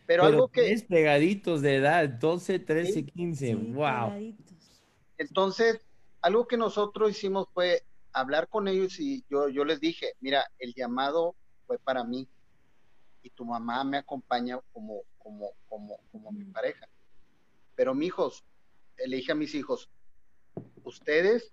Pero, 0.06 0.24
algo 0.24 0.48
que... 0.48 0.72
Es 0.72 0.82
pegaditos 0.82 1.62
de 1.62 1.76
edad, 1.76 2.08
12, 2.08 2.58
13, 2.58 3.06
15, 3.06 3.54
wow. 3.54 4.34
Entonces, 5.18 5.86
algo 6.20 6.48
que 6.48 6.56
nosotros 6.56 7.12
hicimos 7.12 7.46
fue 7.54 7.84
hablar 8.12 8.48
con 8.48 8.66
ellos 8.66 8.98
y 8.98 9.24
yo, 9.30 9.48
yo 9.48 9.64
les 9.64 9.78
dije, 9.78 10.14
mira, 10.18 10.44
el 10.58 10.74
llamado 10.74 11.36
fue 11.68 11.78
para 11.78 12.02
mí 12.02 12.28
y 13.22 13.30
tu 13.30 13.44
mamá 13.44 13.84
me 13.84 13.98
acompaña 13.98 14.58
como, 14.72 15.02
como, 15.18 15.52
como, 15.68 16.00
como 16.10 16.32
mi 16.32 16.44
pareja. 16.46 16.88
Pero 17.76 17.94
mis 17.94 18.08
hijos, 18.08 18.44
le 18.96 19.14
dije 19.14 19.30
a 19.30 19.36
mis 19.36 19.54
hijos, 19.54 19.88
ustedes 20.82 21.52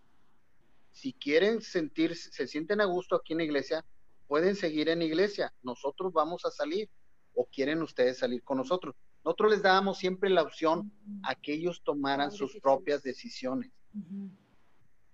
si 0.93 1.11
quieren 1.13 1.61
sentir, 1.61 2.15
se 2.15 2.47
sienten 2.47 2.79
a 2.79 2.85
gusto 2.85 3.15
aquí 3.15 3.33
en 3.33 3.39
la 3.39 3.45
iglesia, 3.45 3.85
pueden 4.27 4.55
seguir 4.55 4.89
en 4.89 5.01
iglesia, 5.01 5.53
nosotros 5.63 6.13
vamos 6.13 6.45
a 6.45 6.51
salir 6.51 6.89
o 7.33 7.45
quieren 7.45 7.81
ustedes 7.81 8.19
salir 8.19 8.43
con 8.43 8.57
nosotros. 8.57 8.95
Nosotros 9.25 9.51
les 9.51 9.61
dábamos 9.61 9.97
siempre 9.97 10.29
la 10.29 10.43
opción 10.43 10.91
a 11.23 11.33
que 11.35 11.53
ellos 11.53 11.81
tomaran 11.83 12.31
sus 12.31 12.59
propias 12.59 13.01
decisiones. 13.03 13.71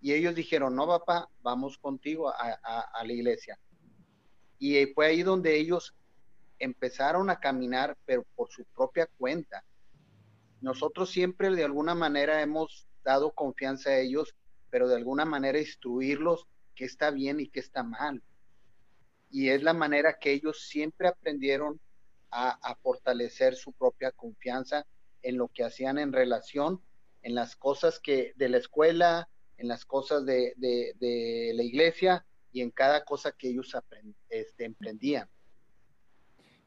Y 0.02 0.14
ellos 0.14 0.36
dijeron, 0.36 0.76
no, 0.76 0.86
papá, 0.88 1.30
vamos 1.42 1.78
contigo 1.78 2.30
a, 2.30 3.04
la 3.04 3.14
iglesia. 3.14 3.58
Y 4.58 4.86
fue 4.88 5.08
ahí 5.08 5.24
donde 5.24 5.58
ellos 5.58 5.96
empezaron 6.58 7.30
a 7.30 7.40
caminar, 7.40 7.98
pero 8.06 8.26
por 8.36 8.50
su 8.52 8.66
propia 8.76 9.08
cuenta. 9.18 9.64
Nosotros 10.60 11.10
siempre 11.10 11.50
de 11.52 11.64
alguna 11.64 11.96
manera 11.96 12.42
hemos 12.42 12.88
dado 13.04 13.32
confianza 13.32 13.92
a 13.92 14.00
ellos, 14.00 14.36
pero 14.70 14.88
de 14.88 14.96
alguna 14.96 15.26
manera 15.26 15.60
instruirlos 15.60 16.48
qué 16.76 16.86
está 16.86 17.12
bien 17.12 17.40
y 17.40 17.50
qué 17.50 17.60
está 17.60 17.84
mal. 17.84 18.24
Y 19.30 19.50
es 19.50 19.64
la 19.64 19.74
manera 19.74 20.18
que 20.20 20.32
ellos 20.32 20.68
siempre 20.68 21.08
aprendieron 21.08 21.80
a, 22.32 22.76
fortalecer 22.82 23.56
su 23.56 23.74
propia 23.74 24.12
confianza 24.12 24.86
en 25.22 25.38
lo 25.38 25.48
que 25.48 25.64
hacían 25.64 25.98
en 25.98 26.14
relación, 26.14 26.82
en 27.22 27.36
las 27.36 27.56
cosas 27.56 28.00
que 28.00 28.34
de 28.36 28.50
la 28.50 28.58
escuela, 28.58 29.30
en 29.58 29.68
las 29.68 29.86
cosas 29.86 30.26
de, 30.26 30.54
la 31.54 31.64
iglesia 31.64 32.26
y 32.52 32.62
en 32.62 32.72
cada 32.72 33.04
cosa 33.04 33.32
que 33.32 33.50
ellos 33.50 33.76
este, 34.30 34.66
emprendían. 34.66 35.28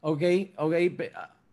Ok, 0.01 0.21
ok, 0.57 0.73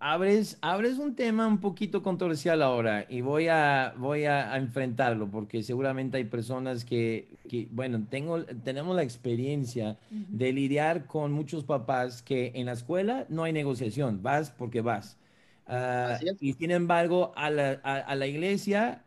abres, 0.01 0.59
abres 0.63 0.99
un 0.99 1.15
tema 1.15 1.47
un 1.47 1.61
poquito 1.61 2.03
controversial 2.03 2.63
ahora 2.63 3.05
y 3.09 3.21
voy 3.21 3.49
a, 3.49 3.95
voy 3.99 4.25
a, 4.25 4.57
enfrentarlo 4.57 5.31
porque 5.31 5.63
seguramente 5.63 6.17
hay 6.17 6.25
personas 6.25 6.85
que, 6.85 7.29
bueno, 7.71 8.05
tengo, 8.09 8.43
tenemos 8.45 8.97
la 8.97 9.03
experiencia 9.03 9.99
de 10.11 10.53
lidiar 10.53 11.07
con 11.07 11.33
muchos 11.33 11.65
papás 11.65 12.23
que 12.23 12.53
en 12.55 12.67
la 12.67 12.73
escuela 12.73 13.27
no 13.29 13.45
hay 13.45 13.53
negociación, 13.53 14.23
vas 14.23 14.51
porque 14.51 14.81
vas. 14.81 15.19
Ah, 15.67 16.19
y 16.41 16.55
sin 16.55 16.73
embargo, 16.73 17.33
a 17.37 17.51
la, 17.51 17.73
a 17.85 18.15
la 18.17 18.27
iglesia 18.27 19.05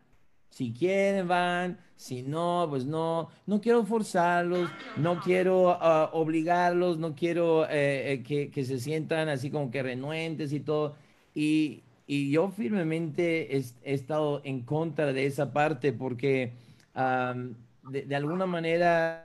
si 0.54 0.72
quieren, 0.72 1.26
van. 1.26 1.78
Si 1.96 2.22
no, 2.22 2.66
pues 2.70 2.84
no. 2.86 3.28
No 3.44 3.60
quiero 3.60 3.84
forzarlos, 3.84 4.70
no 4.96 5.18
quiero 5.20 5.70
ah, 5.70 6.10
obligarlos, 6.12 6.96
no 6.96 7.16
quiero 7.16 7.64
eh, 7.68 8.22
eh, 8.28 8.50
que, 8.52 8.64
se 8.64 8.78
sientan 8.78 9.28
así 9.28 9.50
como 9.50 9.72
que 9.72 9.82
renuentes 9.82 10.52
y 10.52 10.60
todo. 10.60 10.94
Y, 11.34 11.82
y 12.06 12.30
yo 12.30 12.50
firmemente 12.50 13.56
he, 13.56 13.64
estado 13.82 14.42
en 14.44 14.60
contra 14.60 15.12
de 15.12 15.26
esa 15.26 15.52
parte 15.52 15.92
porque 15.92 16.52
de, 16.94 18.14
alguna 18.14 18.46
manera 18.46 19.24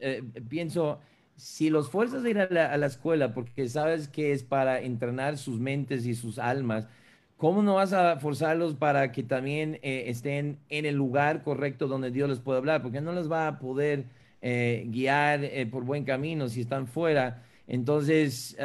eh, 0.00 0.24
pienso, 0.48 0.98
si 1.36 1.70
los 1.70 1.88
fuerzas 1.88 2.24
a 2.24 2.30
ir 2.30 2.38
a 2.40 2.76
la 2.76 2.86
escuela 2.86 3.32
porque 3.32 3.68
sabes 3.68 4.08
que 4.08 4.32
es 4.32 4.42
para 4.42 4.80
entrenar 4.80 5.38
sus 5.38 5.60
mentes 5.60 6.04
y 6.04 6.16
sus 6.16 6.40
almas, 6.40 6.88
¿Cómo 7.36 7.62
no 7.62 7.74
vas 7.74 7.92
a 7.92 8.16
forzarlos 8.20 8.74
para 8.74 9.10
que 9.10 9.22
también 9.22 9.80
eh, 9.82 10.04
estén 10.06 10.58
en 10.68 10.86
el 10.86 10.94
lugar 10.94 11.42
correcto 11.42 11.88
donde 11.88 12.10
Dios 12.10 12.28
les 12.28 12.38
puede 12.38 12.58
hablar? 12.58 12.80
Porque 12.80 13.00
no 13.00 13.12
les 13.12 13.30
va 13.30 13.48
a 13.48 13.58
poder 13.58 14.04
eh, 14.40 14.84
guiar 14.88 15.44
eh, 15.44 15.66
por 15.66 15.84
buen 15.84 16.04
camino 16.04 16.48
si 16.48 16.60
están 16.60 16.86
fuera. 16.86 17.42
Entonces, 17.66 18.56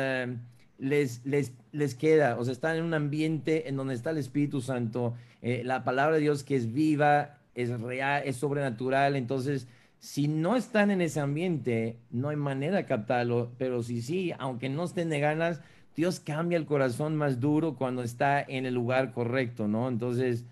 les, 0.77 1.25
les, 1.25 1.53
les 1.71 1.95
queda, 1.95 2.37
o 2.37 2.43
sea, 2.43 2.51
están 2.51 2.75
en 2.77 2.83
un 2.83 2.93
ambiente 2.93 3.69
en 3.69 3.75
donde 3.75 3.93
está 3.93 4.11
el 4.11 4.17
Espíritu 4.17 4.61
Santo, 4.61 5.15
la 5.41 5.83
palabra 5.83 6.15
de 6.15 6.21
Dios 6.21 6.43
que 6.43 6.55
es 6.55 6.73
viva, 6.73 7.37
es 7.55 7.79
real, 7.81 8.23
es 8.25 8.35
sobrenatural. 8.35 9.15
Entonces, 9.15 9.67
si 9.99 10.27
no 10.27 10.55
están 10.55 10.91
en 10.91 11.01
ese 11.01 11.19
ambiente, 11.19 11.97
no 12.09 12.29
hay 12.29 12.35
manera 12.35 12.77
de 12.77 12.85
captarlo, 12.85 13.51
pero 13.57 13.83
si 13.83 14.01
sí, 14.01 14.33
aunque 14.37 14.69
no 14.69 14.83
estén 14.85 15.09
de 15.09 15.19
ganas, 15.19 15.61
Dios 15.99 16.21
cambia 16.21 16.57
el 16.57 16.65
corazón 16.65 17.17
más 17.17 17.41
duro 17.41 17.75
cuando 17.75 18.03
está 18.03 18.41
en 18.41 18.65
el 18.65 18.73
lugar 18.73 19.11
correcto, 19.11 19.67
¿no? 19.67 19.89
Entonces, 19.89 20.45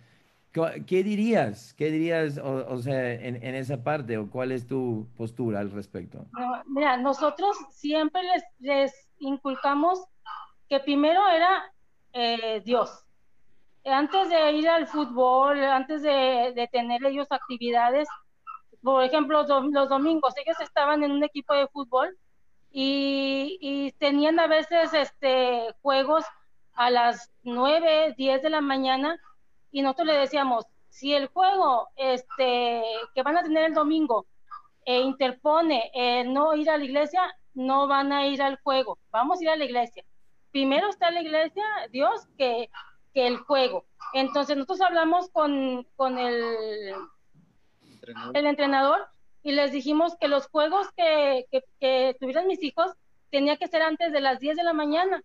¿qué 0.52 1.04
dirías? 1.04 1.74
¿Qué 1.76 1.90
dirías, 1.90 2.38
o, 2.38 2.78
sea, 2.80 3.14
en, 3.14 3.56
esa 3.56 3.82
parte, 3.82 4.18
o 4.18 4.30
cuál 4.30 4.52
es 4.52 4.68
tu 4.68 5.08
postura 5.16 5.62
al 5.62 5.72
respecto? 5.72 6.26
mira, 6.66 6.98
nosotros 6.98 7.56
siempre 7.70 8.24
les, 8.60 9.10
inculcamos 9.20 10.04
que 10.68 10.82
primero 10.82 11.26
era 11.30 11.64
eh, 12.12 12.62
Dios. 12.66 13.06
Antes 13.86 14.28
de 14.28 14.52
ir 14.52 14.68
al 14.68 14.86
fútbol, 14.86 15.64
antes 15.64 16.02
de, 16.02 16.70
tener 16.74 17.06
ellos 17.06 17.28
actividades, 17.30 18.10
por 18.84 19.02
ejemplo, 19.02 19.46
los 19.48 19.88
domingos, 19.88 20.34
ellos 20.46 20.60
estaban 20.60 21.04
en 21.04 21.12
un 21.12 21.24
equipo 21.24 21.54
de 21.54 21.70
fútbol 21.70 22.18
y, 22.72 23.94
tenían 24.00 24.40
a 24.40 24.48
veces 24.48 24.94
este, 24.94 25.74
juegos 25.82 26.24
a 26.74 26.90
las 26.90 27.32
9, 27.44 28.14
10 28.18 28.42
de 28.42 28.50
la 28.50 28.62
mañana 28.62 29.20
y 29.72 29.82
nosotros 29.82 30.08
le 30.08 30.14
decíamos, 30.14 30.66
si 30.90 31.14
el 31.14 31.28
juego 31.28 31.90
este, 31.96 32.84
que 33.14 33.24
van 33.24 33.38
a 33.38 33.44
tener 33.44 33.66
el 33.66 33.74
domingo 33.74 34.26
e 34.86 35.02
interpone 35.02 35.92
no 36.28 36.56
ir 36.56 36.70
a 36.70 36.78
la 36.78 36.86
iglesia, 36.86 37.22
no 37.54 37.88
van 37.88 38.14
a 38.14 38.28
ir 38.28 38.42
al 38.42 38.60
juego, 38.62 38.98
vamos 39.12 39.40
a 39.40 39.44
ir 39.44 39.50
a 39.50 39.56
la 39.56 39.66
iglesia. 39.66 40.04
Primero 40.52 40.90
está 40.90 41.12
la 41.12 41.22
iglesia, 41.22 41.66
Dios, 41.92 42.28
que, 42.38 42.70
que 43.14 43.28
el 43.28 43.38
juego. 43.38 43.86
Entonces 44.14 44.56
nosotros 44.56 44.82
hablamos 44.82 45.30
con, 45.32 45.86
con 45.96 46.18
el, 46.18 46.96
el 48.34 48.46
entrenador 48.46 49.08
y 49.48 49.54
les 49.54 49.72
dijimos 49.72 50.18
que 50.20 50.28
los 50.28 50.50
juegos 50.50 50.92
que, 50.98 51.46
que, 51.80 52.18
tuvieran 52.20 52.48
mis 52.48 52.62
hijos 52.62 52.92
tenía 53.32 53.56
que 53.56 53.70
ser 53.70 53.82
antes 53.82 54.12
de 54.12 54.20
las 54.20 54.42
10 54.42 54.58
de 54.58 54.64
la 54.64 54.74
mañana, 54.74 55.24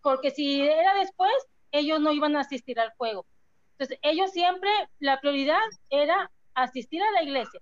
porque 0.00 0.30
si 0.30 0.62
era 0.62 0.94
después, 0.94 1.30
ellos 1.70 2.00
no 2.00 2.10
iban 2.10 2.34
a 2.34 2.40
asistir 2.40 2.80
al 2.80 2.94
juego. 2.96 3.26
Entonces, 3.72 3.98
ellos 4.00 4.30
siempre, 4.30 4.70
la 5.00 5.20
prioridad 5.20 5.60
era 5.90 6.30
asistir 6.54 7.02
a 7.02 7.10
la 7.10 7.22
iglesia. 7.22 7.60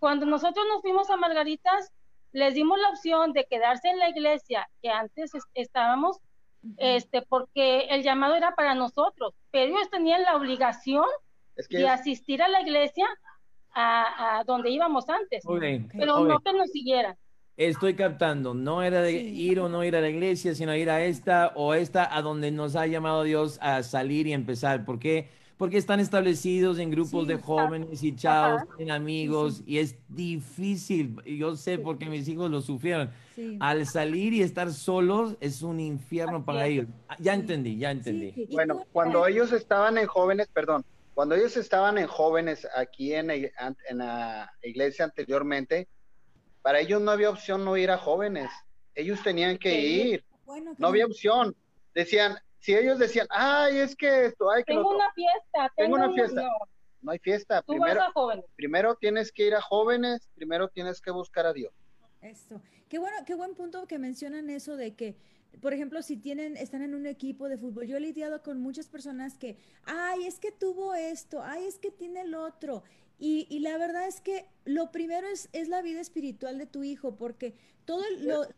Cuando 0.00 0.26
nosotros 0.26 0.66
nos 0.68 0.82
fuimos 0.82 1.08
a 1.08 1.16
Margaritas, 1.16 1.92
les 2.32 2.54
dimos 2.54 2.76
la 2.80 2.88
opción 2.88 3.32
de 3.32 3.44
quedarse 3.44 3.90
en 3.90 4.00
la 4.00 4.08
iglesia 4.08 4.68
que 4.82 4.90
antes 4.90 5.30
estábamos, 5.54 6.18
este, 6.78 7.22
porque 7.22 7.86
el 7.90 8.02
llamado 8.02 8.34
era 8.34 8.56
para 8.56 8.74
nosotros, 8.74 9.34
pero 9.52 9.72
ellos 9.72 9.88
tenían 9.88 10.24
la 10.24 10.34
obligación 10.34 11.06
de 11.70 11.88
asistir 11.88 12.42
a 12.42 12.48
la 12.48 12.60
iglesia 12.60 13.06
a, 13.74 14.42
donde 14.46 14.70
íbamos 14.70 15.08
antes, 15.08 15.44
pero 15.92 16.24
no 16.24 16.40
que 16.40 16.52
nos 16.52 16.70
siguieran. 16.70 17.16
Estoy 17.56 17.94
captando, 17.94 18.52
no 18.52 18.82
era 18.82 19.00
de 19.00 19.12
ir 19.12 19.60
o 19.60 19.68
no 19.68 19.84
ir 19.84 19.94
a 19.94 20.00
la 20.00 20.08
iglesia, 20.08 20.56
sino 20.56 20.74
ir 20.74 20.90
a 20.90 21.04
esta 21.04 21.52
o 21.54 21.74
esta 21.74 22.16
a 22.16 22.20
donde 22.20 22.50
nos 22.50 22.74
ha 22.74 22.86
llamado 22.88 23.22
Dios 23.22 23.58
a 23.62 23.84
salir 23.84 24.26
y 24.26 24.32
empezar. 24.32 24.84
¿Por 24.84 24.98
qué? 24.98 25.28
Porque 25.56 25.76
están 25.76 26.00
establecidos 26.00 26.80
en 26.80 26.90
grupos 26.90 27.28
de 27.28 27.36
jóvenes 27.36 28.02
y 28.02 28.16
chavos, 28.16 28.62
en 28.76 28.90
amigos, 28.90 29.62
y 29.66 29.78
es 29.78 29.96
difícil. 30.08 31.14
Yo 31.24 31.54
sé 31.54 31.78
porque 31.78 32.06
mis 32.06 32.26
hijos 32.26 32.50
lo 32.50 32.60
sufrieron. 32.60 33.10
Al 33.60 33.86
salir 33.86 34.32
y 34.32 34.42
estar 34.42 34.72
solos 34.72 35.36
es 35.40 35.62
un 35.62 35.78
infierno 35.78 36.44
para 36.44 36.66
ellos. 36.66 36.86
Ya 37.20 37.34
entendí, 37.34 37.78
ya 37.78 37.92
entendí. 37.92 38.48
Bueno, 38.50 38.82
cuando 38.92 39.28
ellos 39.28 39.52
estaban 39.52 39.96
en 39.96 40.08
jóvenes, 40.08 40.48
perdón, 40.52 40.84
cuando 41.14 41.36
ellos 41.36 41.56
estaban 41.56 41.96
en 41.98 42.08
jóvenes 42.08 42.66
aquí 42.74 43.14
en, 43.14 43.28
la 43.28 44.52
iglesia 44.62 45.04
anteriormente, 45.04 45.88
para 46.60 46.80
ellos 46.80 47.00
no 47.00 47.12
había 47.12 47.30
opción 47.30 47.64
no 47.64 47.76
ir 47.76 47.90
a 47.90 47.98
jóvenes. 47.98 48.50
Ellos 48.94 49.22
tenían 49.22 49.56
que 49.58 49.78
ir. 49.80 50.24
no 50.78 50.88
había 50.88 51.06
opción. 51.06 51.54
Decían, 51.94 52.36
si 52.58 52.74
ellos 52.74 52.98
decían, 52.98 53.26
ay, 53.30 53.78
es 53.78 53.94
que 53.94 54.26
esto 54.26 54.50
hay 54.50 54.64
que... 54.64 54.72
Tengo 54.72 54.90
una 54.90 55.12
fiesta. 55.12 55.72
Tengo, 55.76 55.94
una 55.96 56.12
fiesta. 56.12 56.42
No. 57.02 57.12
hay 57.12 57.18
fiesta. 57.20 57.62
primero, 57.62 58.02
primero 58.56 58.96
tienes 58.96 59.30
que 59.30 59.46
ir 59.46 59.54
a 59.54 59.60
jóvenes, 59.60 60.28
primero 60.34 60.68
tienes 60.68 61.00
que 61.00 61.12
buscar 61.12 61.46
a 61.46 61.52
Dios. 61.52 61.72
Esto. 62.22 62.60
Qué 62.88 62.98
bueno, 62.98 63.18
qué 63.26 63.34
buen 63.34 63.54
punto 63.54 63.86
que 63.86 63.98
mencionan 63.98 64.50
eso 64.50 64.76
de 64.76 64.94
que 64.94 65.16
por 65.60 65.72
ejemplo, 65.72 66.02
si 66.02 66.16
tienen, 66.16 66.56
están 66.56 66.82
en 66.82 66.94
un 66.94 67.06
equipo 67.06 67.48
de 67.48 67.58
fútbol, 67.58 67.86
yo 67.86 67.96
he 67.96 68.00
lidiado 68.00 68.42
con 68.42 68.60
muchas 68.60 68.88
personas 68.88 69.36
que, 69.36 69.56
ay, 69.84 70.26
es 70.26 70.38
que 70.38 70.52
tuvo 70.52 70.94
esto, 70.94 71.42
ay, 71.42 71.64
es 71.64 71.78
que 71.78 71.90
tiene 71.90 72.22
el 72.22 72.34
otro. 72.34 72.82
Y, 73.18 73.46
y 73.48 73.60
la 73.60 73.78
verdad 73.78 74.06
es 74.06 74.20
que 74.20 74.46
lo 74.64 74.90
primero 74.90 75.26
es, 75.28 75.48
es, 75.52 75.68
la 75.68 75.82
vida 75.82 76.00
espiritual 76.00 76.58
de 76.58 76.66
tu 76.66 76.82
hijo, 76.82 77.16
porque 77.16 77.54
todos 77.84 78.04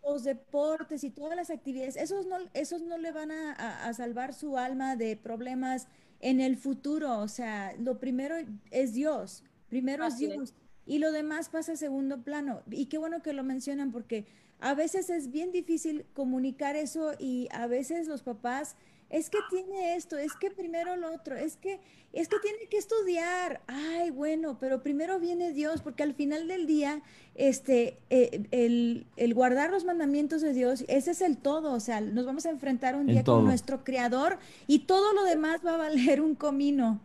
los 0.03 0.24
deportes 0.24 1.05
y 1.05 1.11
todas 1.11 1.36
las 1.36 1.51
actividades, 1.51 1.97
esos 1.97 2.26
no, 2.26 2.38
esos 2.55 2.82
no 2.82 2.97
le 2.97 3.12
van 3.12 3.30
a, 3.30 3.86
a, 3.86 3.92
salvar 3.92 4.32
su 4.32 4.57
alma 4.57 4.97
de 4.97 5.16
problemas 5.16 5.88
en 6.20 6.40
el 6.40 6.57
futuro. 6.57 7.18
O 7.18 7.28
sea, 7.28 7.74
lo 7.78 7.99
primero 7.99 8.36
es 8.70 8.94
Dios, 8.94 9.42
primero 9.68 10.07
es 10.07 10.18
Dios. 10.18 10.55
Y 10.87 10.99
lo 10.99 11.12
demás 11.12 11.49
pasa 11.49 11.72
a 11.72 11.76
segundo 11.76 12.22
plano. 12.22 12.62
Y 12.70 12.87
qué 12.87 12.99
bueno 12.99 13.22
que 13.22 13.32
lo 13.32 13.43
mencionan 13.43 13.93
porque 13.93 14.26
a 14.61 14.74
veces 14.74 15.11
es 15.11 15.30
bien 15.30 15.53
difícil 15.53 16.07
comunicar 16.14 16.76
eso 16.76 17.12
y 17.18 17.49
a 17.53 17.66
veces 17.66 18.07
los 18.07 18.22
papás 18.22 18.76
es 19.09 19.30
que 19.30 19.39
tiene 19.51 19.95
esto, 19.95 20.18
es 20.18 20.34
que 20.34 20.51
primero 20.51 20.97
lo 20.97 21.14
otro, 21.14 21.37
es 21.37 21.57
que, 21.57 21.78
es 22.12 22.28
que 22.28 22.37
tiene 22.41 22.66
que 22.68 22.76
estudiar. 22.76 23.61
Ay, 23.68 24.11
bueno, 24.11 24.59
pero 24.59 24.82
primero 24.82 25.20
viene 25.20 25.53
Dios, 25.53 25.80
porque 25.80 26.03
al 26.03 26.14
final 26.14 26.49
del 26.49 26.66
día, 26.66 27.03
este, 27.37 27.99
eh, 28.11 28.49
el, 28.51 29.07
el, 29.16 29.34
guardar 29.34 29.70
los 29.70 29.84
mandamientos 29.84 30.43
de 30.43 30.53
Dios, 30.53 30.84
ese 30.89 31.12
es 31.12 31.20
el 31.20 31.37
todo. 31.37 31.72
O 31.72 31.80
sea, 31.80 32.01
nos 32.01 32.26
vamos 32.26 32.47
a 32.47 32.51
enfrentar 32.51 32.97
un 32.97 33.07
día 33.07 33.22
con 33.22 33.45
nuestro 33.45 33.84
Creador 33.84 34.39
y 34.66 34.80
todo 34.80 35.12
lo 35.12 35.22
demás 35.24 35.61
va 35.64 35.74
a 35.74 35.78
valer 35.78 36.20
un 36.20 36.34
comino. 36.34 37.01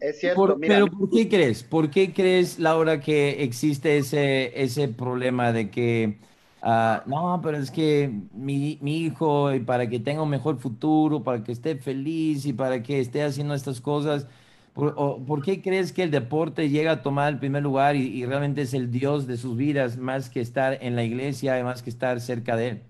Es 0.00 0.20
cierto, 0.20 0.58
Pero 0.60 0.86
¿por 0.86 1.10
qué 1.10 1.28
crees? 1.28 1.62
¿Por 1.62 1.90
qué 1.90 2.12
crees, 2.12 2.58
Laura, 2.58 3.00
que 3.00 3.42
existe 3.42 3.98
ese, 3.98 4.62
ese 4.62 4.88
problema 4.88 5.52
de 5.52 5.70
que 5.70 6.18
Ah, 6.66 7.02
no, 7.06 7.40
pero 7.42 7.58
es 7.58 7.70
que 7.70 8.10
mi, 8.32 8.78
mi, 8.80 8.96
hijo, 9.04 9.52
y 9.52 9.60
para 9.60 9.86
que 9.86 10.00
tenga 10.00 10.22
un 10.22 10.30
mejor 10.30 10.58
futuro, 10.58 11.22
para 11.22 11.44
que 11.44 11.52
esté 11.52 11.76
feliz 11.76 12.46
y 12.46 12.54
para 12.54 12.82
que 12.82 13.00
esté 13.00 13.22
haciendo 13.22 13.52
estas 13.52 13.82
cosas, 13.82 14.26
¿por, 14.72 15.42
qué 15.44 15.60
crees 15.60 15.92
que 15.92 16.04
el 16.04 16.10
deporte 16.10 16.70
llega 16.70 16.92
a 16.92 17.02
tomar 17.02 17.30
el 17.34 17.38
primer 17.38 17.62
lugar 17.62 17.96
y, 17.96 18.24
realmente 18.24 18.62
es 18.62 18.72
el 18.72 18.90
Dios 18.90 19.26
de 19.26 19.36
sus 19.36 19.58
vidas 19.58 19.98
más 19.98 20.30
que 20.30 20.40
estar 20.40 20.78
en 20.80 20.96
la 20.96 21.04
iglesia 21.04 21.58
y 21.58 21.64
más 21.64 21.82
que 21.82 21.90
estar 21.90 22.18
cerca 22.22 22.56
de 22.56 22.68
él? 22.68 22.82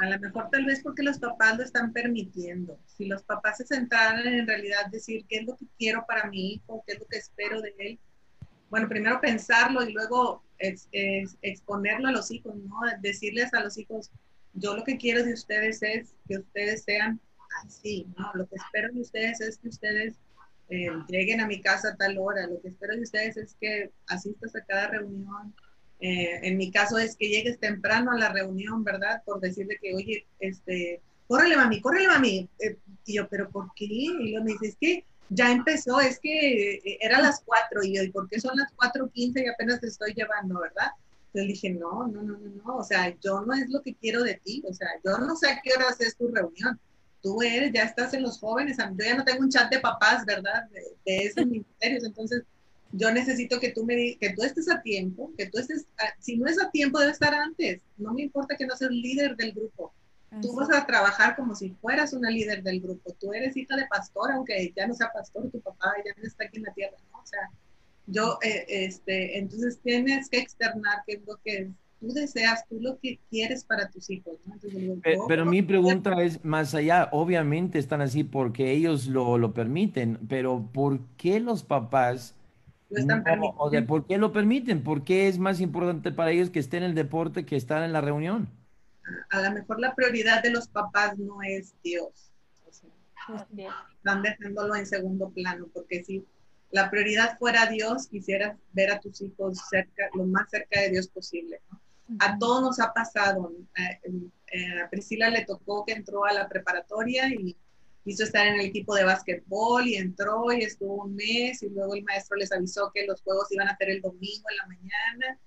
A 0.00 0.08
lo 0.08 0.18
mejor 0.18 0.48
tal 0.50 0.64
vez 0.64 0.82
porque 0.82 1.02
los 1.02 1.18
papás 1.18 1.56
lo 1.56 1.64
están 1.64 1.92
permitiendo. 1.92 2.78
Si 2.86 3.06
los 3.06 3.22
papás 3.22 3.58
se 3.58 3.66
sentaran 3.66 4.26
en 4.26 4.46
realidad 4.46 4.86
decir 4.90 5.24
qué 5.28 5.38
es 5.38 5.46
lo 5.46 5.56
que 5.56 5.66
quiero 5.78 6.04
para 6.06 6.28
mi 6.28 6.54
hijo, 6.54 6.82
qué 6.86 6.94
es 6.94 7.00
lo 7.00 7.06
que 7.06 7.18
espero 7.18 7.60
de 7.60 7.74
él, 7.78 7.98
bueno, 8.70 8.88
primero 8.88 9.20
pensarlo 9.20 9.82
y 9.82 9.92
luego 9.92 10.42
exponerlo 10.58 12.08
a 12.08 12.12
los 12.12 12.30
hijos, 12.30 12.54
¿no? 12.56 12.76
Decirles 13.00 13.54
a 13.54 13.60
los 13.60 13.78
hijos, 13.78 14.10
yo 14.54 14.76
lo 14.76 14.84
que 14.84 14.96
quiero 14.98 15.22
de 15.22 15.32
ustedes 15.32 15.82
es 15.82 16.14
que 16.26 16.38
ustedes 16.38 16.82
sean 16.82 17.20
así, 17.64 18.06
¿no? 18.16 18.30
Lo 18.34 18.46
que 18.46 18.56
espero 18.56 18.92
de 18.92 19.00
ustedes 19.00 19.40
es 19.40 19.58
que 19.58 19.68
ustedes 19.68 20.16
eh, 20.68 20.90
lleguen 21.08 21.40
a 21.40 21.46
mi 21.46 21.62
casa 21.62 21.90
a 21.90 21.96
tal 21.96 22.18
hora, 22.18 22.46
lo 22.46 22.60
que 22.60 22.68
espero 22.68 22.94
de 22.94 23.02
ustedes 23.02 23.36
es 23.36 23.56
que 23.60 23.90
asistas 24.08 24.54
a 24.54 24.64
cada 24.64 24.88
reunión. 24.88 25.54
Eh, 26.00 26.40
en 26.42 26.56
mi 26.56 26.70
caso 26.70 26.98
es 26.98 27.16
que 27.16 27.28
llegues 27.28 27.58
temprano 27.58 28.12
a 28.12 28.18
la 28.18 28.32
reunión, 28.32 28.84
¿verdad? 28.84 29.22
Por 29.24 29.40
decirle 29.40 29.78
que, 29.80 29.94
oye, 29.94 30.26
este, 30.38 31.00
córrele 31.26 31.56
mami, 31.56 31.80
córrele 31.80 32.08
mami. 32.08 32.48
Eh, 32.58 32.76
y 33.04 33.14
yo, 33.14 33.28
pero 33.28 33.50
¿por 33.50 33.72
qué? 33.74 33.86
Y 33.86 34.34
yo 34.34 34.42
me 34.42 34.52
dice, 34.52 34.68
es 34.68 34.76
que 34.80 35.04
ya 35.30 35.50
empezó, 35.50 36.00
es 36.00 36.18
que 36.18 36.74
eh, 36.74 36.98
era 37.00 37.20
las 37.20 37.42
4 37.44 37.82
y 37.84 37.96
yo, 37.96 38.12
¿por 38.12 38.28
qué 38.28 38.40
son 38.40 38.56
las 38.56 38.72
4.15 38.76 39.44
y 39.44 39.48
apenas 39.48 39.80
te 39.80 39.88
estoy 39.88 40.14
llevando, 40.14 40.60
verdad? 40.60 40.90
Entonces 41.32 41.48
dije, 41.48 41.70
no, 41.70 42.06
no, 42.08 42.22
no, 42.22 42.38
no, 42.38 42.50
no, 42.64 42.76
o 42.76 42.84
sea, 42.84 43.14
yo 43.20 43.42
no 43.42 43.52
es 43.52 43.68
lo 43.68 43.82
que 43.82 43.94
quiero 43.94 44.22
de 44.22 44.40
ti, 44.42 44.62
o 44.66 44.72
sea, 44.72 44.88
yo 45.04 45.18
no 45.18 45.36
sé 45.36 45.50
a 45.50 45.60
qué 45.62 45.72
horas 45.74 46.00
es 46.00 46.16
tu 46.16 46.28
reunión. 46.28 46.80
Tú 47.20 47.42
eres, 47.42 47.72
ya 47.72 47.82
estás 47.82 48.14
en 48.14 48.22
los 48.22 48.38
jóvenes, 48.38 48.78
yo 48.78 49.04
ya 49.04 49.16
no 49.16 49.24
tengo 49.24 49.40
un 49.40 49.50
chat 49.50 49.70
de 49.70 49.80
papás, 49.80 50.24
¿verdad? 50.24 50.68
De, 51.04 51.16
esos 51.18 51.46
ministerios, 51.46 52.04
entonces 52.04 52.42
yo 52.92 53.12
necesito 53.12 53.60
que 53.60 53.70
tú 53.70 53.84
me 53.84 54.16
que 54.16 54.30
tú 54.34 54.42
estés 54.42 54.70
a 54.70 54.80
tiempo, 54.82 55.32
que 55.36 55.46
tú 55.46 55.58
estés, 55.58 55.86
si 56.20 56.36
no 56.36 56.46
es 56.46 56.60
a 56.60 56.70
tiempo, 56.70 56.98
debe 56.98 57.12
estar 57.12 57.34
antes. 57.34 57.82
No 57.96 58.14
me 58.14 58.22
importa 58.22 58.56
que 58.56 58.66
no 58.66 58.76
seas 58.76 58.90
líder 58.90 59.36
del 59.36 59.52
grupo, 59.52 59.92
Tú 60.42 60.54
vas 60.54 60.70
a 60.70 60.84
trabajar 60.84 61.36
como 61.36 61.54
si 61.54 61.70
fueras 61.80 62.12
una 62.12 62.30
líder 62.30 62.62
del 62.62 62.80
grupo. 62.80 63.14
Tú 63.18 63.32
eres 63.32 63.56
hija 63.56 63.76
de 63.76 63.86
pastor, 63.86 64.30
aunque 64.32 64.72
ya 64.76 64.86
no 64.86 64.92
sea 64.94 65.10
pastor, 65.12 65.50
tu 65.50 65.60
papá 65.60 65.94
ya 66.04 66.12
no 66.16 66.26
está 66.26 66.44
aquí 66.44 66.58
en 66.58 66.64
la 66.64 66.72
tierra, 66.74 66.96
¿no? 67.10 67.18
O 67.18 67.26
sea, 67.26 67.50
yo, 68.06 68.38
eh, 68.42 68.64
este, 68.68 69.38
entonces 69.38 69.80
tienes 69.82 70.28
que 70.28 70.38
externar 70.38 71.02
qué 71.06 71.14
es 71.14 71.20
lo 71.26 71.36
que 71.42 71.70
tú 71.98 72.12
deseas, 72.12 72.66
tú 72.68 72.78
lo 72.80 72.98
que 72.98 73.18
quieres 73.30 73.64
para 73.64 73.88
tus 73.88 74.10
hijos, 74.10 74.36
¿no? 74.44 74.54
pero, 75.26 75.44
mi 75.44 75.62
pregunta 75.62 76.22
es 76.22 76.44
más 76.44 76.74
allá, 76.74 77.08
obviamente 77.10 77.78
están 77.78 78.02
así 78.02 78.22
porque 78.22 78.70
ellos 78.70 79.06
lo, 79.06 79.36
lo 79.38 79.52
permiten, 79.52 80.18
pero 80.28 80.68
¿por 80.72 81.00
qué 81.16 81.40
los 81.40 81.64
papás... 81.64 82.34
Lo 82.90 83.00
están 83.00 83.22
o 83.56 83.70
de, 83.70 83.82
¿Por 83.82 84.06
qué 84.06 84.16
lo 84.16 84.32
permiten? 84.32 84.82
¿Por 84.82 85.04
qué 85.04 85.28
es 85.28 85.38
más 85.38 85.60
importante 85.60 86.10
para 86.10 86.30
ellos 86.30 86.50
que 86.50 86.58
estén 86.58 86.82
en 86.82 86.90
el 86.90 86.94
deporte 86.94 87.44
que 87.44 87.56
estar 87.56 87.82
en 87.82 87.92
la 87.92 88.00
reunión? 88.00 88.48
a 89.30 89.40
lo 89.42 89.50
mejor 89.52 89.80
la 89.80 89.94
prioridad 89.94 90.42
de 90.42 90.50
los 90.50 90.68
papás 90.68 91.18
no 91.18 91.42
es 91.42 91.74
Dios. 91.82 92.30
están 93.96 94.22
dejándolo 94.22 94.74
en 94.74 94.86
segundo 94.86 95.30
plano, 95.30 95.68
porque 95.72 96.02
si 96.04 96.24
la 96.70 96.90
prioridad 96.90 97.38
fuera 97.38 97.66
Dios, 97.66 98.08
quisieras 98.08 98.56
ver 98.72 98.92
a 98.92 99.00
tus 99.00 99.20
hijos 99.22 99.58
cerca, 99.70 100.08
lo 100.14 100.24
más 100.24 100.50
cerca 100.50 100.80
de 100.80 100.90
Dios 100.90 101.08
posible. 101.08 101.60
A 102.20 102.38
todos 102.38 102.62
nos 102.62 102.80
ha 102.80 102.92
pasado. 102.92 103.52
Eh, 103.76 104.80
a 104.82 104.88
Priscila 104.88 105.28
le 105.28 105.44
tocó 105.44 105.84
que 105.84 105.92
entró 105.92 106.24
a 106.24 106.32
la 106.32 106.48
preparatoria 106.48 107.28
y 107.28 107.54
quiso 108.08 108.24
estar 108.24 108.46
en 108.46 108.54
el 108.54 108.66
equipo 108.66 108.94
de 108.94 109.04
básquetbol 109.04 109.86
y 109.86 109.96
entró 109.96 110.50
y 110.50 110.62
estuvo 110.62 111.04
un 111.04 111.14
mes 111.14 111.62
y 111.62 111.68
luego 111.68 111.94
el 111.94 112.04
maestro 112.04 112.38
les 112.38 112.50
avisó 112.50 112.90
que 112.94 113.06
los 113.06 113.20
juegos 113.20 113.52
iban 113.52 113.68
a 113.68 113.76
ser 113.76 113.90
el 113.90 114.00
domingo 114.00 114.46
en 114.50 114.56
la 114.56 114.66
mañana 114.66 115.38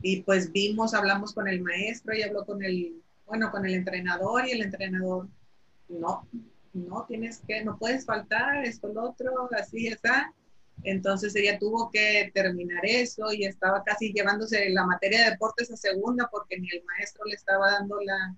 y 0.00 0.22
pues 0.22 0.50
vimos, 0.50 0.94
hablamos 0.94 1.34
con 1.34 1.46
el 1.46 1.60
maestro 1.60 2.14
y 2.14 2.22
habló 2.22 2.46
con 2.46 2.62
el 2.64 3.02
bueno, 3.26 3.50
con 3.50 3.66
el 3.66 3.74
entrenador 3.74 4.46
y 4.46 4.52
el 4.52 4.62
entrenador, 4.62 5.28
no, 5.88 6.26
no 6.72 7.04
tienes 7.06 7.42
que, 7.46 7.64
no 7.64 7.76
puedes 7.76 8.06
faltar, 8.06 8.64
esto, 8.64 8.88
lo 8.88 9.10
otro, 9.10 9.50
así 9.58 9.88
está. 9.88 10.32
Entonces 10.84 11.34
ella 11.34 11.58
tuvo 11.58 11.90
que 11.90 12.30
terminar 12.32 12.84
eso 12.84 13.32
y 13.32 13.44
estaba 13.44 13.82
casi 13.82 14.12
llevándose 14.12 14.70
la 14.70 14.86
materia 14.86 15.24
de 15.24 15.30
deportes 15.32 15.70
a 15.70 15.76
segunda 15.76 16.28
porque 16.30 16.58
ni 16.58 16.68
el 16.70 16.84
maestro 16.84 17.24
le 17.24 17.34
estaba 17.34 17.72
dando 17.72 17.98
la, 18.02 18.36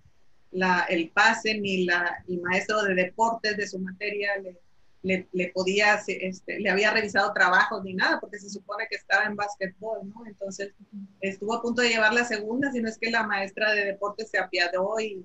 la, 0.51 0.87
el 0.89 1.11
pase, 1.11 1.59
ni 1.59 1.85
la, 1.85 2.25
el 2.29 2.41
maestro 2.41 2.83
de 2.83 2.95
deportes 2.95 3.57
de 3.57 3.67
su 3.67 3.79
materia 3.79 4.31
le, 4.43 4.59
le, 5.03 5.29
le 5.33 5.49
podía, 5.49 6.01
este, 6.07 6.61
le 6.61 6.71
había 6.71 6.93
revisado 6.93 7.33
trabajos 7.33 7.83
ni 7.85 7.95
nada, 7.95 8.19
porque 8.21 8.39
se 8.39 8.51
supone 8.51 8.87
que 8.89 8.97
estaba 8.97 9.25
en 9.25 9.37
básquetbol, 9.37 10.09
¿no? 10.09 10.27
Entonces 10.27 10.73
estuvo 11.21 11.55
a 11.55 11.63
punto 11.63 11.83
de 11.83 11.91
llevar 11.91 12.13
la 12.13 12.25
segunda, 12.25 12.73
si 12.73 12.81
no 12.81 12.89
es 12.89 12.99
que 12.99 13.11
la 13.11 13.27
maestra 13.27 13.73
de 13.73 13.85
deportes 13.85 14.31
se 14.31 14.39
apiadó 14.39 14.99
y, 15.01 15.25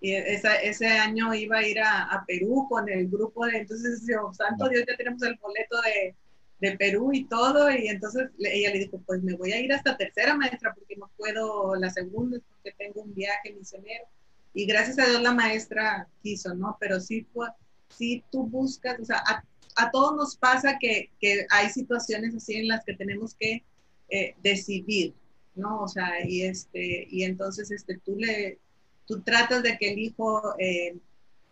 y 0.00 0.14
esa, 0.14 0.56
ese 0.56 0.86
año 0.86 1.34
iba 1.34 1.58
a 1.58 1.66
ir 1.66 1.80
a, 1.80 2.04
a, 2.04 2.24
Perú 2.24 2.66
con 2.68 2.88
el 2.88 3.08
grupo 3.08 3.46
de, 3.46 3.58
entonces 3.58 4.02
santo 4.32 4.68
Dios, 4.68 4.84
ya 4.88 4.96
tenemos 4.96 5.22
el 5.22 5.36
boleto 5.36 5.80
de, 5.82 6.14
de 6.60 6.76
Perú 6.76 7.10
y 7.12 7.24
todo, 7.26 7.70
y 7.70 7.88
entonces 7.88 8.30
ella 8.38 8.70
le 8.70 8.78
dijo, 8.80 9.00
pues 9.06 9.22
me 9.22 9.34
voy 9.34 9.52
a 9.52 9.60
ir 9.60 9.72
hasta 9.72 9.96
tercera 9.96 10.34
maestra 10.34 10.74
porque 10.74 10.96
no 10.96 11.10
puedo 11.16 11.76
la 11.76 11.90
segunda, 11.90 12.38
porque 12.48 12.72
tengo 12.78 13.02
un 13.02 13.14
viaje 13.14 13.52
misionero. 13.52 14.06
Y 14.52 14.66
gracias 14.66 14.98
a 14.98 15.06
Dios 15.06 15.22
la 15.22 15.32
maestra 15.32 16.08
quiso, 16.22 16.54
¿no? 16.54 16.76
Pero 16.80 17.00
sí 17.00 17.26
fue, 17.32 17.48
si 17.88 18.24
tú 18.30 18.46
buscas, 18.46 18.98
o 19.00 19.04
sea, 19.04 19.22
a, 19.26 19.44
a 19.76 19.90
todos 19.90 20.16
nos 20.16 20.36
pasa 20.36 20.78
que, 20.78 21.10
que, 21.20 21.46
hay 21.50 21.70
situaciones 21.70 22.34
así 22.34 22.54
en 22.54 22.68
las 22.68 22.84
que 22.84 22.94
tenemos 22.94 23.34
que 23.34 23.64
eh, 24.08 24.34
decidir, 24.42 25.14
¿no? 25.54 25.82
O 25.82 25.88
sea, 25.88 26.26
y, 26.26 26.42
este, 26.42 27.06
y 27.10 27.22
entonces 27.24 27.70
este, 27.70 27.98
tú, 27.98 28.16
le, 28.16 28.58
tú 29.06 29.20
tratas 29.22 29.62
de 29.62 29.78
que 29.78 29.92
el 29.92 29.98
hijo 29.98 30.54
eh, 30.58 30.96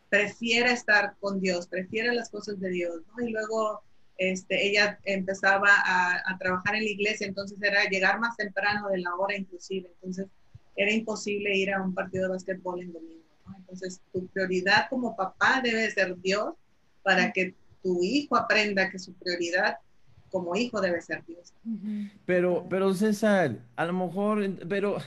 prefiera 0.08 0.72
estar 0.72 1.16
con 1.20 1.40
Dios, 1.40 1.68
prefiera 1.68 2.12
las 2.12 2.30
cosas 2.30 2.58
de 2.60 2.70
Dios, 2.70 3.02
¿no? 3.06 3.24
Y 3.24 3.30
luego 3.30 3.82
este, 4.16 4.66
ella 4.66 4.98
empezaba 5.04 5.68
a, 5.84 6.22
a, 6.26 6.38
trabajar 6.38 6.74
en 6.74 6.84
la 6.84 6.90
iglesia, 6.90 7.26
entonces 7.26 7.58
era 7.62 7.84
llegar 7.84 8.18
más 8.18 8.36
temprano 8.36 8.88
de 8.88 8.98
la 8.98 9.14
hora 9.14 9.36
inclusive, 9.36 9.90
entonces 9.94 10.26
era 10.78 10.92
imposible 10.92 11.54
ir 11.56 11.72
a 11.72 11.82
un 11.82 11.92
partido 11.92 12.24
de 12.24 12.30
básquetbol 12.30 12.80
en 12.80 12.92
domingo. 12.92 13.18
Entonces, 13.58 14.00
tu 14.12 14.26
prioridad 14.28 14.88
como 14.88 15.16
papá 15.16 15.60
debe 15.62 15.90
ser 15.90 16.16
Dios 16.20 16.54
para 17.02 17.32
que 17.32 17.54
tu 17.82 18.02
hijo 18.02 18.36
aprenda 18.36 18.88
que 18.88 18.98
su 18.98 19.12
prioridad 19.14 19.76
como 20.30 20.54
hijo 20.54 20.80
debe 20.80 21.00
ser 21.00 21.24
Dios. 21.26 21.52
Pero, 22.24 22.66
pero 22.70 22.94
César, 22.94 23.58
a 23.76 23.86
lo 23.86 23.92
mejor, 23.92 24.48
pero, 24.68 24.98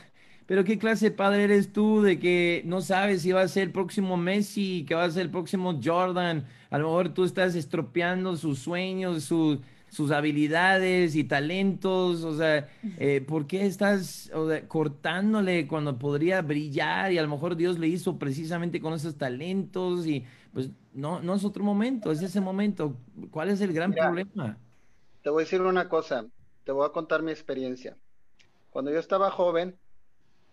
pero 0.46 0.64
¿qué 0.64 0.78
clase 0.78 1.10
de 1.10 1.16
padre 1.16 1.46
eres 1.46 1.72
tú 1.72 2.02
de 2.02 2.20
que 2.20 2.64
no 2.66 2.82
sabes 2.82 3.22
si 3.22 3.32
va 3.32 3.42
a 3.42 3.48
ser 3.48 3.64
el 3.64 3.72
próximo 3.72 4.18
Messi, 4.18 4.84
que 4.86 4.96
va 4.96 5.06
a 5.06 5.12
ser 5.12 5.24
el 5.24 5.32
próximo 5.32 5.80
Jordan? 5.82 6.46
A 6.70 6.78
lo 6.80 6.88
mejor 6.88 7.14
tú 7.14 7.24
estás 7.24 7.56
estropeando 7.56 8.36
sus 8.36 8.60
sueños, 8.60 9.24
sus 9.24 9.60
sus 9.92 10.12
habilidades 10.12 11.16
y 11.16 11.26
talentos, 11.26 12.24
o 12.24 12.38
sea, 12.38 12.70
eh, 12.98 13.20
¿por 13.28 13.46
qué 13.46 13.66
estás 13.66 14.32
cortándole 14.70 15.68
cuando 15.68 16.00
podría 16.00 16.42
brillar 16.42 17.12
y 17.12 17.18
a 17.18 17.22
lo 17.22 17.28
mejor 17.28 17.58
Dios 17.58 17.78
le 17.78 17.90
hizo 17.90 18.18
precisamente 18.18 18.80
con 18.80 18.94
esos 18.94 19.18
talentos 19.18 20.08
y 20.08 20.24
pues 20.54 20.70
no, 20.94 21.20
no 21.20 21.36
es 21.36 21.44
otro 21.44 21.66
momento, 21.66 22.10
es 22.10 22.22
ese 22.22 22.40
momento. 22.40 22.96
¿Cuál 23.32 23.50
es 23.50 23.60
el 23.60 23.74
gran 23.74 23.92
problema? 23.92 24.58
Te 25.24 25.30
voy 25.30 25.42
a 25.42 25.46
decir 25.46 25.62
una 25.62 25.90
cosa, 25.90 26.26
te 26.64 26.72
voy 26.72 26.86
a 26.86 26.94
contar 26.94 27.22
mi 27.22 27.32
experiencia. 27.32 27.98
Cuando 28.70 28.92
yo 28.92 29.00
estaba 29.00 29.30
joven, 29.30 29.78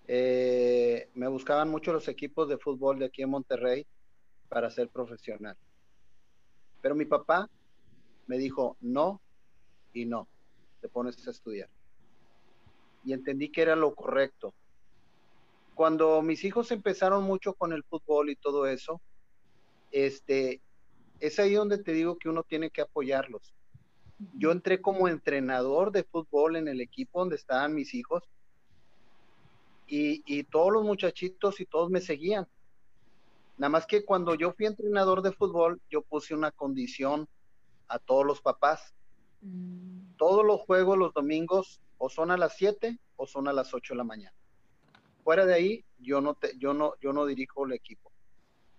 eh, 0.09 1.11
me 1.15 1.29
buscaban 1.29 1.71
mucho 1.71 1.93
los 1.93 2.09
equipos 2.09 2.49
de 2.49 2.59
fútbol 2.59 2.99
de 2.99 3.05
aquí 3.05 3.23
en 3.23 3.31
Monterrey 3.31 3.87
para 4.49 4.69
ser 4.69 4.89
profesional. 4.89 5.57
Pero 6.81 6.97
mi 6.97 7.05
papá 7.05 7.49
me 8.27 8.37
dijo, 8.37 8.77
no, 8.81 9.21
y 10.03 10.07
no, 10.07 10.29
te 10.81 10.89
pones 10.89 11.27
a 11.27 11.31
estudiar. 11.31 11.69
Y 13.05 13.13
entendí 13.13 13.51
que 13.51 13.63
era 13.63 13.77
lo 13.77 13.95
correcto. 13.95 14.55
cuando 15.75 16.23
mis 16.23 16.43
hijos 16.43 16.73
empezaron 16.73 17.23
mucho 17.23 17.55
con 17.55 17.73
el 17.73 17.85
fútbol 17.85 18.31
y 18.31 18.37
todo 18.37 18.67
eso, 18.67 19.01
este, 19.93 20.61
es 21.21 21.39
ahí 21.39 21.55
donde 21.55 21.79
te 21.79 21.93
digo 21.93 22.19
que 22.19 22.29
uno 22.29 22.43
tiene 22.43 22.71
que 22.71 22.81
apoyarlos. 22.81 23.55
Yo 24.35 24.51
entré 24.51 24.83
como 24.83 25.07
entrenador 25.07 25.93
de 25.93 26.03
fútbol 26.03 26.57
en 26.57 26.67
el 26.67 26.81
equipo 26.81 27.21
donde 27.21 27.37
estaban 27.37 27.77
mis 27.77 27.95
hijos 27.95 28.25
y, 29.87 30.25
y 30.27 30.43
todos 30.43 30.73
los 30.73 30.85
muchachitos 30.85 31.61
y 31.61 31.65
todos 31.65 31.91
me 31.91 32.01
seguían. 32.01 32.49
Nada 33.57 33.71
más 33.71 33.87
que 33.87 34.05
cuando 34.05 34.35
yo 34.35 34.53
fui 34.53 34.67
entrenador 34.67 35.23
de 35.23 35.33
fútbol, 35.33 35.81
yo 35.91 36.03
puse 36.03 36.35
una 36.35 36.51
condición 36.51 37.29
a 37.87 38.01
todos 38.01 38.27
los 38.27 38.41
papás. 38.41 38.95
Mm. 39.41 40.17
Todos 40.17 40.45
los 40.45 40.61
juegos 40.61 40.99
los 40.99 41.15
domingos 41.15 41.81
o 41.99 42.09
son 42.09 42.31
a 42.31 42.37
las 42.37 42.57
7 42.57 42.99
o 43.17 43.27
son 43.27 43.49
a 43.49 43.53
las 43.53 43.75
8 43.75 43.95
de 43.95 43.99
la 43.99 44.05
mañana. 44.05 44.35
Fuera 45.23 45.47
de 45.47 45.55
ahí, 45.55 45.85
yo 45.99 46.21
no, 46.21 46.35
te, 46.35 46.57
yo 46.59 46.75
no, 46.75 46.95
yo 47.01 47.13
no 47.13 47.27
dirijo 47.27 47.67
el 47.67 47.73
equipo. 47.73 48.11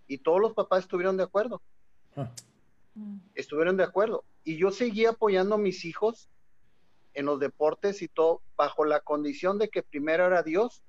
Y 0.08 0.20
todos 0.20 0.42
los 0.42 0.54
papás 0.54 0.82
estuvieron 0.82 1.18
de 1.18 1.24
acuerdo. 1.24 1.62
Ah. 2.16 2.32
Estuvieron 3.36 3.78
de 3.78 3.84
acuerdo. 3.84 4.24
Y 4.44 4.58
yo 4.58 4.72
seguí 4.72 5.06
apoyando 5.06 5.56
a 5.56 5.60
mis 5.60 5.86
hijos 5.86 6.30
en 7.14 7.26
los 7.26 7.40
deportes 7.40 8.02
y 8.02 8.08
todo 8.08 8.42
bajo 8.56 8.86
la 8.86 9.02
condición 9.02 9.58
de 9.60 9.70
que 9.70 9.84
primero 9.84 10.26
era 10.26 10.44
Dios 10.44 10.82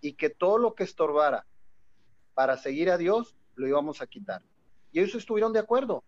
y 0.00 0.14
que 0.14 0.30
todo 0.30 0.58
lo 0.58 0.74
que 0.74 0.84
estorbara 0.84 1.46
para 2.34 2.56
seguir 2.56 2.90
a 2.90 2.96
Dios 2.96 3.36
lo 3.54 3.68
íbamos 3.68 4.00
a 4.00 4.06
quitar. 4.06 4.42
Y 4.92 5.00
ellos 5.00 5.14
estuvieron 5.14 5.52
de 5.52 5.58
acuerdo. 5.58 6.04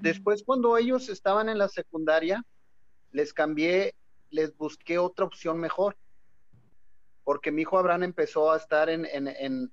Después, 0.00 0.42
cuando 0.44 0.76
ellos 0.76 1.08
estaban 1.08 1.48
en 1.48 1.58
la 1.58 1.68
secundaria, 1.68 2.44
les 3.12 3.32
cambié, 3.32 3.94
les 4.30 4.56
busqué 4.56 4.98
otra 4.98 5.24
opción 5.24 5.58
mejor. 5.58 5.96
Porque 7.24 7.50
mi 7.50 7.62
hijo 7.62 7.78
Abraham 7.78 8.04
empezó 8.04 8.52
a 8.52 8.56
estar 8.56 8.88
en, 8.88 9.06
en, 9.06 9.70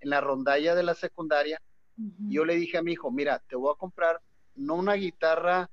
la 0.00 0.20
rondalla 0.20 0.74
de 0.74 0.82
la 0.82 0.94
secundaria. 0.94 1.60
Y 1.96 2.34
yo 2.34 2.44
le 2.44 2.56
dije 2.56 2.78
a 2.78 2.82
mi 2.82 2.92
hijo, 2.92 3.10
mira, 3.10 3.42
te 3.48 3.56
voy 3.56 3.72
a 3.72 3.78
comprar 3.78 4.20
no 4.54 4.74
una 4.74 4.94
guitarra 4.94 5.70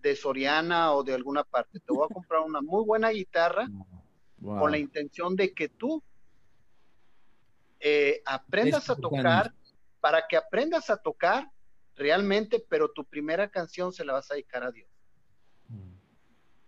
de 0.00 0.16
Soriana 0.16 0.92
o 0.92 1.04
de 1.04 1.14
alguna 1.14 1.44
parte, 1.44 1.78
te 1.78 1.92
voy 1.92 2.06
a 2.08 2.12
comprar 2.12 2.40
una 2.40 2.60
muy 2.60 2.84
buena 2.84 3.10
guitarra 3.10 3.68
con 4.40 4.70
la 4.70 4.78
intención 4.78 5.36
de 5.36 5.54
que 5.54 5.68
tú 5.68 6.02
eh, 7.78 8.20
aprendas 8.26 8.90
a 8.90 8.96
tocar, 8.96 9.54
para 10.00 10.26
que 10.28 10.36
aprendas 10.36 10.90
a 10.90 10.96
tocar 10.96 11.48
realmente, 11.96 12.64
pero 12.68 12.90
tu 12.90 13.04
primera 13.04 13.50
canción 13.50 13.92
se 13.92 14.04
la 14.04 14.14
vas 14.14 14.30
a 14.30 14.34
dedicar 14.34 14.64
a 14.64 14.72
Dios. 14.72 14.88
Mm. 15.68 15.92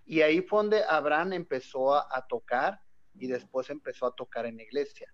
Y 0.07 0.21
ahí 0.23 0.43
fue 0.43 0.61
donde 0.61 0.85
Abraham 0.85 1.33
empezó 1.33 1.95
a, 1.95 2.27
tocar 2.29 2.81
y 3.15 3.27
después 3.27 3.71
empezó 3.71 4.07
a 4.07 4.15
tocar 4.15 4.47
en 4.47 4.57
la 4.57 4.63
iglesia. 4.63 5.13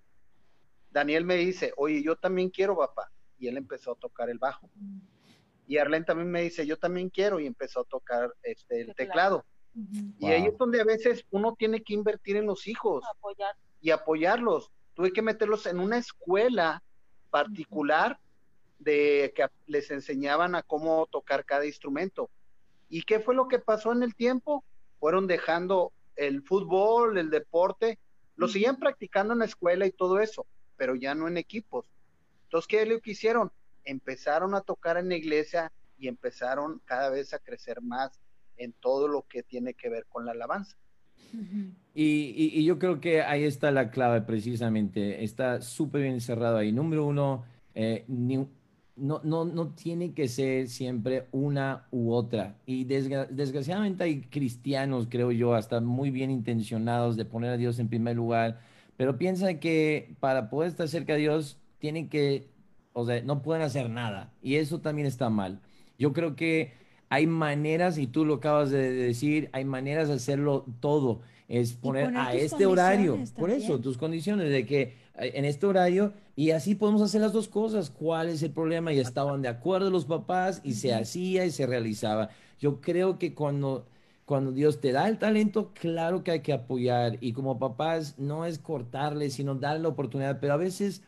Daniel 0.91 1.25
me 1.25 1.37
dice, 1.37 1.73
oye, 1.77 2.03
yo 2.03 2.17
también 2.17 2.51
quiero, 2.51 2.77
papá. 2.77 3.11
Y 3.39 3.47
él 3.47 3.57
empezó 3.57 3.93
a 3.93 3.95
tocar 3.97 4.29
el 4.29 4.39
bajo. 4.39 4.69
Y 5.67 5.79
Arlen 5.79 6.05
también 6.05 6.31
me 6.31 6.43
dice, 6.43 6.67
yo 6.67 6.77
también 6.77 7.09
quiero, 7.11 7.39
y 7.39 7.47
empezó 7.47 7.81
a 7.81 7.85
tocar 7.85 8.35
este, 8.43 8.81
el 8.81 8.95
teclado. 8.97 9.45
Y 10.19 10.27
ahí 10.27 10.47
es 10.47 10.59
donde 10.59 10.81
a 10.81 10.85
veces 10.85 11.25
uno 11.31 11.55
tiene 11.55 11.83
que 11.83 11.95
invertir 11.95 12.37
en 12.37 12.47
los 12.47 12.67
hijos 12.67 13.05
y 13.81 13.93
apoyarlos. 13.93 14.73
Tuve 14.95 15.13
que 15.13 15.23
meterlos 15.23 15.67
en 15.67 15.79
una 15.79 15.99
escuela 15.99 16.83
particular 17.31 18.19
de 18.81 19.33
que 19.37 19.47
les 19.67 19.91
enseñaban 19.91 20.55
a 20.55 20.63
cómo 20.63 21.07
tocar 21.07 21.45
cada 21.45 21.67
instrumento. 21.67 22.31
¿Y 22.89 23.03
qué 23.03 23.21
fue 23.21 23.35
lo 23.35 23.47
que 23.47 23.61
pasó 23.61 23.93
en 23.93 24.03
el 24.03 24.15
tiempo? 24.15 24.65
Fueron 24.99 25.27
dejando 25.27 25.93
el 26.17 26.43
fútbol, 26.43 27.17
el 27.19 27.31
deporte, 27.31 27.99
lo 28.37 28.49
siguen 28.49 28.77
practicando 28.77 29.35
en 29.35 29.41
la 29.41 29.45
escuela 29.45 29.87
y 29.87 29.93
todo 29.93 30.19
eso, 30.19 30.47
pero 30.77 30.95
ya 30.95 31.15
no 31.15 31.29
en 31.29 31.37
equipos. 31.37 31.85
Entonces, 32.45 32.67
¿qué 32.67 32.83
es 32.83 32.89
lo 32.89 33.01
que 33.01 33.13
hicieron? 33.13 33.53
Empezaron 33.85 34.55
a 34.55 34.63
tocar 34.63 34.97
en 34.97 35.09
la 35.09 35.17
iglesia 35.17 35.71
y 35.99 36.09
empezaron 36.09 36.81
cada 36.85 37.11
vez 37.11 37.33
a 37.35 37.39
crecer 37.39 37.81
más 37.83 38.19
en 38.57 38.73
todo 38.73 39.09
lo 39.09 39.23
que 39.23 39.43
tiene 39.43 39.75
que 39.75 39.89
ver 39.89 40.07
con 40.07 40.25
la 40.25 40.33
alabanza. 40.33 40.77
Y, 41.95 42.51
y, 42.59 42.65
yo 42.65 42.79
creo 42.79 43.01
que 43.01 43.23
ahí 43.23 43.45
está 43.45 43.71
la 43.71 43.91
clave 43.91 44.23
precisamente, 44.23 45.23
está 45.23 45.61
súper 45.61 46.03
bien 46.03 46.21
cerrado 46.21 46.57
ahí. 46.57 46.73
Número 46.73 47.05
uno, 47.05 47.45
eh, 47.75 48.05
no, 49.01 49.21
no, 49.25 49.45
no 49.45 49.69
tiene 49.69 50.13
que 50.13 50.29
ser 50.29 50.69
siempre 50.69 51.27
una 51.33 51.87
u 51.91 52.13
otra. 52.13 52.57
Y 52.67 52.85
desgraciadamente 52.85 54.05
hay 54.05 54.21
cristianos, 54.23 55.09
creo 55.11 55.33
yo, 55.33 55.55
hasta 55.55 55.81
muy 55.81 56.11
bien 56.11 56.31
intencionados 56.31 57.17
de 57.17 57.25
poner 57.25 57.51
a 57.51 57.57
Dios 57.57 57.79
en 57.79 57.89
primer 57.89 58.17
lugar, 58.17 58.61
pero 58.97 59.17
piensan 59.17 59.59
que 59.59 60.15
para 60.21 60.51
poder 60.51 60.71
estar 60.71 60.89
cerca 60.89 61.15
de 61.15 61.21
Dios 61.21 61.59
tienen 61.79 62.09
que, 62.09 62.49
o 62.93 63.07
sea, 63.07 63.23
no 63.23 63.43
pueden 63.43 63.63
hacer 63.63 63.89
nada. 63.89 64.33
Y 64.43 64.57
eso 64.57 64.81
también 64.81 65.07
está 65.07 65.31
mal. 65.31 65.61
Yo 65.99 66.13
creo 66.13 66.37
que 66.37 66.73
hay 67.09 67.27
maneras, 67.27 67.99
y 67.99 68.07
tú 68.07 68.25
lo 68.25 68.35
acabas 68.35 68.71
de 68.71 68.93
decir, 68.93 69.49
hay 69.53 69.65
maneras 69.65 70.09
de 70.09 70.15
hacerlo 70.15 70.67
todo. 70.81 71.23
Es 71.49 71.73
poner, 71.73 72.17
a 72.17 72.35
este 72.35 72.67
horario, 72.67 73.19
por 73.37 73.51
eso, 73.51 73.81
tus 73.81 73.99
condiciones 73.99 74.51
de 74.51 74.65
que 74.67 74.95
en 75.21 75.45
este 75.45 75.67
horario 75.67 76.13
y 76.37 76.53
así 76.53 76.75
podemos 76.75 77.03
hacer 77.03 77.21
las 77.21 77.33
dos 77.33 77.49
cosas. 77.49 77.91
¿Cuál 77.91 78.29
es 78.29 78.43
el 78.43 78.51
problema? 78.51 78.93
Y 78.93 78.99
estaban 78.99 79.43
de 79.43 79.49
acuerdo 79.49 79.91
los 79.91 80.07
papás 80.07 80.61
y 80.65 80.75
se 80.75 80.95
hacía 80.95 81.45
y 81.45 81.51
se 81.51 81.67
realizaba. 81.67 82.31
Yo 82.59 82.81
creo 82.81 83.19
que 83.19 83.35
cuando, 83.35 83.87
cuando 84.25 84.53
Dios 84.53 84.81
te 84.81 84.93
da 84.93 85.09
el 85.09 85.19
talento, 85.19 85.73
claro 85.75 86.25
que 86.25 86.31
hay 86.31 86.41
que 86.41 86.53
apoyar. 86.53 87.19
Y 87.21 87.33
como 87.33 87.59
papás, 87.59 88.19
no 88.19 88.47
es 88.47 88.59
cortarle, 88.59 89.31
sino 89.31 89.55
darle 89.55 89.83
la 89.83 89.89
oportunidad. 89.89 90.41
Pero 90.41 90.55
a 90.55 90.57
veces 90.57 91.03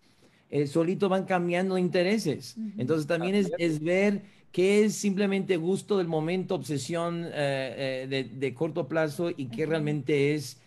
eh, 0.50 0.66
solito 0.66 1.08
van 1.08 1.24
cambiando 1.24 1.78
intereses. 1.78 2.56
Entonces 2.76 3.06
también 3.06 3.34
es, 3.34 3.50
es, 3.56 3.80
ver 3.80 4.22
qué 4.52 4.84
es 4.84 4.94
simplemente 4.94 5.56
gusto 5.56 5.96
del 5.96 6.08
momento, 6.08 6.54
obsesión 6.54 7.26
eh, 7.32 8.06
de, 8.08 8.24
de, 8.24 8.54
corto 8.54 8.86
plazo 8.86 9.30
y 9.34 9.46
qué 9.46 9.64
realmente 9.64 10.34
es 10.34 10.60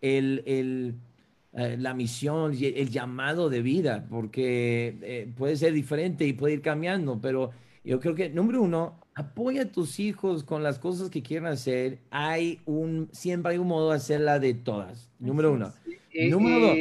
el, 0.00 0.44
el 0.46 0.94
eh, 1.54 1.76
la 1.78 1.92
misión, 1.92 2.54
el 2.58 2.88
llamado 2.88 3.50
de 3.50 3.60
vida, 3.60 4.06
porque 4.08 4.96
eh, 5.02 5.30
puede 5.36 5.56
ser 5.56 5.74
diferente 5.74 6.24
y 6.24 6.32
puede 6.32 6.54
ir 6.54 6.62
cambiando, 6.62 7.20
pero 7.20 7.50
yo 7.84 8.00
creo 8.00 8.14
que, 8.14 8.30
número 8.30 8.62
uno, 8.62 8.98
apoya 9.14 9.64
a 9.64 9.70
tus 9.70 10.00
hijos 10.00 10.44
con 10.44 10.62
las 10.62 10.78
cosas 10.78 11.10
que 11.10 11.22
quieran 11.22 11.52
hacer. 11.52 11.98
Hay 12.10 12.62
un, 12.64 13.10
siempre 13.12 13.52
hay 13.52 13.58
un 13.58 13.68
modo 13.68 13.90
de 13.90 13.96
hacerla 13.96 14.38
de 14.38 14.54
todas. 14.54 15.10
Número 15.18 15.52
uno. 15.52 15.74
número 16.30 16.68
dos. 16.68 16.76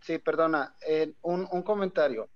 Sí, 0.00 0.16
perdona, 0.24 0.74
eh, 0.88 1.12
un, 1.20 1.46
un 1.52 1.62
comentario. 1.62 2.30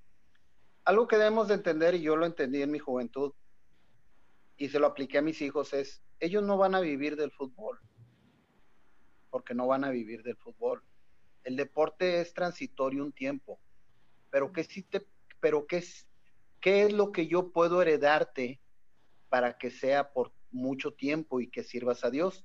Algo 0.84 1.08
que 1.08 1.16
debemos 1.16 1.48
de 1.48 1.54
entender, 1.54 1.94
y 1.94 2.02
yo 2.02 2.14
lo 2.14 2.26
entendí 2.26 2.60
en 2.60 2.70
mi 2.70 2.78
juventud, 2.78 3.32
y 4.58 4.68
se 4.68 4.78
lo 4.78 4.86
apliqué 4.86 5.16
a 5.16 5.22
mis 5.22 5.40
hijos, 5.40 5.72
es, 5.72 6.02
ellos 6.20 6.42
no 6.42 6.58
van 6.58 6.74
a 6.74 6.80
vivir 6.80 7.16
del 7.16 7.30
fútbol, 7.30 7.78
porque 9.30 9.54
no 9.54 9.66
van 9.66 9.84
a 9.84 9.88
vivir 9.88 10.22
del 10.22 10.36
fútbol 10.36 10.82
el 11.44 11.56
deporte 11.56 12.20
es 12.20 12.34
transitorio 12.34 13.04
un 13.04 13.12
tiempo, 13.12 13.60
pero 14.30 14.52
¿qué, 14.52 14.64
si 14.64 14.82
te, 14.82 15.06
pero 15.40 15.66
qué, 15.66 15.78
es, 15.78 16.08
qué 16.60 16.82
es 16.82 16.92
lo 16.92 17.12
que 17.12 17.26
yo 17.26 17.52
puedo 17.52 17.80
heredarte 17.82 18.60
para 19.28 19.56
que 19.58 19.70
sea 19.70 20.12
por 20.12 20.32
mucho 20.50 20.92
tiempo 20.92 21.40
y 21.40 21.48
que 21.48 21.62
sirvas 21.62 22.04
a 22.04 22.10
Dios? 22.10 22.44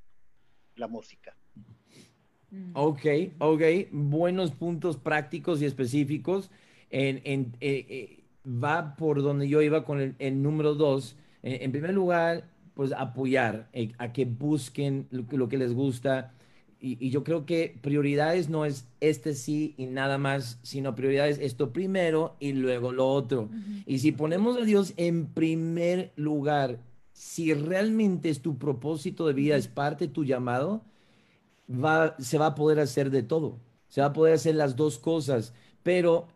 La 0.75 0.87
música. 0.87 1.35
Mm. 2.51 2.71
Ok, 2.73 3.05
ok, 3.39 3.61
buenos 3.91 4.51
puntos 4.51 4.97
prácticos 4.97 5.61
y 5.61 5.65
específicos. 5.65 6.51
En, 6.89 7.21
en 7.23 7.55
eh, 7.59 7.85
eh, 7.89 8.23
va 8.45 8.95
por 8.95 9.21
donde 9.21 9.47
yo 9.47 9.61
iba 9.61 9.85
con 9.85 10.15
el, 10.17 10.41
número 10.41 10.75
dos. 10.75 11.15
En, 11.41 11.71
primer 11.71 11.93
lugar, 11.93 12.49
pues 12.73 12.91
apoyar 12.91 13.69
eh, 13.73 13.93
a 13.97 14.11
que 14.11 14.25
busquen 14.25 15.07
lo 15.11 15.47
que 15.47 15.57
les 15.57 15.73
gusta, 15.73 16.33
y, 16.81 17.09
yo 17.09 17.23
creo 17.23 17.45
que 17.45 17.77
prioridades 17.81 18.49
no 18.49 18.65
es 18.65 18.85
este 19.01 19.33
sí 19.33 19.73
y 19.77 19.85
nada 19.85 20.17
más, 20.17 20.59
sino 20.63 20.95
prioridades 20.95 21.37
esto 21.39 21.73
primero 21.73 22.35
y 22.39 22.53
luego 22.53 22.91
lo 22.93 23.07
otro. 23.07 23.49
Y 23.85 23.99
si 23.99 24.11
ponemos 24.11 24.57
a 24.57 24.61
Dios 24.61 24.93
en 24.95 25.27
primer 25.27 26.13
lugar, 26.15 26.79
si 27.11 27.53
realmente 27.53 28.29
es 28.29 28.41
tu 28.41 28.57
propósito 28.57 29.27
de 29.27 29.33
vida, 29.33 29.57
es 29.57 29.67
parte 29.67 30.07
de 30.07 30.13
tu 30.13 30.23
llamado, 30.23 30.81
va, 31.69 32.15
se 32.17 32.37
va 32.37 32.47
a 32.47 32.55
poder 32.55 32.79
hacer 32.79 33.09
de 33.09 33.23
todo. 33.23 33.59
Se 33.89 34.01
va 34.01 34.07
a 34.07 34.13
poder 34.13 34.35
hacer 34.35 34.55
las 34.55 34.77
dos 34.77 34.99
cosas. 34.99 35.53
Pero 35.83 36.27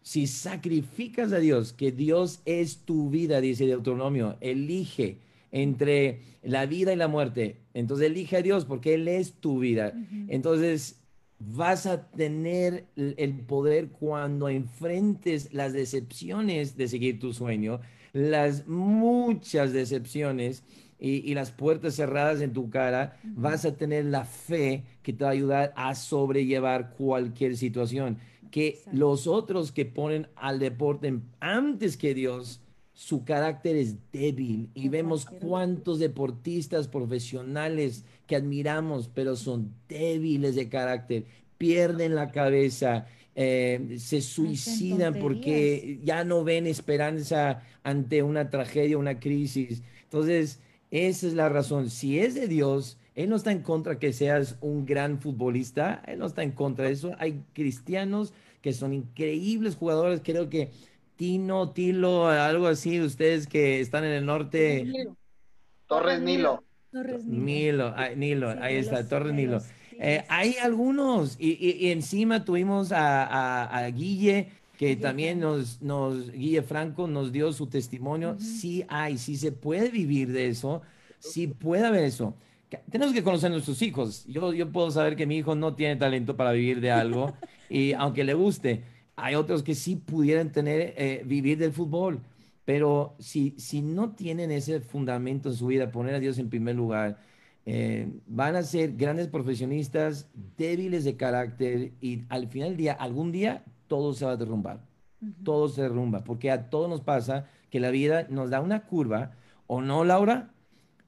si 0.00 0.26
sacrificas 0.26 1.32
a 1.32 1.38
Dios, 1.38 1.74
que 1.74 1.92
Dios 1.92 2.40
es 2.46 2.78
tu 2.78 3.10
vida, 3.10 3.42
dice 3.42 3.66
Deuteronomio, 3.66 4.38
elige 4.40 5.18
entre 5.50 6.22
la 6.42 6.66
vida 6.66 6.92
y 6.92 6.96
la 6.96 7.08
muerte. 7.08 7.62
Entonces 7.74 8.06
elige 8.06 8.36
a 8.36 8.42
Dios 8.42 8.64
porque 8.64 8.94
Él 8.94 9.08
es 9.08 9.34
tu 9.34 9.58
vida. 9.58 9.92
Entonces 10.28 11.00
vas 11.38 11.86
a 11.86 12.10
tener 12.10 12.86
el 12.96 13.40
poder 13.40 13.90
cuando 13.90 14.48
enfrentes 14.48 15.52
las 15.52 15.72
decepciones 15.72 16.76
de 16.76 16.88
seguir 16.88 17.20
tu 17.20 17.32
sueño, 17.32 17.80
las 18.12 18.66
muchas 18.66 19.72
decepciones 19.72 20.64
y, 20.98 21.32
las 21.34 21.52
puertas 21.52 21.94
cerradas 21.94 22.40
en 22.40 22.52
tu 22.52 22.70
cara, 22.70 23.20
vas 23.22 23.64
a 23.64 23.76
tener 23.76 24.06
la 24.06 24.24
fe 24.24 24.84
que 25.02 25.12
te 25.12 25.24
va 25.24 25.30
a 25.30 25.32
ayudar 25.32 25.72
a 25.76 25.94
sobrellevar 25.94 26.90
cualquier 26.96 27.56
situación. 27.56 28.18
Que 28.50 28.80
los 28.92 29.26
otros 29.26 29.70
que 29.70 29.84
ponen 29.84 30.26
al 30.34 30.58
deporte 30.58 31.20
antes 31.38 31.96
que 31.96 32.14
Dios, 32.14 32.60
su 32.98 33.22
carácter 33.24 33.76
es 33.76 33.94
débil 34.10 34.70
y 34.74 34.88
vemos 34.88 35.24
cuántos 35.24 36.00
deportistas 36.00 36.88
profesionales 36.88 38.04
que 38.26 38.34
admiramos, 38.34 39.08
pero 39.14 39.36
son 39.36 39.72
débiles 39.88 40.56
de 40.56 40.68
carácter, 40.68 41.24
pierden 41.58 42.16
la 42.16 42.32
cabeza, 42.32 43.06
eh, 43.36 43.98
se 44.00 44.20
suicidan 44.20 45.14
porque 45.20 46.00
ya 46.02 46.24
no 46.24 46.42
ven 46.42 46.66
esperanza 46.66 47.62
ante 47.84 48.24
una 48.24 48.50
tragedia, 48.50 48.98
una 48.98 49.20
crisis. 49.20 49.84
Entonces, 50.02 50.58
esa 50.90 51.28
es 51.28 51.34
la 51.34 51.48
razón. 51.48 51.90
Si 51.90 52.18
es 52.18 52.34
de 52.34 52.48
Dios, 52.48 52.98
Él 53.14 53.30
no 53.30 53.36
está 53.36 53.52
en 53.52 53.62
contra 53.62 54.00
que 54.00 54.12
seas 54.12 54.56
un 54.60 54.86
gran 54.86 55.20
futbolista, 55.20 56.02
Él 56.08 56.18
no 56.18 56.26
está 56.26 56.42
en 56.42 56.50
contra 56.50 56.86
de 56.86 56.94
eso. 56.94 57.12
Hay 57.20 57.44
cristianos 57.52 58.34
que 58.60 58.72
son 58.72 58.92
increíbles 58.92 59.76
jugadores, 59.76 60.20
creo 60.24 60.50
que 60.50 60.72
Tino, 61.18 61.72
Tilo, 61.72 62.28
algo 62.28 62.68
así, 62.68 63.00
ustedes 63.00 63.48
que 63.48 63.80
están 63.80 64.04
en 64.04 64.12
el 64.12 64.24
norte. 64.24 64.86
Torres 65.88 66.20
Nilo. 66.20 66.62
Torres 66.92 67.24
Nilo. 67.24 67.92
Nilo, 68.14 68.54
ahí 68.60 68.76
está, 68.76 69.06
Torres 69.06 69.34
Nilo. 69.34 69.58
Eh, 69.98 70.24
hay 70.28 70.54
algunos, 70.62 71.36
y, 71.40 71.90
encima 71.90 72.44
tuvimos 72.44 72.92
a, 72.92 73.90
Guille, 73.92 74.50
que 74.78 74.94
también 74.94 75.40
nos, 75.40 75.82
nos, 75.82 76.30
Guille 76.30 76.62
Franco 76.62 77.08
nos 77.08 77.32
dio 77.32 77.52
su 77.52 77.66
testimonio. 77.66 78.36
Sí 78.38 78.84
hay, 78.86 79.18
sí 79.18 79.36
se 79.36 79.50
puede 79.50 79.90
vivir 79.90 80.30
de 80.30 80.46
eso, 80.46 80.82
sí 81.18 81.48
puede 81.48 81.84
haber 81.84 82.04
eso. 82.04 82.36
Tenemos 82.92 83.12
que 83.12 83.24
conocer 83.24 83.48
a 83.48 83.54
nuestros 83.54 83.82
hijos. 83.82 84.24
Yo, 84.26 84.52
yo 84.52 84.70
puedo 84.70 84.92
saber 84.92 85.16
que 85.16 85.26
mi 85.26 85.38
hijo 85.38 85.56
no 85.56 85.74
tiene 85.74 85.96
talento 85.96 86.36
para 86.36 86.52
vivir 86.52 86.80
de 86.80 86.92
algo, 86.92 87.34
y 87.68 87.92
aunque 87.98 88.22
le 88.22 88.34
guste 88.34 88.84
hay 89.18 89.34
otros 89.34 89.62
que 89.62 89.74
sí 89.74 89.96
pudieran 89.96 90.52
tener, 90.52 90.94
eh, 90.96 91.22
vivir 91.26 91.58
del 91.58 91.72
fútbol, 91.72 92.20
pero 92.64 93.16
si, 93.18 93.54
si 93.58 93.82
no 93.82 94.12
tienen 94.14 94.50
ese 94.50 94.80
fundamento 94.80 95.48
en 95.50 95.54
su 95.56 95.66
vida, 95.66 95.90
poner 95.90 96.14
a 96.14 96.20
Dios 96.20 96.38
en 96.38 96.48
primer 96.48 96.76
lugar, 96.76 97.18
eh, 97.66 98.08
van 98.26 98.56
a 98.56 98.62
ser 98.62 98.96
grandes 98.96 99.28
profesionistas, 99.28 100.28
débiles 100.56 101.04
de 101.04 101.16
carácter 101.16 101.92
y 102.00 102.24
al 102.28 102.48
final 102.48 102.70
del 102.70 102.76
día, 102.78 102.92
algún 102.92 103.32
día, 103.32 103.64
todo 103.88 104.14
se 104.14 104.24
va 104.24 104.32
a 104.32 104.36
derrumbar. 104.36 104.80
Todo 105.44 105.68
se 105.68 105.82
derrumba, 105.82 106.22
porque 106.22 106.50
a 106.50 106.70
todos 106.70 106.88
nos 106.88 107.00
pasa 107.00 107.46
que 107.70 107.80
la 107.80 107.90
vida 107.90 108.26
nos 108.30 108.50
da 108.50 108.60
una 108.60 108.84
curva, 108.86 109.32
¿o 109.66 109.80
no, 109.82 110.04
Laura? 110.04 110.52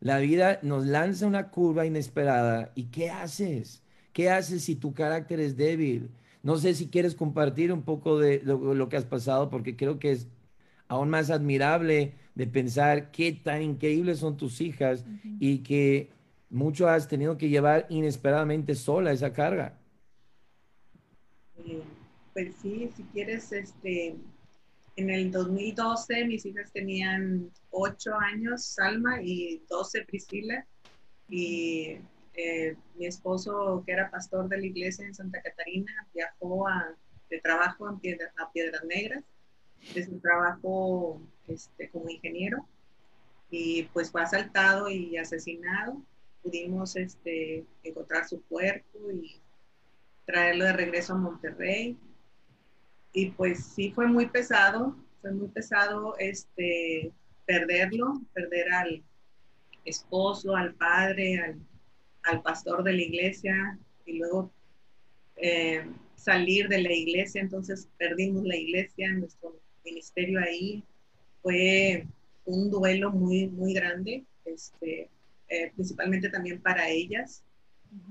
La 0.00 0.18
vida 0.18 0.58
nos 0.62 0.86
lanza 0.86 1.26
una 1.26 1.50
curva 1.50 1.86
inesperada. 1.86 2.72
¿Y 2.74 2.84
qué 2.86 3.10
haces? 3.10 3.82
¿Qué 4.12 4.30
haces 4.30 4.64
si 4.64 4.74
tu 4.74 4.92
carácter 4.94 5.40
es 5.40 5.56
débil? 5.56 6.10
No 6.42 6.56
sé 6.56 6.74
si 6.74 6.88
quieres 6.88 7.14
compartir 7.14 7.72
un 7.72 7.82
poco 7.82 8.18
de 8.18 8.40
lo, 8.44 8.88
que 8.88 8.96
has 8.96 9.04
pasado, 9.04 9.50
porque 9.50 9.76
creo 9.76 9.98
que 9.98 10.12
es 10.12 10.28
aún 10.88 11.10
más 11.10 11.30
admirable 11.30 12.14
de 12.34 12.46
pensar 12.46 13.10
qué 13.10 13.32
tan 13.32 13.62
increíbles 13.62 14.18
son 14.18 14.36
tus 14.36 14.60
hijas 14.60 15.04
y 15.38 15.58
que 15.58 16.10
mucho 16.48 16.88
has 16.88 17.08
tenido 17.08 17.36
que 17.36 17.48
llevar 17.48 17.86
inesperadamente 17.90 18.74
sola 18.74 19.12
esa 19.12 19.32
carga. 19.32 19.78
Eh, 21.58 21.82
pues 22.32 22.54
sí, 22.60 22.90
si 22.96 23.02
quieres, 23.04 23.52
este, 23.52 24.16
en 24.96 25.10
el 25.10 25.30
2012 25.30 26.26
mis 26.26 26.44
hijas 26.46 26.72
tenían 26.72 27.50
8 27.70 28.10
años, 28.14 28.64
Salma, 28.64 29.22
y 29.22 29.62
12, 29.68 30.04
Priscila, 30.04 30.66
y 31.28 31.98
eh, 32.40 32.76
mi 32.96 33.06
esposo, 33.06 33.82
que 33.84 33.92
era 33.92 34.10
pastor 34.10 34.48
de 34.48 34.58
la 34.58 34.66
iglesia 34.66 35.06
en 35.06 35.14
Santa 35.14 35.40
Catarina, 35.42 35.92
viajó 36.14 36.68
a, 36.68 36.94
de 37.28 37.40
trabajo 37.40 37.86
a 37.86 37.98
Piedras 37.98 38.84
Negras, 38.84 39.24
de 39.94 40.04
su 40.04 40.18
trabajo 40.20 41.20
este, 41.48 41.88
como 41.90 42.08
ingeniero, 42.08 42.66
y 43.50 43.84
pues 43.92 44.10
fue 44.10 44.22
asaltado 44.22 44.88
y 44.88 45.16
asesinado. 45.16 46.02
Pudimos 46.42 46.96
este, 46.96 47.66
encontrar 47.82 48.26
su 48.28 48.42
cuerpo 48.44 49.10
y 49.10 49.40
traerlo 50.24 50.64
de 50.64 50.72
regreso 50.72 51.14
a 51.14 51.18
Monterrey. 51.18 51.98
Y 53.12 53.30
pues 53.32 53.64
sí 53.64 53.90
fue 53.90 54.06
muy 54.06 54.26
pesado, 54.26 54.96
fue 55.20 55.32
muy 55.32 55.48
pesado 55.48 56.16
este, 56.18 57.12
perderlo, 57.44 58.20
perder 58.32 58.72
al 58.72 59.02
esposo, 59.84 60.54
al 60.54 60.74
padre, 60.74 61.40
al, 61.40 61.60
al 62.24 62.42
pastor 62.42 62.82
de 62.82 62.92
la 62.92 63.02
iglesia 63.02 63.78
y 64.06 64.18
luego 64.18 64.50
eh, 65.36 65.84
salir 66.16 66.68
de 66.68 66.82
la 66.82 66.92
iglesia, 66.92 67.40
entonces 67.40 67.88
perdimos 67.98 68.44
la 68.44 68.56
iglesia, 68.56 69.12
nuestro 69.12 69.58
ministerio 69.84 70.40
ahí. 70.40 70.84
Fue 71.42 72.06
un 72.44 72.70
duelo 72.70 73.10
muy, 73.10 73.48
muy 73.48 73.72
grande, 73.72 74.24
este, 74.44 75.08
eh, 75.48 75.72
principalmente 75.74 76.28
también 76.28 76.60
para 76.60 76.90
ellas, 76.90 77.42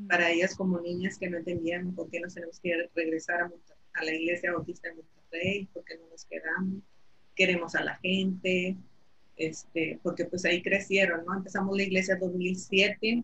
para 0.07 0.31
ellas 0.31 0.55
como 0.55 0.79
niñas 0.81 1.17
que 1.17 1.29
no 1.29 1.37
entendían 1.37 1.93
por 1.93 2.09
qué 2.09 2.19
nos 2.19 2.33
tenemos 2.33 2.59
que 2.59 2.89
regresar 2.95 3.41
a, 3.41 3.51
a 3.93 4.03
la 4.03 4.13
iglesia 4.13 4.51
bautista 4.51 4.89
de 4.89 4.95
Monterrey, 4.95 5.69
por 5.73 5.83
qué 5.85 5.97
no 5.97 6.09
nos 6.09 6.25
quedamos, 6.25 6.81
queremos 7.35 7.75
a 7.75 7.83
la 7.83 7.95
gente, 7.97 8.75
este, 9.37 9.99
porque 10.03 10.25
pues 10.25 10.43
ahí 10.45 10.61
crecieron, 10.61 11.23
¿no? 11.25 11.35
Empezamos 11.35 11.77
la 11.77 11.83
iglesia 11.83 12.15
en 12.15 12.19
2007 12.19 13.23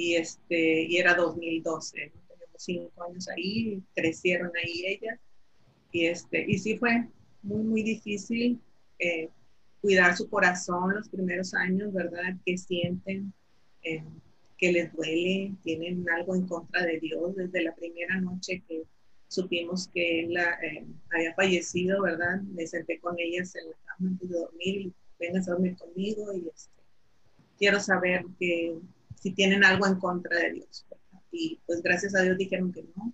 y, 0.00 0.16
este, 0.16 0.84
y 0.84 0.96
era 0.96 1.14
2012, 1.14 2.10
teníamos 2.26 2.62
cinco 2.62 3.04
años 3.04 3.28
ahí, 3.28 3.82
crecieron 3.94 4.50
ahí 4.56 4.86
ellas, 4.86 5.20
y, 5.92 6.06
este, 6.06 6.46
y 6.48 6.58
sí 6.58 6.78
fue 6.78 7.06
muy, 7.42 7.62
muy 7.62 7.82
difícil 7.82 8.58
eh, 8.98 9.28
cuidar 9.82 10.16
su 10.16 10.26
corazón 10.30 10.94
los 10.94 11.10
primeros 11.10 11.52
años, 11.52 11.92
¿verdad? 11.92 12.34
Que 12.46 12.56
sienten, 12.56 13.30
eh, 13.82 14.02
les 14.62 14.90
duele, 14.94 15.52
tienen 15.64 16.06
algo 16.08 16.34
en 16.34 16.46
contra 16.46 16.82
de 16.86 16.98
Dios 16.98 17.36
desde 17.36 17.62
la 17.62 17.74
primera 17.74 18.20
noche 18.22 18.62
que 18.66 18.84
supimos 19.28 19.88
que 19.88 20.20
él 20.20 20.36
eh, 20.36 20.86
había 21.12 21.34
fallecido, 21.34 22.00
¿verdad? 22.02 22.40
Me 22.40 22.66
senté 22.66 22.98
con 23.00 23.18
ellas 23.18 23.54
en 23.54 23.68
la 23.68 23.76
cama 23.84 24.10
antes 24.12 24.30
de 24.30 24.38
dormir, 24.38 24.92
vengan 25.18 25.42
a 25.42 25.46
dormir 25.46 25.76
conmigo 25.76 26.32
y 26.32 26.48
este, 26.48 26.82
quiero 27.58 27.80
saber 27.80 28.24
que 28.38 28.78
si 29.20 29.32
tienen 29.32 29.64
algo 29.64 29.86
en 29.86 29.98
contra 30.00 30.36
de 30.38 30.52
Dios. 30.54 30.86
Y 31.30 31.60
pues 31.66 31.82
gracias 31.82 32.14
a 32.14 32.22
Dios 32.22 32.36
dijeron 32.36 32.72
que 32.72 32.84
no. 32.96 33.12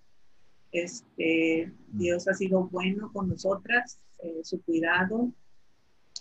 Este, 0.71 1.71
Dios 1.89 2.27
ha 2.27 2.33
sido 2.33 2.63
bueno 2.65 3.11
con 3.13 3.29
nosotras, 3.29 3.99
eh, 4.19 4.41
su 4.43 4.61
cuidado. 4.63 5.31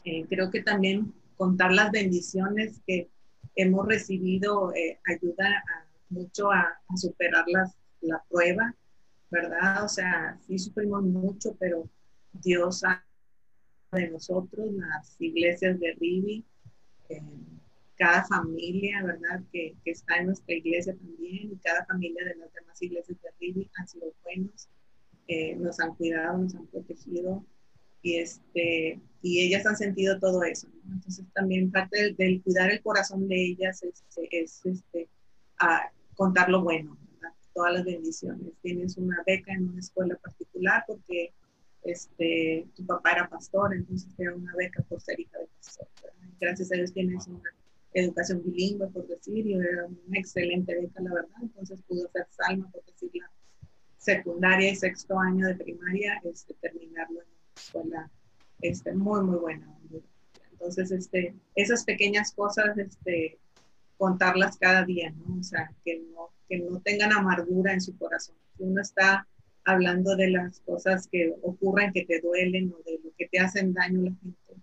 Eh, 0.04 0.26
creo 0.28 0.50
que 0.50 0.62
también 0.62 1.14
contar 1.36 1.72
las 1.72 1.90
bendiciones 1.90 2.80
que 2.86 3.08
hemos 3.54 3.86
recibido 3.86 4.74
eh, 4.74 4.98
ayuda 5.06 5.64
mucho 6.10 6.50
a, 6.50 6.78
superar 6.96 7.44
las, 7.46 7.76
la 8.00 8.22
prueba, 8.28 8.74
¿verdad? 9.30 9.84
O 9.84 9.88
sea, 9.88 10.38
sí 10.46 10.58
sufrimos 10.58 11.02
mucho, 11.02 11.56
pero 11.58 11.88
Dios 12.32 12.84
ha 12.84 13.04
de 13.92 14.10
nosotros, 14.10 14.72
las 14.72 15.20
iglesias 15.20 15.78
de 15.80 15.92
Rivi, 15.98 16.44
cada 17.96 18.24
familia, 18.24 19.02
¿verdad? 19.02 19.42
Que, 19.52 19.74
que, 19.84 19.90
está 19.90 20.18
en 20.18 20.26
nuestra 20.26 20.54
iglesia 20.54 20.94
también 20.94 21.52
y 21.52 21.56
cada 21.56 21.84
familia 21.86 22.24
de 22.24 22.36
las 22.36 22.52
demás 22.52 22.80
iglesias 22.82 23.18
de 23.22 23.30
Rivi 23.40 23.70
han 23.76 23.88
sido 23.88 24.12
buenos, 24.22 24.68
eh, 25.28 25.56
nos 25.56 25.80
han 25.80 25.94
cuidado, 25.94 26.38
nos 26.38 26.54
han 26.54 26.66
protegido 26.66 27.44
y, 28.02 28.18
este, 28.18 29.00
y 29.22 29.46
ellas 29.46 29.66
han 29.66 29.76
sentido 29.76 30.20
todo 30.20 30.44
eso. 30.44 30.68
¿no? 30.84 30.94
Entonces 30.94 31.24
también 31.34 31.72
parte 31.72 32.14
del, 32.16 32.42
cuidar 32.42 32.70
el 32.70 32.82
corazón 32.82 33.26
de 33.28 33.46
ellas 33.46 33.82
es, 33.82 34.04
es 34.30 34.64
este, 34.64 35.08
a 35.58 35.90
contar 36.14 36.48
lo 36.48 36.62
bueno, 36.62 36.96
¿verdad? 37.12 37.34
todas 37.54 37.74
las 37.74 37.84
bendiciones. 37.84 38.52
Tienes 38.62 38.96
una 38.96 39.22
beca 39.26 39.52
en 39.52 39.70
una 39.70 39.80
escuela 39.80 40.16
particular 40.16 40.84
porque 40.86 41.32
este, 41.82 42.66
tu 42.74 42.84
papá 42.84 43.12
era 43.12 43.28
pastor, 43.28 43.74
entonces 43.74 44.14
te 44.16 44.28
una 44.28 44.54
beca 44.56 44.82
por 44.82 45.00
ser 45.00 45.18
hija 45.18 45.38
de 45.38 45.48
pastor. 45.58 45.88
Gracias 46.40 46.70
a 46.70 46.76
Dios 46.76 46.92
tienes 46.92 47.26
una 47.26 47.40
educación 48.00 48.42
bilingüe, 48.44 48.88
por 48.88 49.06
decir, 49.06 49.46
y 49.46 49.54
era 49.54 49.86
una 49.86 50.18
excelente 50.18 50.74
beca, 50.74 51.02
la 51.02 51.14
verdad. 51.14 51.36
Entonces 51.42 51.80
pudo 51.82 52.06
hacer 52.06 52.26
Salma, 52.30 52.70
por 52.70 52.84
decir, 52.84 53.10
la 53.14 53.30
secundaria 53.96 54.70
y 54.70 54.76
sexto 54.76 55.18
año 55.18 55.46
de 55.46 55.54
primaria, 55.54 56.20
este, 56.24 56.54
terminarlo 56.54 57.22
en 57.22 57.28
una 57.28 57.54
escuela 57.56 58.10
este, 58.60 58.92
muy, 58.92 59.22
muy 59.22 59.38
buena. 59.38 59.72
Entonces, 60.52 60.90
este, 60.90 61.34
esas 61.54 61.84
pequeñas 61.84 62.32
cosas, 62.32 62.76
este, 62.78 63.38
contarlas 63.98 64.56
cada 64.58 64.84
día, 64.84 65.10
¿no? 65.10 65.38
O 65.40 65.42
sea, 65.42 65.70
que 65.84 65.98
no, 65.98 66.30
que 66.48 66.58
no 66.58 66.80
tengan 66.80 67.12
amargura 67.12 67.72
en 67.72 67.80
su 67.80 67.96
corazón. 67.96 68.36
Si 68.56 68.62
uno 68.62 68.80
está 68.80 69.26
hablando 69.64 70.16
de 70.16 70.30
las 70.30 70.60
cosas 70.60 71.08
que 71.08 71.34
ocurren, 71.42 71.92
que 71.92 72.04
te 72.04 72.20
duelen 72.20 72.72
o 72.72 72.82
de 72.84 73.00
lo 73.02 73.10
que 73.16 73.28
te 73.28 73.38
hacen 73.38 73.74
daño 73.74 74.00
a 74.00 74.04
la 74.04 74.16
gente, 74.22 74.62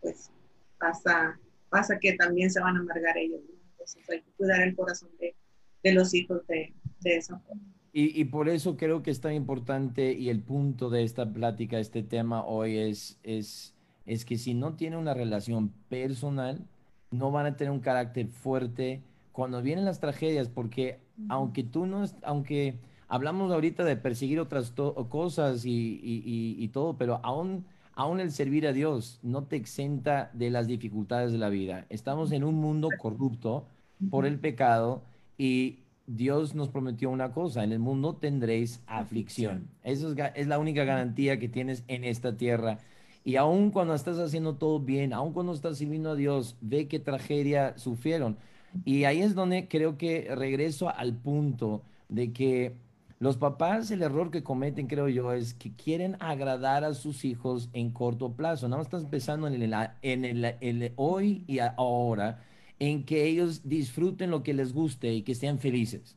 pues 0.00 0.30
pasa, 0.78 1.38
pasa 1.74 1.98
que 1.98 2.12
también 2.12 2.52
se 2.52 2.60
van 2.60 2.76
a 2.76 2.80
amargar 2.80 3.18
ellos. 3.18 3.40
Entonces 3.72 4.08
hay 4.08 4.22
que 4.22 4.30
cuidar 4.36 4.62
el 4.62 4.76
corazón 4.76 5.10
de, 5.18 5.34
de 5.82 5.92
los 5.92 6.14
hijos 6.14 6.46
de, 6.46 6.72
de 7.00 7.16
esa 7.16 7.36
forma. 7.40 7.62
Y, 7.92 8.20
y, 8.20 8.24
por 8.26 8.48
eso 8.48 8.76
creo 8.76 9.02
que 9.02 9.10
es 9.10 9.20
tan 9.20 9.34
importante 9.34 10.12
y 10.12 10.28
el 10.28 10.40
punto 10.40 10.88
de 10.88 11.02
esta 11.02 11.32
plática, 11.32 11.78
este 11.78 12.02
tema 12.02 12.44
hoy 12.44 12.78
es, 12.78 13.18
es, 13.24 13.74
es 14.06 14.24
que 14.24 14.38
si 14.38 14.54
no 14.54 14.74
tiene 14.74 14.96
una 14.96 15.14
relación 15.14 15.70
personal, 15.88 16.64
no 17.10 17.32
van 17.32 17.46
a 17.46 17.56
tener 17.56 17.72
un 17.72 17.80
carácter 17.80 18.28
fuerte 18.28 19.02
cuando 19.32 19.60
vienen 19.60 19.84
las 19.84 20.00
tragedias, 20.00 20.48
porque 20.48 21.00
aunque 21.28 21.64
tú 21.64 21.86
no, 21.86 22.04
aunque 22.22 22.78
hablamos 23.08 23.52
ahorita 23.52 23.84
de 23.84 23.96
perseguir 23.96 24.38
otras 24.40 24.72
cosas 25.08 25.64
y, 25.64 26.00
y, 26.02 26.56
y, 26.58 26.68
todo, 26.68 26.96
pero 26.96 27.20
aún, 27.22 27.64
aún 27.94 28.20
el 28.20 28.32
servir 28.32 28.66
a 28.66 28.72
Dios 28.72 29.20
no 29.22 29.44
te 29.44 29.56
exenta 29.56 30.30
de 30.32 30.50
las 30.50 30.66
dificultades 30.66 31.32
de 31.32 31.38
la 31.38 31.48
vida. 31.48 31.86
Estamos 31.88 32.32
en 32.32 32.44
un 32.44 32.56
mundo 32.56 32.88
corrupto 32.98 33.66
por 34.10 34.26
el 34.26 34.38
pecado 34.38 35.02
y 35.38 35.80
Dios 36.06 36.54
nos 36.54 36.68
prometió 36.68 37.10
una 37.10 37.32
cosa, 37.32 37.64
en 37.64 37.72
el 37.72 37.78
mundo 37.78 38.16
tendréis 38.16 38.82
aflicción. 38.86 39.68
Esa 39.82 40.08
es, 40.08 40.32
es 40.34 40.46
la 40.46 40.58
única 40.58 40.84
garantía 40.84 41.38
que 41.38 41.48
tienes 41.48 41.84
en 41.88 42.04
esta 42.04 42.36
tierra. 42.36 42.78
Y 43.24 43.36
aun 43.36 43.70
cuando 43.70 43.94
estás 43.94 44.18
haciendo 44.18 44.56
todo 44.56 44.80
bien, 44.80 45.14
aun 45.14 45.32
cuando 45.32 45.54
estás 45.54 45.78
sirviendo 45.78 46.10
a 46.10 46.14
Dios, 46.14 46.56
ve 46.60 46.88
qué 46.88 46.98
tragedia 46.98 47.78
sufrieron. 47.78 48.36
Y 48.84 49.04
ahí 49.04 49.22
es 49.22 49.34
donde 49.34 49.66
creo 49.68 49.96
que 49.96 50.28
regreso 50.34 50.90
al 50.90 51.14
punto 51.14 51.82
de 52.08 52.32
que 52.32 52.74
los 53.18 53.36
papás, 53.36 53.90
el 53.90 54.02
error 54.02 54.30
que 54.30 54.42
cometen, 54.42 54.86
creo 54.86 55.08
yo, 55.08 55.32
es 55.32 55.54
que 55.54 55.74
quieren 55.74 56.16
agradar 56.20 56.84
a 56.84 56.94
sus 56.94 57.24
hijos 57.24 57.70
en 57.72 57.90
corto 57.90 58.32
plazo. 58.34 58.68
Nada 58.68 58.78
más 58.78 58.86
estás 58.86 59.04
pensando 59.06 59.46
en 59.46 59.62
el, 59.62 60.44
el, 60.60 60.92
hoy 60.96 61.44
y 61.46 61.60
ahora, 61.60 62.44
en 62.78 63.04
que 63.04 63.24
ellos 63.26 63.62
disfruten 63.68 64.30
lo 64.30 64.42
que 64.42 64.54
les 64.54 64.72
guste 64.72 65.12
y 65.12 65.22
que 65.22 65.34
sean 65.34 65.58
felices. 65.58 66.16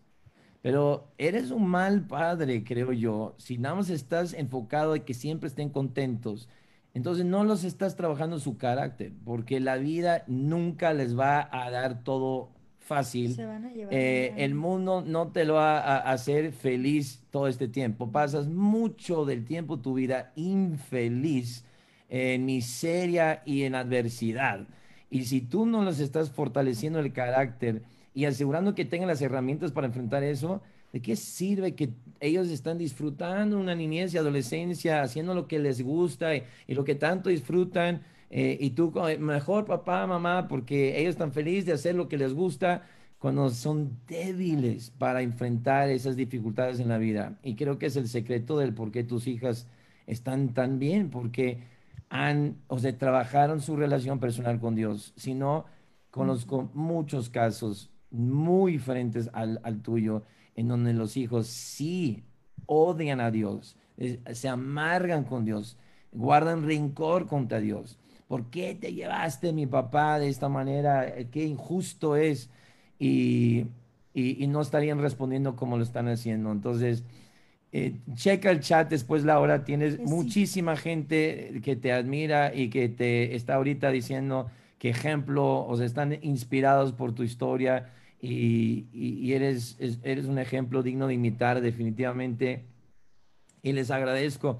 Pero 0.62 1.14
eres 1.18 1.52
un 1.52 1.68
mal 1.68 2.08
padre, 2.08 2.64
creo 2.64 2.92
yo, 2.92 3.36
si 3.38 3.58
nada 3.58 3.76
más 3.76 3.90
estás 3.90 4.34
enfocado 4.34 4.96
en 4.96 5.04
que 5.04 5.14
siempre 5.14 5.48
estén 5.48 5.70
contentos 5.70 6.50
entonces 6.98 7.26
no 7.26 7.44
los 7.44 7.64
estás 7.64 7.96
trabajando 7.96 8.40
su 8.40 8.58
carácter, 8.58 9.14
porque 9.24 9.60
la 9.60 9.78
vida 9.78 10.24
nunca 10.26 10.94
les 10.94 11.16
va 11.16 11.48
a 11.52 11.70
dar 11.70 12.04
todo 12.04 12.50
fácil. 12.88 13.38
Eh, 13.92 14.34
el 14.38 14.56
mundo 14.56 15.04
no 15.06 15.28
te 15.28 15.46
lo 15.46 15.56
va 15.56 15.80
a 15.80 16.12
hacer 16.12 16.52
feliz 16.52 17.22
todo 17.30 17.48
este 17.48 17.68
tiempo. 17.68 18.12
Pasas 18.12 18.48
mucho 18.48 19.26
del 19.26 19.46
tiempo 19.46 19.78
tu 19.78 19.94
vida 19.94 20.32
infeliz, 20.36 21.66
en 22.10 22.46
miseria 22.46 23.44
y 23.46 23.64
en 23.64 23.76
adversidad. 23.76 24.68
Y 25.10 25.26
si 25.26 25.42
tú 25.42 25.66
no 25.66 25.84
los 25.84 26.00
estás 26.00 26.32
fortaleciendo 26.32 27.00
el 27.00 27.14
carácter 27.14 27.84
y 28.14 28.26
asegurando 28.26 28.74
que 28.74 28.86
tengan 28.86 29.08
las 29.08 29.22
herramientas 29.22 29.72
para 29.72 29.88
enfrentar 29.88 30.24
eso, 30.24 30.62
¿De 30.94 31.02
qué 31.02 31.16
sirve 31.16 31.76
que 31.76 31.90
ellos 32.20 32.48
están 32.48 32.78
disfrutando 32.78 33.60
una 33.60 33.76
niñez 33.76 34.14
y 34.14 34.18
adolescencia, 34.18 35.02
haciendo 35.02 35.34
lo 35.34 35.48
que 35.48 35.60
les 35.60 35.82
gusta 35.82 36.36
y, 36.36 36.44
lo 36.70 36.86
que 36.86 36.96
tanto 36.96 37.30
disfrutan? 37.30 38.04
Eh, 38.30 38.58
y 38.60 38.72
tú, 38.72 38.94
mejor 39.20 39.66
papá, 39.66 40.06
mamá, 40.06 40.48
porque 40.48 41.00
ellos 41.00 41.12
están 41.12 41.32
felices 41.32 41.66
de 41.66 41.74
hacer 41.74 41.96
lo 41.96 42.08
que 42.08 42.18
les 42.18 42.34
gusta 42.34 42.84
cuando 43.20 43.50
son 43.50 43.98
débiles 44.08 44.92
para 44.92 45.22
enfrentar 45.22 45.90
esas 45.90 46.16
dificultades 46.16 46.80
en 46.80 46.90
la 46.90 46.98
vida. 46.98 47.38
Y 47.44 47.56
creo 47.56 47.80
que 47.80 47.88
es 47.88 47.96
el 47.96 48.08
secreto 48.08 48.58
del 48.58 48.74
por 48.74 48.92
qué 48.92 49.04
tus 49.04 49.28
hijas 49.28 49.68
están 50.06 50.54
tan 50.54 50.80
bien, 50.80 51.10
porque 51.10 51.60
han, 52.10 52.58
o 52.68 52.80
sea, 52.80 52.98
trabajaron 52.98 53.62
su 53.62 53.76
relación 53.76 54.20
personal 54.20 54.60
con 54.60 54.76
Dios. 54.76 55.14
Si 55.16 55.34
no, 55.34 55.66
conozco 56.12 56.70
muchos 56.74 57.30
casos 57.30 57.92
muy 58.12 58.74
diferentes 58.74 59.30
al, 59.34 59.60
al 59.64 59.82
tuyo 59.82 60.24
en 60.56 60.68
donde 60.68 60.94
los 60.94 61.18
hijos 61.18 61.48
sí 61.48 62.24
odian 62.66 63.22
a 63.22 63.32
Dios, 63.32 63.78
se 63.98 64.50
amargan 64.50 65.24
con 65.24 65.46
Dios, 65.46 65.78
guardan 66.12 66.66
rencor 66.66 67.28
contra 67.28 67.60
Dios. 67.60 67.98
¿Por 68.28 68.50
qué 68.50 68.76
te 68.76 68.94
llevaste 68.94 69.54
mi 69.54 69.68
papá 69.68 70.20
de 70.20 70.30
esta 70.30 70.50
manera? 70.50 71.14
Qué 71.32 71.46
injusto 71.46 72.16
es. 72.16 72.50
Y, 73.00 73.68
y, 74.14 74.48
no 74.48 74.62
estarían 74.62 75.00
respondiendo 75.00 75.56
como 75.56 75.78
lo 75.78 75.84
están 75.84 76.08
haciendo. 76.08 76.52
Entonces, 76.52 77.04
eh, 77.72 77.96
checa 78.16 78.50
el 78.52 78.60
chat 78.60 78.90
después, 78.90 79.24
Laura. 79.24 79.64
Tienes 79.64 80.00
muchísima 80.00 80.76
gente 80.76 81.62
que 81.64 81.76
te 81.76 81.92
admira 81.92 82.54
y 82.56 82.70
que 82.70 82.90
te 82.90 83.36
está 83.36 83.56
ahorita 83.56 83.92
diciendo 83.92 84.50
que 84.80 84.90
ejemplo, 84.90 85.66
o 85.66 85.78
sea, 85.78 85.86
están 85.86 86.18
inspirados 86.24 86.94
por 86.94 87.14
tu 87.14 87.24
historia 87.24 87.92
y, 88.22 89.32
eres, 89.32 89.78
eres 90.04 90.26
un 90.26 90.40
ejemplo 90.40 90.84
digno 90.84 91.08
de 91.08 91.14
imitar 91.16 91.62
definitivamente. 91.62 92.66
Y 93.64 93.74
les 93.74 93.92
agradezco 93.92 94.60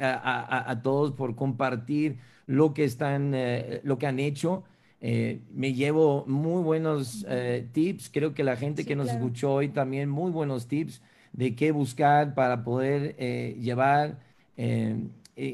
a, 0.00 0.80
todos 0.82 1.12
por 1.12 1.34
compartir 1.34 2.18
lo 2.46 2.72
que, 2.74 2.84
están, 2.84 3.32
eh, 3.34 3.80
lo 3.84 3.98
que 3.98 4.06
han 4.06 4.18
hecho. 4.18 4.64
Eh, 5.00 5.40
me 5.52 5.74
llevo 5.74 6.24
muy 6.26 6.62
buenos 6.62 7.24
eh, 7.28 7.66
tips. 7.72 8.10
Creo 8.10 8.34
que 8.34 8.44
la 8.44 8.56
gente 8.56 8.84
que 8.84 8.96
nos 8.96 9.10
escuchó 9.10 9.54
hoy 9.54 9.68
también 9.68 10.08
muy 10.08 10.30
buenos 10.30 10.66
tips 10.66 11.02
de 11.32 11.54
qué 11.54 11.72
buscar 11.72 12.34
para 12.34 12.64
poder 12.64 13.16
llevar. 13.60 14.18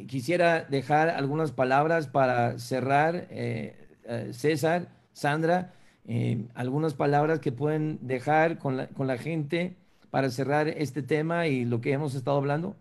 quisiera 0.06 0.64
dejar 0.64 1.10
algunas 1.10 1.52
palabras 1.52 2.06
para 2.06 2.58
cerrar. 2.58 3.28
César, 4.30 4.88
Sandra, 5.12 5.72
algunas 6.54 6.94
palabras 6.94 7.40
que 7.40 7.52
pueden 7.52 7.98
dejar 8.02 8.58
con 8.58 8.76
la, 8.76 8.86
con 8.88 9.06
la 9.06 9.18
gente 9.18 9.76
para 10.14 10.30
cerrar 10.30 10.68
este 10.68 11.02
tema 11.02 11.48
y 11.48 11.64
lo 11.64 11.80
que 11.80 11.90
hemos 11.90 12.14
estado 12.14 12.36
hablando? 12.36 12.76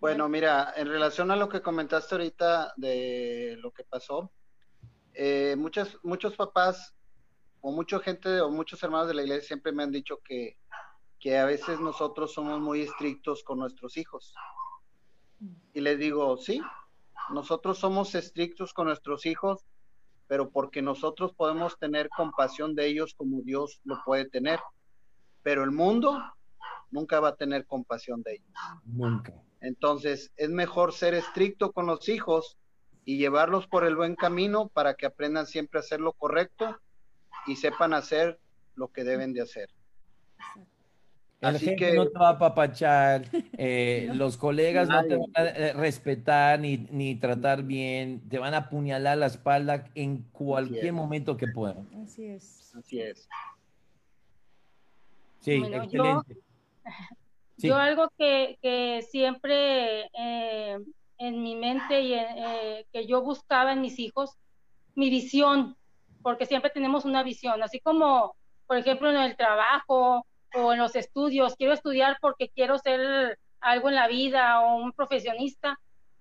Bueno, 0.00 0.28
mira, 0.28 0.74
en 0.76 0.88
relación 0.88 1.30
a 1.30 1.36
lo 1.36 1.48
que 1.48 1.62
comentaste 1.62 2.16
ahorita 2.16 2.74
de 2.76 3.56
lo 3.60 3.70
que 3.70 3.84
pasó, 3.84 4.32
eh, 5.14 5.54
muchos, 5.56 5.96
muchos 6.02 6.34
papás 6.34 6.92
o 7.60 7.70
mucha 7.70 8.00
gente 8.00 8.40
o 8.40 8.50
muchos 8.50 8.82
hermanos 8.82 9.06
de 9.06 9.14
la 9.14 9.22
iglesia 9.22 9.46
siempre 9.46 9.70
me 9.70 9.84
han 9.84 9.92
dicho 9.92 10.18
que, 10.24 10.58
que 11.20 11.38
a 11.38 11.44
veces 11.44 11.78
nosotros 11.78 12.34
somos 12.34 12.60
muy 12.60 12.80
estrictos 12.80 13.44
con 13.44 13.60
nuestros 13.60 13.96
hijos. 13.96 14.34
Y 15.72 15.80
les 15.80 16.00
digo, 16.00 16.36
sí, 16.36 16.60
nosotros 17.32 17.78
somos 17.78 18.16
estrictos 18.16 18.74
con 18.74 18.88
nuestros 18.88 19.24
hijos 19.24 19.64
pero 20.32 20.48
porque 20.48 20.80
nosotros 20.80 21.34
podemos 21.34 21.78
tener 21.78 22.08
compasión 22.08 22.74
de 22.74 22.86
ellos 22.86 23.12
como 23.14 23.42
Dios 23.42 23.82
lo 23.84 24.02
puede 24.02 24.30
tener. 24.30 24.58
Pero 25.42 25.62
el 25.62 25.72
mundo 25.72 26.22
nunca 26.90 27.20
va 27.20 27.28
a 27.28 27.36
tener 27.36 27.66
compasión 27.66 28.22
de 28.22 28.36
ellos. 28.36 28.48
Nunca. 28.86 29.34
Entonces, 29.60 30.32
es 30.38 30.48
mejor 30.48 30.94
ser 30.94 31.12
estricto 31.12 31.72
con 31.72 31.84
los 31.84 32.08
hijos 32.08 32.56
y 33.04 33.18
llevarlos 33.18 33.66
por 33.66 33.84
el 33.84 33.94
buen 33.94 34.16
camino 34.16 34.68
para 34.68 34.94
que 34.94 35.04
aprendan 35.04 35.46
siempre 35.46 35.78
a 35.78 35.82
hacer 35.82 36.00
lo 36.00 36.14
correcto 36.14 36.78
y 37.46 37.56
sepan 37.56 37.92
hacer 37.92 38.40
lo 38.74 38.88
que 38.88 39.04
deben 39.04 39.34
de 39.34 39.42
hacer. 39.42 39.68
El 41.42 41.56
Así 41.56 41.74
que 41.74 41.92
no 41.94 42.06
te 42.06 42.16
va 42.16 42.28
a 42.28 42.32
apapachar, 42.32 43.24
eh, 43.58 44.08
los 44.14 44.36
colegas 44.36 44.88
no 44.88 45.02
te 45.02 45.16
van 45.16 45.30
a 45.34 45.48
eh, 45.48 45.72
respetar 45.72 46.60
ni, 46.60 46.76
ni, 46.76 47.16
tratar 47.16 47.64
bien, 47.64 48.20
te 48.28 48.38
van 48.38 48.54
a 48.54 48.58
apuñalar 48.58 49.18
la 49.18 49.26
espalda 49.26 49.90
en 49.96 50.18
cualquier 50.30 50.92
momento 50.92 51.36
que 51.36 51.48
puedan. 51.48 51.88
Así 52.04 52.26
es. 52.26 52.72
Así 52.76 53.00
es. 53.00 53.28
Sí, 55.40 55.64
excelente. 55.64 56.38
Yo, 57.58 57.76
algo 57.76 58.08
que, 58.16 58.58
que 58.62 59.02
siempre 59.10 60.08
eh, 60.16 60.78
en 61.18 61.42
mi 61.42 61.54
mente 61.54 62.00
y 62.00 62.16
que 62.92 63.06
yo 63.06 63.22
buscaba 63.22 63.72
en 63.72 63.80
mis 63.82 64.00
hijos, 64.00 64.36
mi 64.96 65.10
visión, 65.10 65.76
porque 66.22 66.46
siempre 66.46 66.70
tenemos 66.70 67.04
una 67.04 67.22
visión, 67.22 67.62
así 67.62 67.78
como, 67.78 68.34
por 68.66 68.78
ejemplo, 68.78 69.10
en 69.10 69.16
el 69.16 69.36
trabajo 69.36 70.26
o 70.54 70.72
en 70.72 70.78
los 70.78 70.96
estudios, 70.96 71.56
quiero 71.56 71.72
estudiar 71.72 72.18
porque 72.20 72.48
quiero 72.48 72.78
ser 72.78 73.38
algo 73.60 73.88
en 73.88 73.94
la 73.94 74.08
vida 74.08 74.60
o 74.60 74.76
un 74.76 74.92
profesionista. 74.92 75.78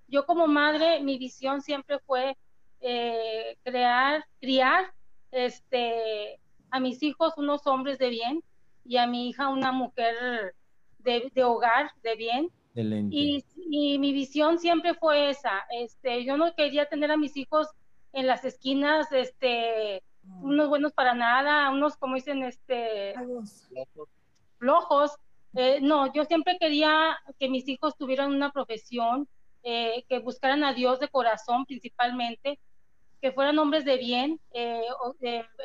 Yo 0.07 0.25
como 0.25 0.47
madre, 0.47 1.01
mi 1.01 1.17
visión 1.17 1.61
siempre 1.61 1.99
fue 1.99 2.37
eh, 2.81 3.57
crear, 3.63 4.25
criar 4.39 4.93
este, 5.31 6.39
a 6.69 6.79
mis 6.79 7.01
hijos 7.03 7.33
unos 7.37 7.65
hombres 7.67 7.97
de 7.97 8.09
bien 8.09 8.43
y 8.85 8.97
a 8.97 9.07
mi 9.07 9.29
hija 9.29 9.49
una 9.49 9.71
mujer 9.71 10.55
de, 10.99 11.31
de 11.33 11.43
hogar 11.43 11.91
de 12.03 12.15
bien. 12.15 12.49
Y, 13.11 13.43
y, 13.69 13.99
mi 13.99 14.13
visión 14.13 14.57
siempre 14.57 14.93
fue 14.93 15.29
esa. 15.29 15.65
Este, 15.71 16.23
yo 16.23 16.37
no 16.37 16.53
quería 16.55 16.85
tener 16.85 17.11
a 17.11 17.17
mis 17.17 17.35
hijos 17.35 17.67
en 18.13 18.27
las 18.27 18.45
esquinas, 18.45 19.11
este, 19.11 20.03
unos 20.41 20.69
buenos 20.69 20.93
para 20.93 21.13
nada, 21.13 21.69
unos 21.69 21.97
como 21.97 22.15
dicen, 22.15 22.43
este, 22.43 23.13
flojos. 24.61 25.11
Eh, 25.55 25.79
no, 25.81 26.13
yo 26.13 26.23
siempre 26.23 26.57
quería 26.59 27.19
que 27.39 27.49
mis 27.49 27.67
hijos 27.67 27.97
tuvieran 27.97 28.31
una 28.31 28.51
profesión, 28.51 29.27
eh, 29.63 30.05
que 30.07 30.19
buscaran 30.19 30.63
a 30.63 30.73
Dios 30.73 30.99
de 30.99 31.09
corazón 31.09 31.65
principalmente, 31.65 32.59
que 33.21 33.31
fueran 33.31 33.59
hombres 33.59 33.83
de 33.85 33.97
bien, 33.97 34.39
eh, 34.53 34.83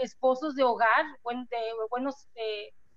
esposos 0.03 0.57
de 0.57 0.65
hogar, 0.65 1.05
buenos 1.23 2.27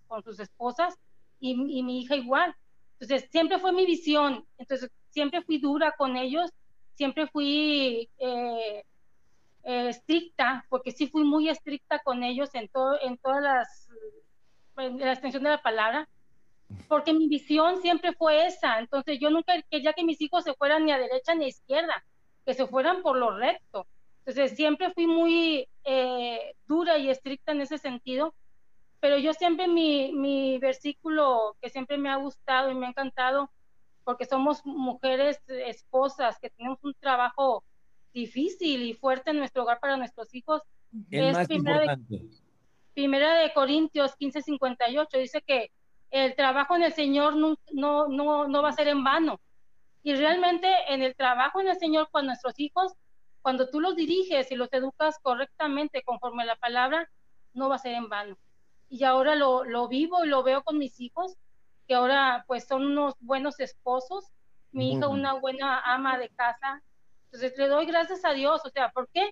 con 0.08 0.24
sus 0.24 0.39
esposas, 0.39 0.95
y, 1.39 1.56
mi 1.56 2.02
hija 2.02 2.16
igual. 2.16 2.56
Entonces, 3.00 3.30
siempre 3.32 3.60
fue 3.60 3.72
mi 3.72 3.86
visión. 3.86 4.45
Entonces, 4.58 4.89
siempre 5.10 5.41
fui 5.43 5.60
dura 5.60 5.93
con 5.97 6.18
ellos, 6.18 6.52
siempre 6.95 7.28
fui 7.28 8.10
estricta, 9.64 10.66
porque 10.70 10.91
sí 10.91 11.08
fui 11.08 11.24
muy 11.24 11.47
estricta 11.47 12.00
con 12.00 12.24
ellos 12.24 12.50
en, 12.56 12.68
todo, 12.68 13.00
en 13.02 13.18
todas 13.18 13.41
las, 13.41 13.79
la 14.80 15.12
extensión 15.12 15.44
de 15.44 15.50
la 15.50 15.62
palabra, 15.62 16.08
porque 16.88 17.14
mi 17.14 17.28
visión 17.28 17.82
siempre 17.82 18.14
fue 18.14 18.48
esa. 18.48 18.80
Entonces 18.80 19.20
yo 19.20 19.30
nunca 19.30 19.54
quería 19.70 19.94
que 19.94 20.04
mis 20.04 20.22
hijos 20.22 20.44
se 20.44 20.54
fueran 20.54 20.86
ni 20.86 20.92
a 20.92 20.98
derecha 20.98 21.36
ni 21.36 21.46
a 21.46 21.50
izquierda, 21.50 22.04
que 22.46 22.54
se 22.54 22.68
fueran 22.68 23.02
por 23.02 23.18
lo 23.18 23.38
recto. 23.38 23.88
Entonces 24.20 24.56
siempre 24.56 24.92
fui 24.92 25.08
muy 25.08 25.68
eh, 25.84 26.54
dura 26.68 26.98
y 26.98 27.10
estricta 27.10 27.52
en 27.52 27.62
ese 27.62 27.78
sentido, 27.78 28.34
pero 29.00 29.18
yo 29.18 29.34
siempre 29.34 29.68
mi, 29.68 30.12
mi 30.14 30.60
versículo 30.60 31.56
que 31.62 31.70
siempre 31.70 31.98
me 31.98 32.10
ha 32.10 32.18
gustado 32.18 32.70
y 32.70 32.76
me 32.76 32.86
ha 32.86 32.90
encantado, 32.90 33.50
porque 34.04 34.26
somos 34.26 34.66
mujeres 34.66 35.40
esposas 35.48 36.38
que 36.40 36.50
tenemos 36.50 36.80
un 36.84 36.94
trabajo 37.00 37.64
difícil 38.14 38.84
y 38.84 38.94
fuerte 38.94 39.32
en 39.32 39.40
nuestro 39.40 39.64
hogar 39.64 39.80
para 39.80 39.98
nuestros 39.98 40.34
hijos. 40.34 40.62
es 41.10 41.48
primera 41.48 41.96
De, 41.96 42.30
primera 43.00 43.39
de 43.39 43.54
Corintios 43.54 44.18
15:58 44.18 45.20
dice 45.20 45.41
que 45.41 45.72
el 46.12 46.36
trabajo 46.36 46.76
en 46.76 46.84
el 46.84 46.91
Señor 46.91 47.38
no, 47.38 47.56
no, 47.72 48.10
no, 48.10 48.50
no 48.50 48.62
va 48.62 48.70
a 48.70 48.74
ser 48.74 48.89
en 48.89 49.06
vano. 49.06 49.39
Y 50.04 50.16
realmente 50.16 50.68
en 50.89 51.02
el 51.02 51.16
trabajo 51.16 51.62
en 51.62 51.70
el 51.70 51.80
Señor 51.80 52.10
con 52.12 52.26
nuestros 52.26 52.60
hijos, 52.60 52.91
cuando 53.41 53.70
tú 53.70 53.80
los 53.80 53.95
diriges 53.95 54.52
y 54.52 54.56
los 54.56 54.68
educas 54.74 55.18
correctamente 55.22 56.04
conforme 56.04 56.43
a 56.43 56.47
la 56.47 56.56
palabra, 56.58 57.10
no 57.54 57.70
va 57.70 57.76
a 57.76 57.80
ser 57.80 57.93
en 57.93 58.10
vano. 58.10 58.38
Y 58.89 59.06
ahora 59.06 59.36
lo, 59.36 59.64
lo 59.64 59.88
vivo 59.88 60.26
y 60.26 60.28
lo 60.28 60.43
veo 60.43 60.62
con 60.66 60.78
mis 60.78 61.00
hijos, 61.00 61.38
que 61.88 61.95
ahora 61.95 62.43
pues 62.47 62.68
son 62.68 62.86
unos 62.86 63.14
buenos 63.22 63.62
esposos, 63.62 64.26
mi 64.74 64.91
hija 64.91 65.08
una 65.08 65.36
buena 65.36 65.80
ama 65.86 66.18
de 66.18 66.28
casa. 66.28 66.84
Entonces 67.26 67.58
le 67.58 67.70
doy 67.70 67.86
gracias 67.86 68.26
a 68.26 68.34
Dios, 68.34 68.60
o 68.66 68.70
sea, 68.70 68.89
¿por 68.89 69.08
qué? 69.14 69.30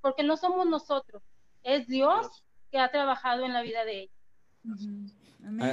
Porque 0.00 0.22
no 0.22 0.38
somos 0.38 0.66
nosotros, 0.66 1.22
es 1.62 1.86
Dios 1.86 2.44
que 2.70 2.78
ha 2.78 2.90
trabajado 2.90 3.44
en 3.44 3.52
la 3.52 3.62
vida 3.62 3.84
de 3.84 4.02
ellos. 4.02 4.88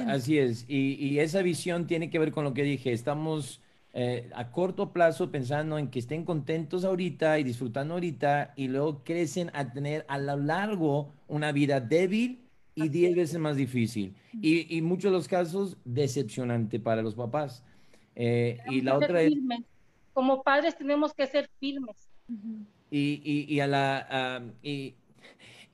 Así 0.08 0.38
es, 0.38 0.66
y, 0.68 1.20
esa 1.20 1.42
visión 1.42 1.88
tiene 1.88 2.10
que 2.10 2.20
ver 2.20 2.32
con 2.32 2.44
lo 2.44 2.54
que 2.54 2.64
dije, 2.64 2.94
estamos 2.94 3.62
eh, 3.94 4.30
a 4.34 4.52
corto 4.52 4.94
plazo 4.94 5.30
pensando 5.32 5.78
en 5.78 5.90
que 5.90 6.00
estén 6.00 6.24
contentos 6.24 6.86
ahorita 6.86 7.38
y 7.40 7.44
disfrutando 7.44 7.96
ahorita 7.96 8.54
y 8.56 8.70
luego 8.70 9.04
crecen 9.04 9.52
a 9.54 9.72
tener 9.72 10.06
a 10.08 10.18
lo 10.20 10.38
largo 10.38 11.14
una 11.28 11.52
vida 11.52 11.80
débil 11.80 12.48
y 12.76 12.90
diez 12.90 13.16
veces 13.16 13.40
más 13.40 13.58
difícil. 13.58 14.16
Y, 14.42 14.82
muchos 14.82 15.12
de 15.12 15.18
los 15.18 15.28
casos 15.28 15.78
decepcionante 15.84 16.80
para 16.80 17.02
los 17.02 17.16
papás. 17.16 17.64
Eh, 18.16 18.60
y 18.70 18.82
la 18.82 18.98
otra 18.98 19.22
es... 19.22 19.34
Como 20.14 20.44
padres 20.44 20.76
tenemos 20.78 21.14
que 21.14 21.28
ser 21.28 21.50
firmes. 21.60 22.10
y, 22.90 23.60
a 23.60 23.68
la... 23.68 24.44
y, 24.62 24.96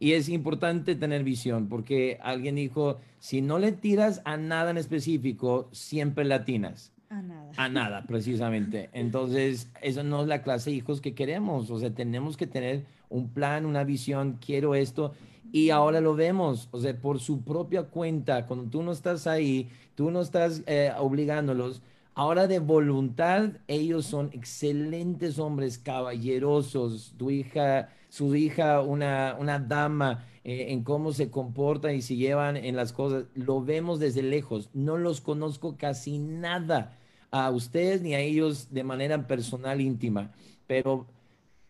y 0.03 0.15
es 0.15 0.27
importante 0.27 0.95
tener 0.95 1.23
visión, 1.23 1.69
porque 1.69 2.19
alguien 2.21 2.55
dijo, 2.55 2.99
si 3.19 3.41
no 3.41 3.57
le 3.57 3.71
tiras 3.71 4.21
a 4.25 4.35
nada 4.35 4.71
en 4.71 4.77
específico, 4.77 5.69
siempre 5.71 6.25
latinas. 6.25 6.91
A 7.07 7.21
nada. 7.21 7.51
A 7.55 7.69
nada, 7.69 8.03
precisamente. 8.05 8.89
Entonces, 8.93 9.71
eso 9.81 10.03
no 10.03 10.23
es 10.23 10.27
la 10.27 10.41
clase 10.41 10.71
de 10.71 10.75
hijos 10.75 10.99
que 10.99 11.15
queremos. 11.15 11.71
O 11.71 11.79
sea, 11.79 11.93
tenemos 11.95 12.35
que 12.35 12.47
tener 12.47 12.83
un 13.07 13.29
plan, 13.29 13.65
una 13.65 13.85
visión, 13.85 14.39
quiero 14.45 14.75
esto. 14.75 15.13
Y 15.53 15.69
ahora 15.69 16.01
lo 16.01 16.15
vemos, 16.15 16.67
o 16.71 16.81
sea, 16.81 16.93
por 16.99 17.21
su 17.21 17.41
propia 17.41 17.83
cuenta, 17.83 18.45
cuando 18.45 18.69
tú 18.69 18.83
no 18.83 18.91
estás 18.91 19.25
ahí, 19.25 19.69
tú 19.95 20.11
no 20.11 20.19
estás 20.19 20.63
eh, 20.67 20.91
obligándolos. 20.97 21.81
Ahora 22.13 22.47
de 22.47 22.59
voluntad, 22.59 23.51
ellos 23.69 24.05
son 24.05 24.31
excelentes 24.33 25.39
hombres, 25.39 25.77
caballerosos. 25.77 27.13
Tu 27.17 27.31
hija 27.31 27.87
su 28.13 28.35
hija 28.35 28.81
una, 28.81 29.35
una 29.39 29.57
dama, 29.57 30.27
eh, 30.43 30.67
en 30.69 30.83
cómo 30.83 31.13
se 31.13 31.31
comportan 31.31 31.95
y 31.95 32.03
se 32.03 32.15
llevan 32.15 32.57
en 32.57 32.75
las 32.75 32.93
cosas. 32.93 33.25
Lo 33.33 33.63
vemos 33.63 33.99
desde 33.99 34.21
lejos. 34.21 34.69
No 34.71 34.99
los 34.99 35.19
conozco 35.19 35.77
casi 35.77 36.19
nada 36.19 36.99
a 37.31 37.49
ustedes 37.49 38.03
ni 38.03 38.13
a 38.13 38.19
ellos 38.19 38.71
de 38.71 38.83
manera 38.83 39.25
personal 39.25 39.81
íntima, 39.81 40.31
pero 40.67 41.07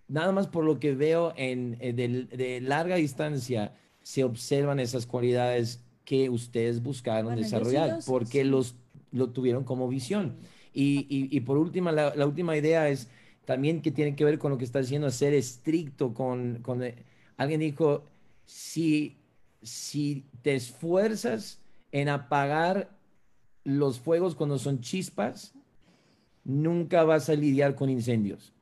nada 0.10 0.34
más 0.34 0.48
por 0.48 0.66
lo 0.66 0.82
que 0.82 0.94
veo 0.94 1.32
en, 1.38 1.78
eh, 1.80 1.94
de, 1.94 2.60
larga 2.60 2.98
distancia 2.98 3.74
se 4.02 4.26
observan 4.26 4.82
esas 4.82 5.06
cualidades 5.06 5.82
que 6.04 6.30
ustedes 6.30 6.84
buscaron 6.84 7.38
desarrollar, 7.38 8.00
porque 8.06 8.44
los 8.44 8.76
lo 9.12 9.30
tuvieron 9.30 9.64
como 9.64 9.88
visión. 9.88 10.36
Y, 10.74 11.08
y, 11.10 11.40
por 11.42 11.58
última, 11.58 11.94
la 11.94 12.26
última 12.26 12.58
idea 12.58 12.90
es 12.90 13.08
también 13.46 13.82
que 13.82 13.92
tiene 13.92 14.16
que 14.16 14.26
ver 14.26 14.40
con 14.40 14.52
lo 14.52 14.58
que 14.58 14.66
está 14.66 14.80
diciendo, 14.80 15.10
ser 15.12 15.34
estricto 15.34 16.14
con, 16.14 16.60
con 16.62 16.84
eh, 16.84 16.96
alguien 17.38 17.60
dijo, 17.60 18.06
si, 18.46 19.18
si 19.62 20.26
te 20.42 20.56
esfuerzas 20.56 21.62
en 21.92 22.10
apagar 22.10 22.98
los 23.64 24.00
fuegos 24.00 24.36
cuando 24.36 24.58
son 24.58 24.82
chispas, 24.82 25.54
nunca 26.44 27.04
vas 27.04 27.30
a 27.30 27.36
lidiar 27.36 27.76
con 27.76 27.90
incendios. 27.90 28.54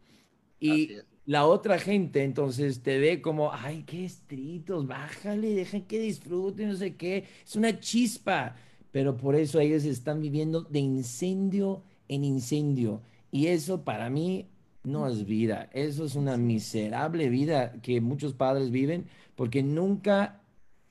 Y 0.59 0.97
la 1.25 1.45
otra 1.45 1.79
gente 1.79 2.23
entonces 2.23 2.83
te 2.83 2.99
ve 2.99 3.21
como, 3.21 3.51
ay, 3.51 3.83
qué 3.83 4.05
estrictos, 4.05 4.87
bájale, 4.87 5.55
deja 5.55 5.81
que 5.81 5.99
disfruten, 5.99 6.69
no 6.69 6.75
sé 6.75 6.95
qué, 6.95 7.25
es 7.43 7.55
una 7.55 7.79
chispa. 7.79 8.55
Pero 8.91 9.15
por 9.15 9.35
eso 9.35 9.59
ellos 9.59 9.85
están 9.85 10.21
viviendo 10.21 10.63
de 10.63 10.79
incendio 10.79 11.83
en 12.07 12.25
incendio. 12.25 13.01
Y 13.31 13.47
eso 13.47 13.83
para 13.83 14.09
mí 14.09 14.50
no 14.83 15.07
es 15.07 15.25
vida. 15.25 15.69
Eso 15.73 16.05
es 16.05 16.15
una 16.15 16.37
miserable 16.37 17.29
vida 17.29 17.73
que 17.81 18.01
muchos 18.01 18.33
padres 18.33 18.71
viven 18.71 19.05
porque 19.35 19.63
nunca 19.63 20.41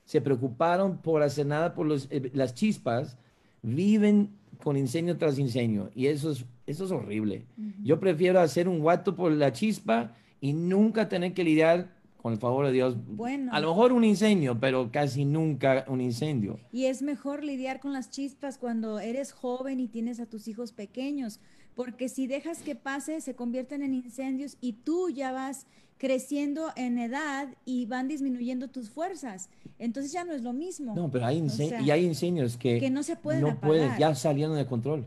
se 0.05 0.21
preocuparon 0.21 0.97
por 0.97 1.23
hacer 1.23 1.45
nada 1.45 1.73
por 1.73 1.85
los, 1.85 2.07
eh, 2.11 2.31
las 2.33 2.53
chispas. 2.53 3.17
Viven 3.61 4.31
con 4.63 4.77
incendio 4.77 5.17
tras 5.17 5.39
incendio 5.39 5.91
y 5.95 6.07
eso 6.07 6.31
es, 6.31 6.45
eso 6.67 6.85
es 6.85 6.91
horrible. 6.91 7.45
Yo 7.83 7.99
prefiero 7.99 8.39
hacer 8.39 8.67
un 8.67 8.79
guato 8.79 9.15
por 9.15 9.31
la 9.31 9.51
chispa 9.51 10.13
y 10.39 10.53
nunca 10.53 11.09
tener 11.09 11.33
que 11.33 11.43
lidiar 11.43 11.89
con 12.21 12.33
el 12.33 12.39
favor 12.39 12.67
de 12.67 12.71
Dios. 12.71 12.95
Bueno. 13.07 13.51
A 13.53 13.59
lo 13.59 13.69
mejor 13.69 13.93
un 13.93 14.03
incendio, 14.03 14.59
pero 14.59 14.91
casi 14.91 15.25
nunca 15.25 15.85
un 15.87 16.01
incendio. 16.01 16.59
Y 16.71 16.85
es 16.85 17.01
mejor 17.01 17.43
lidiar 17.43 17.79
con 17.79 17.93
las 17.93 18.11
chispas 18.11 18.57
cuando 18.57 18.99
eres 18.99 19.31
joven 19.31 19.79
y 19.79 19.87
tienes 19.87 20.19
a 20.19 20.27
tus 20.27 20.47
hijos 20.47 20.71
pequeños, 20.71 21.39
porque 21.75 22.09
si 22.09 22.27
dejas 22.27 22.61
que 22.61 22.75
pase, 22.75 23.21
se 23.21 23.35
convierten 23.35 23.81
en 23.81 23.93
incendios 23.93 24.57
y 24.61 24.73
tú 24.73 25.09
ya 25.09 25.31
vas 25.31 25.65
creciendo 25.97 26.69
en 26.75 26.97
edad 26.97 27.47
y 27.63 27.85
van 27.85 28.07
disminuyendo 28.07 28.69
tus 28.69 28.89
fuerzas. 28.89 29.49
Entonces 29.77 30.11
ya 30.11 30.23
no 30.23 30.33
es 30.33 30.41
lo 30.41 30.51
mismo. 30.51 30.95
No, 30.95 31.11
pero 31.11 31.27
hay, 31.27 31.37
incendios, 31.37 31.85
y 31.85 31.91
hay 31.91 32.05
incendios 32.05 32.57
que, 32.57 32.89
no 32.89 33.03
se 33.03 33.15
pueden 33.15 33.41
no 33.41 33.59
pueden, 33.59 33.91
ya 33.99 34.15
salieron 34.15 34.55
de 34.55 34.65
control. 34.65 35.05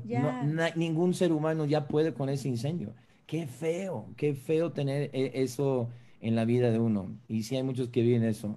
ningún 0.77 1.15
ser 1.15 1.33
humano 1.33 1.65
ya 1.67 1.89
puede 1.89 2.15
con 2.15 2.29
ese 2.29 2.49
incendio. 2.49 2.93
Qué 3.27 3.49
feo, 3.49 4.07
qué 4.17 4.35
feo 4.35 4.71
tener 4.71 5.11
e, 5.13 5.33
eso 5.43 5.89
en 6.21 6.37
la 6.37 6.45
vida 6.45 6.71
de 6.71 6.79
uno. 6.79 7.09
Y 7.27 7.43
sí 7.43 7.57
hay 7.57 7.65
muchos 7.65 7.89
que 7.89 8.03
viven 8.03 8.23
eso. 8.23 8.57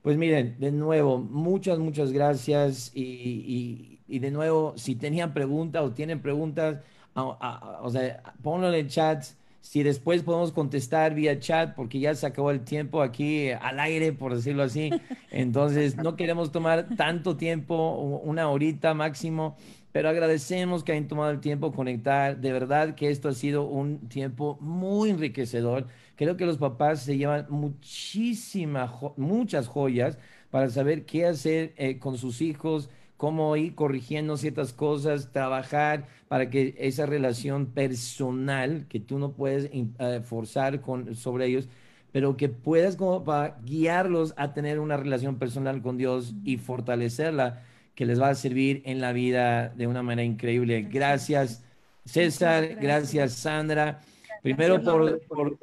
Pues 0.00 0.16
miren, 0.16 0.56
de 0.58 0.72
nuevo, 0.72 1.18
muchas, 1.18 1.78
muchas 1.78 2.12
gracias. 2.12 2.92
Y, 2.94 3.98
y 4.08 4.18
de 4.20 4.30
nuevo, 4.30 4.72
si 4.76 4.94
tenían 4.94 5.34
preguntas 5.34 5.82
o 5.82 5.92
tienen 5.92 6.22
preguntas, 6.22 6.78
o 7.24 7.90
sea, 7.90 8.22
ponlo 8.42 8.68
en 8.68 8.74
el 8.74 8.88
chat. 8.88 9.24
Si 9.60 9.82
después 9.82 10.22
podemos 10.22 10.52
contestar 10.52 11.14
vía 11.14 11.40
chat, 11.40 11.74
porque 11.74 11.98
ya 11.98 12.14
se 12.14 12.26
acabó 12.26 12.50
el 12.50 12.60
tiempo 12.60 13.02
aquí 13.02 13.50
al 13.50 13.80
aire, 13.80 14.12
por 14.12 14.34
decirlo 14.34 14.62
así. 14.62 14.90
Entonces, 15.30 15.96
no 15.96 16.16
queremos 16.16 16.52
tomar 16.52 16.88
tanto 16.96 17.36
tiempo, 17.36 18.20
una 18.24 18.48
horita 18.48 18.94
máximo, 18.94 19.56
pero 19.92 20.08
agradecemos 20.08 20.84
que 20.84 20.92
hayan 20.92 21.08
tomado 21.08 21.30
el 21.32 21.40
tiempo 21.40 21.72
conectar. 21.72 22.38
De 22.38 22.52
verdad 22.52 22.94
que 22.94 23.10
esto 23.10 23.28
ha 23.28 23.34
sido 23.34 23.64
un 23.64 24.08
tiempo 24.08 24.56
muy 24.60 25.10
enriquecedor. 25.10 25.86
Creo 26.16 26.36
que 26.36 26.46
los 26.46 26.58
papás 26.58 27.02
se 27.02 27.18
llevan 27.18 27.46
muchísimas, 27.50 28.90
muchas 29.16 29.66
joyas 29.68 30.18
para 30.50 30.70
saber 30.70 31.04
qué 31.04 31.26
hacer 31.26 31.74
eh, 31.76 31.98
con 31.98 32.16
sus 32.16 32.40
hijos, 32.40 32.90
cómo 33.18 33.56
ir 33.56 33.74
corrigiendo 33.74 34.36
ciertas 34.38 34.72
cosas, 34.72 35.32
trabajar 35.32 36.06
para 36.28 36.48
que 36.50 36.74
esa 36.78 37.04
relación 37.04 37.66
personal 37.66 38.86
que 38.88 39.00
tú 39.00 39.18
no 39.18 39.32
puedes 39.32 39.68
eh, 39.72 40.20
forzar 40.24 40.80
con, 40.80 41.14
sobre 41.16 41.46
ellos, 41.46 41.68
pero 42.12 42.36
que 42.36 42.48
puedas 42.48 42.94
como 42.96 43.24
para 43.24 43.58
guiarlos 43.64 44.34
a 44.36 44.54
tener 44.54 44.78
una 44.78 44.96
relación 44.96 45.36
personal 45.36 45.82
con 45.82 45.98
Dios 45.98 46.34
y 46.44 46.58
fortalecerla, 46.58 47.64
que 47.96 48.06
les 48.06 48.20
va 48.20 48.28
a 48.30 48.34
servir 48.36 48.82
en 48.86 49.00
la 49.00 49.12
vida 49.12 49.70
de 49.70 49.88
una 49.88 50.04
manera 50.04 50.24
increíble. 50.24 50.82
Gracias. 50.82 51.64
César, 52.04 52.76
gracias, 52.76 53.32
Sandra. 53.32 54.00
Primero 54.42 54.80
por, 54.80 55.20
por, 55.26 55.58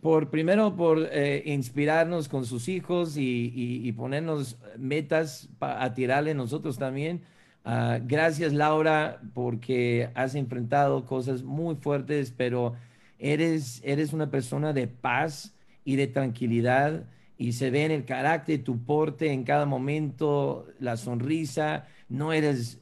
por, 0.00 0.30
primero 0.30 0.76
por 0.76 1.08
eh, 1.10 1.42
inspirarnos 1.46 2.28
con 2.28 2.44
sus 2.44 2.68
hijos 2.68 3.16
y, 3.16 3.92
ponernos 3.96 4.56
metas 4.78 5.48
a 5.60 5.92
tirarle 5.94 6.34
nosotros 6.34 6.78
también. 6.78 7.22
Ah, 7.64 7.98
gracias 8.02 8.52
Laura 8.52 9.20
porque 9.34 10.08
has 10.14 10.34
enfrentado 10.34 11.04
cosas 11.04 11.42
muy 11.42 11.76
fuertes, 11.76 12.32
pero 12.34 12.74
eres, 13.18 13.82
eres 13.84 14.12
una 14.12 14.30
persona 14.30 14.72
de 14.72 14.86
paz 14.86 15.54
y 15.84 15.96
de 15.96 16.06
tranquilidad 16.06 17.04
y 17.36 17.52
se 17.52 17.70
ve 17.70 17.84
en 17.84 17.90
el 17.90 18.04
carácter, 18.04 18.62
tu 18.62 18.84
porte 18.84 19.32
en 19.32 19.44
cada 19.44 19.64
momento, 19.64 20.66
la 20.78 20.96
sonrisa, 20.98 21.86
no 22.08 22.32
eres 22.34 22.79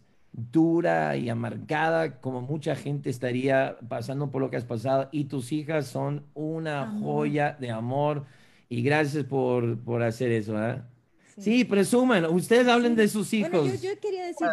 dura 0.53 1.17
y 1.17 1.29
amargada 1.29 2.21
como 2.21 2.41
mucha 2.41 2.77
gente 2.77 3.11
estaría 3.11 3.77
pasando 3.89 4.31
por 4.31 4.41
lo 4.41 4.51
que 4.51 4.57
has 4.57 4.65
pasado 4.65 5.09
y 5.11 5.25
tus 5.25 5.53
hijas 5.53 5.87
son 5.87 6.25
una 6.35 6.99
joya 7.03 7.57
de 7.59 7.71
amor 7.71 8.25
y 8.69 8.83
gracias 8.83 9.25
por, 9.25 9.79
por 9.81 10.03
hacer 10.03 10.31
eso. 10.31 10.55
Sí. 11.39 11.65
presuman, 11.65 12.27
ustedes 12.27 12.69
hablen 12.69 12.97
de 12.97 13.09
sus 13.09 13.33
hijos. 13.33 13.81
yo, 13.81 13.91
quería 14.01 14.27
decir, 14.27 14.47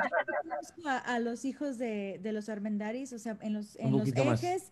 a, 0.85 1.19
los 1.19 1.45
hijos 1.45 1.77
de, 1.77 2.19
de, 2.21 2.31
los 2.31 2.49
Armendaris, 2.49 3.13
o 3.13 3.19
sea, 3.19 3.37
en 3.41 3.53
los, 3.53 3.75
en 3.77 3.91
los 3.91 4.07
ejes 4.09 4.71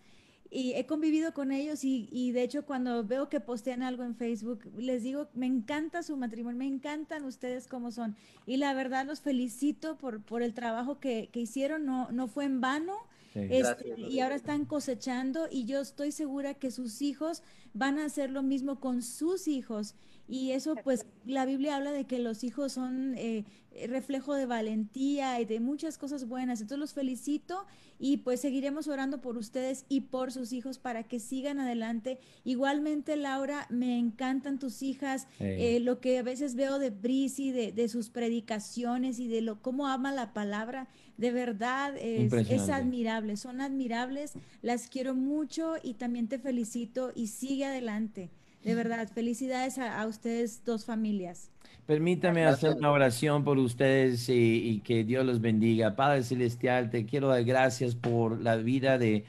y 0.54 0.74
he 0.74 0.86
convivido 0.86 1.34
con 1.34 1.52
ellos 1.52 1.84
y, 1.84 2.08
y, 2.12 2.32
de 2.32 2.44
hecho 2.44 2.66
cuando 2.66 3.04
veo 3.04 3.28
que 3.28 3.40
postean 3.40 3.82
algo 3.82 4.04
en 4.04 4.16
Facebook, 4.16 4.72
les 4.78 5.02
digo, 5.02 5.28
me 5.34 5.48
encanta 5.48 6.04
su 6.04 6.16
matrimonio, 6.16 6.60
me 6.60 6.68
encantan 6.68 7.26
ustedes 7.26 7.68
como 7.68 7.92
son. 7.92 8.16
Y 8.46 8.58
la 8.58 8.74
verdad 8.74 9.06
los 9.06 9.22
felicito 9.22 9.98
por, 9.98 10.22
por 10.22 10.44
el 10.44 10.54
trabajo 10.54 11.00
que, 11.00 11.30
que 11.32 11.40
hicieron, 11.40 11.86
no, 11.86 12.12
no 12.12 12.28
fue 12.28 12.46
en 12.46 12.62
vano. 12.62 12.94
Este, 13.36 14.00
y 14.00 14.20
ahora 14.20 14.36
están 14.36 14.66
cosechando 14.66 15.48
y 15.50 15.66
yo 15.66 15.82
estoy 15.82 16.12
segura 16.12 16.54
que 16.54 16.70
sus 16.70 17.02
hijos 17.02 17.42
van 17.74 17.98
a 17.98 18.06
hacer 18.06 18.30
lo 18.30 18.44
mismo 18.44 18.80
con 18.80 19.02
sus 19.02 19.48
hijos. 19.48 19.96
Y 20.28 20.52
eso, 20.52 20.76
pues, 20.84 21.06
la 21.26 21.46
Biblia 21.46 21.76
habla 21.76 21.92
de 21.92 22.06
que 22.06 22.20
los 22.20 22.44
hijos 22.44 22.74
son 22.74 23.14
eh, 23.18 23.44
reflejo 23.88 24.36
de 24.36 24.46
valentía 24.46 25.40
y 25.42 25.46
de 25.46 25.60
muchas 25.60 25.98
cosas 25.98 26.28
buenas. 26.28 26.62
Entonces 26.62 26.80
los 26.80 26.94
felicito 26.94 27.66
y 28.00 28.18
pues 28.18 28.42
seguiremos 28.42 28.88
orando 28.88 29.22
por 29.22 29.38
ustedes 29.38 29.86
y 29.90 30.02
por 30.02 30.32
sus 30.32 30.54
hijos 30.54 30.78
para 30.78 31.04
que 31.04 31.20
sigan 31.20 31.60
adelante. 31.60 32.20
Igualmente, 32.44 33.16
Laura, 33.16 33.68
me 33.70 33.98
encantan 33.98 34.60
tus 34.60 34.82
hijas, 34.82 35.28
eh, 35.40 35.80
lo 35.82 36.00
que 36.00 36.18
a 36.18 36.24
veces 36.24 36.56
veo 36.56 36.80
de 36.80 36.90
Brisi, 36.90 37.52
de, 37.52 37.72
de 37.72 37.90
sus 37.90 38.10
predicaciones 38.10 39.20
y 39.20 39.28
de 39.28 39.42
lo 39.42 39.62
cómo 39.62 39.88
ama 39.88 40.12
la 40.12 40.34
palabra. 40.34 40.88
De 41.18 41.32
verdad, 41.32 41.96
es, 41.98 42.34
es 42.34 42.70
admirable, 42.70 43.38
son 43.38 43.62
admirables, 43.62 44.34
las 44.62 44.88
quiero 44.88 45.14
mucho 45.14 45.76
y 45.82 45.94
también 45.94 46.28
te 46.28 46.40
felicito 46.40 47.12
y 47.14 47.28
sigue 47.28 47.66
adelante. 47.66 48.32
De 48.64 48.76
verdad, 48.76 49.10
felicidades 49.14 49.78
a, 49.78 50.06
ustedes 50.08 50.64
dos 50.64 50.86
familias. 50.86 51.50
Permítame 51.86 52.46
hacer 52.46 52.76
una 52.78 52.92
oración 52.92 53.44
por 53.44 53.58
ustedes 53.58 54.30
y, 54.30 54.82
que 54.86 55.04
Dios 55.04 55.26
los 55.26 55.42
bendiga. 55.42 55.96
Padre 55.96 56.24
Celestial, 56.24 56.90
te 56.90 57.06
quiero 57.06 57.28
dar 57.28 57.44
gracias 57.44 57.94
por 57.94 58.40
la 58.40 58.56
vida 58.56 58.98
de, 58.98 59.26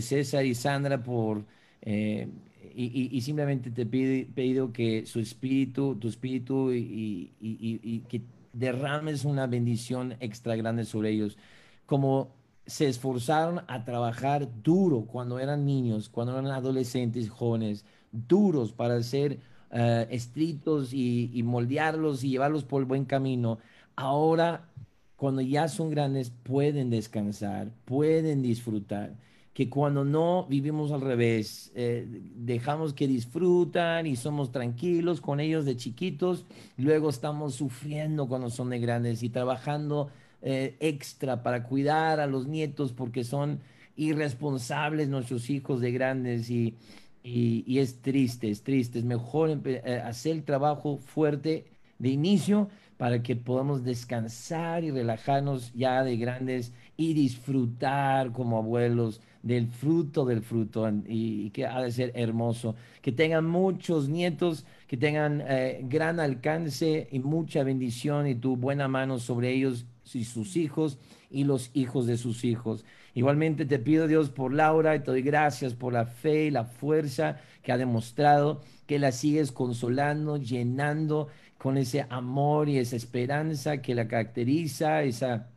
César 0.00 0.44
y 0.44 0.56
Sandra, 0.56 1.02
por 1.02 1.44
eh, 1.82 2.28
y, 2.74 3.20
simplemente 3.20 3.70
te 3.70 3.86
pido, 3.86 4.72
que 4.72 5.06
su 5.06 5.20
espíritu, 5.20 5.96
tu 5.96 6.08
espíritu 6.08 6.72
y, 6.72 8.02
que 8.08 8.22
derrames 8.52 9.24
una 9.24 9.46
bendición 9.46 10.16
extra 10.18 10.56
grande 10.56 10.84
sobre 10.84 11.10
ellos. 11.10 11.38
Como 11.86 12.34
se 12.66 12.88
esforzaron 12.88 13.62
a 13.68 13.84
trabajar 13.84 14.48
duro 14.62 15.06
cuando 15.06 15.38
eran 15.38 15.64
niños, 15.64 16.08
cuando 16.08 16.38
eran 16.38 16.50
adolescentes, 16.50 17.30
jóvenes 17.30 17.84
duros 18.12 18.72
para 18.72 19.02
ser 19.02 19.38
uh, 19.70 20.06
estrictos 20.10 20.92
y, 20.92 21.42
moldearlos 21.44 22.24
y 22.24 22.30
llevarlos 22.30 22.64
por 22.64 22.80
el 22.80 22.86
buen 22.86 23.04
camino, 23.04 23.58
ahora 23.96 24.68
cuando 25.16 25.42
ya 25.42 25.68
son 25.68 25.90
grandes 25.90 26.30
pueden 26.30 26.90
descansar, 26.90 27.70
pueden 27.84 28.42
disfrutar. 28.42 29.16
Que 29.52 29.68
cuando 29.68 30.04
no 30.04 30.46
vivimos 30.48 30.92
al 30.92 31.00
revés, 31.00 31.72
eh, 31.74 32.06
dejamos 32.36 32.92
que 32.92 33.08
disfrutan 33.08 34.06
y 34.06 34.14
somos 34.14 34.52
tranquilos 34.52 35.20
con 35.20 35.40
ellos 35.40 35.64
de 35.64 35.76
chiquitos, 35.76 36.46
luego 36.76 37.10
estamos 37.10 37.56
sufriendo 37.56 38.28
cuando 38.28 38.50
son 38.50 38.70
de 38.70 38.78
grandes 38.78 39.24
y 39.24 39.30
trabajando 39.30 40.10
eh, 40.40 40.76
extra 40.78 41.42
para 41.42 41.64
cuidar 41.64 42.20
a 42.20 42.28
los 42.28 42.46
nietos 42.46 42.92
porque 42.92 43.24
son 43.24 43.58
irresponsables 43.96 45.08
nuestros 45.08 45.50
hijos 45.50 45.80
de 45.80 45.90
grandes 45.90 46.48
y, 46.48 46.76
y, 47.22 47.78
es 47.78 48.00
triste, 48.00 48.50
es 48.50 48.62
triste. 48.62 48.98
Es 48.98 49.04
mejor 49.04 49.60
eh, 49.64 50.02
hacer 50.04 50.36
el 50.36 50.44
trabajo 50.44 50.98
fuerte 50.98 51.66
de 51.98 52.08
inicio 52.08 52.68
para 52.96 53.22
que 53.22 53.36
podamos 53.36 53.84
descansar 53.84 54.84
y 54.84 54.90
relajarnos 54.90 55.72
ya 55.74 56.02
de 56.02 56.16
grandes 56.16 56.72
y 56.96 57.14
disfrutar 57.14 58.32
como 58.32 58.58
abuelos 58.58 59.20
del 59.42 59.68
fruto 59.68 60.24
del 60.24 60.42
fruto 60.42 60.90
y, 61.06 61.50
que 61.50 61.66
ha 61.66 61.80
de 61.80 61.92
ser 61.92 62.12
hermoso. 62.14 62.74
Que 63.02 63.12
tengan 63.12 63.46
muchos 63.46 64.08
nietos, 64.08 64.64
que 64.86 64.96
tengan 64.96 65.42
eh, 65.46 65.80
gran 65.84 66.20
alcance 66.20 67.08
y 67.10 67.20
mucha 67.20 67.62
bendición 67.62 68.26
y 68.26 68.34
tu 68.34 68.56
buena 68.56 68.88
mano 68.88 69.18
sobre 69.18 69.52
ellos 69.52 69.86
y 70.12 70.24
sus 70.24 70.56
hijos 70.56 70.98
y 71.30 71.44
los 71.44 71.70
hijos 71.74 72.06
de 72.06 72.16
sus 72.16 72.44
hijos. 72.44 72.84
Igualmente 73.18 73.66
te 73.66 73.80
pido 73.80 74.06
Dios 74.06 74.30
por 74.30 74.54
Laura 74.54 74.94
y 74.94 75.00
te 75.00 75.06
doy 75.06 75.22
gracias 75.22 75.74
por 75.74 75.92
la 75.92 76.06
fe 76.06 76.44
y 76.44 76.50
la 76.52 76.62
fuerza 76.62 77.40
que 77.64 77.72
ha 77.72 77.76
demostrado, 77.76 78.60
que 78.86 79.00
la 79.00 79.10
sigues 79.10 79.50
consolando, 79.50 80.36
llenando 80.36 81.26
con 81.56 81.78
ese 81.78 82.06
amor 82.10 82.68
y 82.68 82.78
esa 82.78 82.94
esperanza 82.94 83.82
que 83.82 83.96
la 83.96 84.06
caracteriza, 84.06 85.02
esa, 85.02 85.48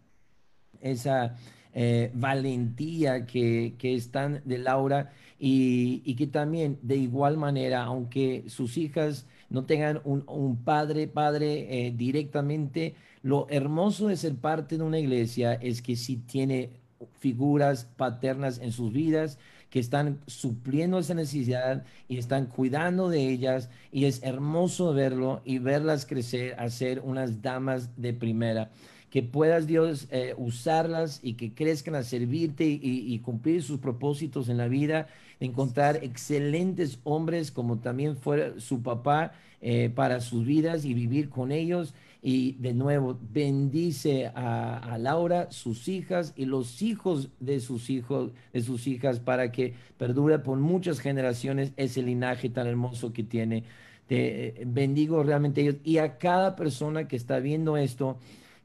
esa 0.79 1.35
eh, 1.75 2.09
valentía 2.15 3.27
que, 3.27 3.75
que 3.77 3.95
de 4.43 4.57
Laura 4.57 5.11
y, 5.37 6.15
que 6.15 6.25
también 6.25 6.79
de 6.81 6.95
igual 6.95 7.37
manera, 7.37 7.83
aunque 7.83 8.43
sus 8.47 8.75
hijas 8.75 9.27
no 9.51 9.65
tengan 9.65 10.01
un, 10.03 10.63
padre, 10.63 11.07
padre 11.07 11.85
eh, 11.85 11.93
directamente, 11.95 12.95
lo 13.21 13.45
hermoso 13.51 14.07
de 14.07 14.17
ser 14.17 14.33
parte 14.35 14.79
de 14.79 14.83
una 14.83 14.97
iglesia 14.97 15.53
es 15.53 15.83
que 15.83 15.95
si 15.95 16.17
tiene 16.17 16.80
figuras 17.19 17.87
paternas 17.97 18.59
en 18.59 18.71
sus 18.71 18.91
vidas 18.91 19.37
que 19.71 19.79
están 19.79 20.19
supliendo 20.27 20.99
esa 20.99 21.13
necesidad 21.13 21.85
y 22.09 22.17
están 22.17 22.45
cuidando 22.45 23.09
de 23.09 23.29
ellas. 23.29 23.69
Y 23.91 24.05
es 24.05 24.21
hermoso 24.21 24.93
verlo 24.93 25.41
y 25.45 25.59
verlas 25.59 26.05
crecer 26.05 26.59
a 26.59 26.69
ser 26.69 26.99
unas 26.99 27.41
damas 27.41 27.89
de 27.95 28.13
primera. 28.13 28.69
Que 29.09 29.23
puedas 29.23 29.67
Dios 29.67 30.07
eh, 30.11 30.35
usarlas 30.37 31.21
y 31.23 31.33
que 31.33 31.53
crezcan 31.53 31.95
a 31.95 32.03
servirte 32.03 32.65
y, 32.65 33.17
cumplir 33.19 33.63
sus 33.63 33.79
propósitos 33.79 34.49
en 34.49 34.57
la 34.57 34.67
vida, 34.67 35.07
encontrar 35.39 35.99
excelentes 36.01 36.99
hombres 37.03 37.51
como 37.51 37.79
también 37.79 38.15
fue 38.15 38.59
su 38.59 38.81
papá 38.81 39.33
eh, 39.61 39.89
para 39.93 40.21
sus 40.21 40.45
vidas 40.45 40.85
y 40.85 40.93
vivir 40.93 41.29
con 41.29 41.51
ellos 41.51 41.93
y 42.23 42.53
de 42.53 42.73
nuevo, 42.73 43.17
bendice 43.19 44.27
a, 44.27 44.97
Laura, 44.99 45.49
sus 45.51 45.87
hijas 45.87 46.33
y 46.35 46.45
los 46.45 46.83
hijos 46.83 47.29
de 47.39 47.59
sus 47.59 47.89
hijos, 47.89 48.31
de 48.53 48.61
sus 48.61 48.85
hijas, 48.85 49.19
para 49.19 49.51
que 49.51 49.73
perdure 49.97 50.37
por 50.37 50.59
muchas 50.59 50.99
generaciones 50.99 51.73
ese 51.77 52.03
linaje 52.03 52.49
tan 52.49 52.67
hermoso 52.67 53.11
que 53.11 53.23
tiene. 53.23 53.63
Te 54.05 54.61
eh, 54.61 54.63
bendigo 54.67 55.23
realmente 55.23 55.61
ellos 55.61 55.77
y 55.83 55.97
a 55.97 56.19
cada 56.19 56.55
persona 56.55 57.07
que 57.07 57.15
está 57.15 57.39
viendo 57.39 57.75
esto, 57.75 58.19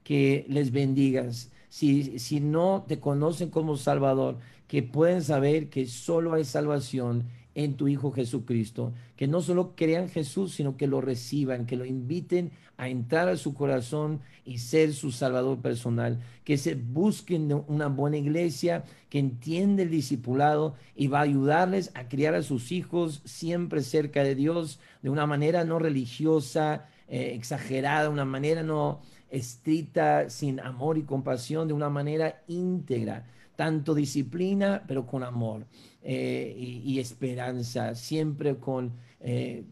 que 0.05 0.45
les 0.49 0.71
bendigas. 0.71 1.51
Si, 1.71 2.19
si 2.19 2.41
no 2.41 2.85
te 2.87 3.01
conocen 3.01 3.49
como 3.49 3.79
Salvador, 3.79 4.37
que 4.69 4.83
pueden 4.83 5.23
saber 5.23 5.71
que 5.71 5.87
solo 5.87 6.35
hay 6.35 6.45
salvación 6.45 7.25
en 7.57 7.75
tu 7.79 7.89
Hijo 7.89 8.13
Jesucristo, 8.13 8.93
que 9.17 9.27
no 9.27 9.41
solo 9.41 9.75
crean 9.75 10.11
Jesús, 10.11 10.53
sino 10.53 10.77
que 10.77 10.87
lo 10.87 11.01
reciban, 11.01 11.65
que 11.65 11.77
lo 11.77 11.87
inviten 11.87 12.53
a 12.77 12.91
entrar 12.91 13.31
a 13.31 13.39
su 13.39 13.55
corazón 13.55 14.21
y 14.45 14.59
ser 14.59 14.93
su 14.93 15.11
Salvador 15.11 15.63
personal, 15.63 16.21
que 16.45 16.59
se 16.59 16.75
busquen 16.75 17.51
una 17.67 17.89
buena 17.89 18.19
iglesia 18.19 18.85
que 19.09 19.19
entiende 19.19 19.85
el 19.85 19.91
discipulado 19.91 20.75
y 20.95 21.07
va 21.07 21.21
a 21.21 21.23
ayudarles 21.23 21.93
a 21.95 22.09
criar 22.09 22.35
a 22.35 22.43
sus 22.43 22.73
hijos 22.73 23.23
siempre 23.25 23.81
cerca 23.81 24.23
de 24.23 24.35
Dios, 24.35 24.79
de 25.01 25.09
una 25.09 25.27
manera 25.27 25.65
no 25.65 25.79
religiosa, 25.79 26.89
eh, 27.09 27.33
exagerada, 27.35 28.11
una 28.11 28.27
manera 28.27 28.63
no 28.63 29.01
estricta, 29.31 30.29
sin 30.29 30.61
amor 30.61 30.99
y 30.99 31.05
compasión, 31.05 31.69
de 31.69 31.75
una 31.75 31.89
manera 31.89 32.43
íntegra, 32.49 33.25
tanto 33.57 33.95
disciplina, 33.95 34.85
pero 34.87 35.07
con 35.07 35.23
amor. 35.23 35.67
Eh, 36.03 36.55
y, 36.85 37.01
esperanza, 37.01 37.95
siempre 37.95 38.57
con, 38.57 38.93
eh, 39.21 39.65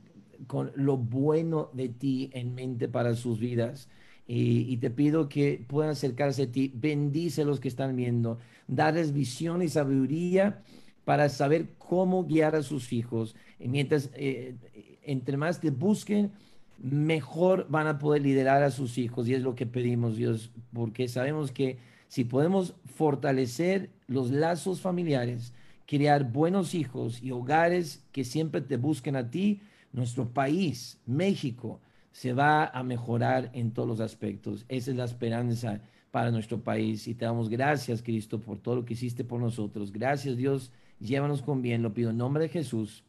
con 0.47 0.73
lo 0.74 0.97
bueno 0.97 1.70
de 1.73 1.90
ti 1.90 2.31
en 2.32 2.55
mente 2.55 2.89
para 2.89 3.15
sus 3.15 3.39
vidas. 3.39 3.89
y, 4.27 4.78
te 4.78 4.90
pido 4.90 5.28
que 5.28 5.62
puedan 5.69 5.90
acercarse 5.90 6.44
a 6.44 6.51
ti. 6.51 6.73
Bendice 6.74 7.43
a 7.43 7.44
los 7.44 7.61
que 7.61 7.69
están 7.69 7.94
viendo. 7.94 8.39
Darles 8.66 9.12
visión 9.12 9.61
y 9.62 9.69
sabiduría 9.69 10.62
para 11.05 11.28
saber 11.28 11.69
cómo 11.78 12.24
guiar 12.24 12.56
a 12.56 12.62
sus 12.62 12.93
hijos. 12.93 13.36
Y 13.59 13.69
mientras, 13.69 14.11
eh, 14.15 14.56
entre 15.02 15.36
más 15.36 15.61
te 15.61 15.70
busquen, 15.70 16.32
mejor 16.78 17.66
van 17.69 17.86
a 17.86 17.98
poder 17.98 18.23
liderar 18.23 18.62
a 18.62 18.70
sus 18.70 18.98
hijos. 18.98 19.28
Y 19.28 19.35
es 19.35 19.43
lo 19.43 19.55
que 19.55 19.66
pedimos, 19.66 20.16
Dios, 20.16 20.51
porque 20.73 21.09
sabemos 21.09 21.52
que 21.52 21.78
si 22.15 22.23
podemos 22.23 22.77
fortalecer 22.85 23.91
los 24.07 24.31
lazos 24.31 24.81
familiares, 24.81 25.53
crear 25.85 26.31
buenos 26.31 26.73
hijos 26.73 27.20
y 27.20 27.32
hogares 27.32 28.05
que 28.12 28.23
siempre 28.23 28.61
te 28.61 28.77
busquen 28.77 29.16
a 29.16 29.32
ti, 29.32 29.61
nuestro 29.91 30.28
país, 30.28 31.01
México, 31.07 31.81
se 32.12 32.32
va 32.32 32.66
a 32.66 32.85
mejorar 32.85 33.51
en 33.53 33.73
todos 33.73 33.89
los 33.89 33.99
aspectos. 33.99 34.65
Esa 34.69 34.93
es 34.93 34.97
la 34.97 35.07
esperanza 35.07 35.81
para 36.12 36.31
nuestro 36.31 36.61
país. 36.61 37.09
Y 37.09 37.16
te 37.16 37.24
damos 37.24 37.49
gracias, 37.49 38.01
Cristo, 38.01 38.39
por 38.39 38.61
todo 38.61 38.77
lo 38.77 38.85
que 38.85 38.93
hiciste 38.93 39.24
por 39.24 39.41
nosotros. 39.41 39.91
Gracias, 39.91 40.36
Dios. 40.36 40.70
Llévanos 41.01 41.43
con 41.43 41.62
bien. 41.62 41.82
Lo 41.82 41.95
pido 41.95 42.11
en 42.11 42.19
nombre 42.19 42.45
de 42.45 42.49
Jesús. 42.49 43.03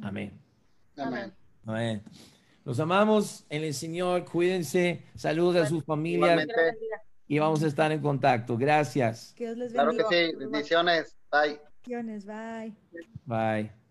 Amén. 0.00 0.30
Amén. 0.96 1.32
Amén. 1.66 2.02
Los 2.64 2.78
amamos 2.78 3.46
en 3.50 3.64
el 3.64 3.74
Señor. 3.74 4.24
Cuídense. 4.24 5.02
Saludos 5.16 5.56
a 5.56 5.66
sus 5.66 5.82
familias. 5.82 6.46
Y 7.26 7.38
vamos 7.38 7.62
a 7.62 7.66
estar 7.66 7.90
en 7.92 8.00
contacto. 8.00 8.56
Gracias. 8.56 9.32
Que 9.36 9.44
Dios 9.46 9.56
les 9.58 9.72
Claro 9.72 9.88
bendiga. 9.88 10.08
que 10.10 10.30
sí. 10.30 10.36
Bendiciones. 10.36 11.16
Bye. 11.30 11.60
Bendiciones. 11.86 12.26
Bye. 12.26 12.74
Bye. 13.26 13.83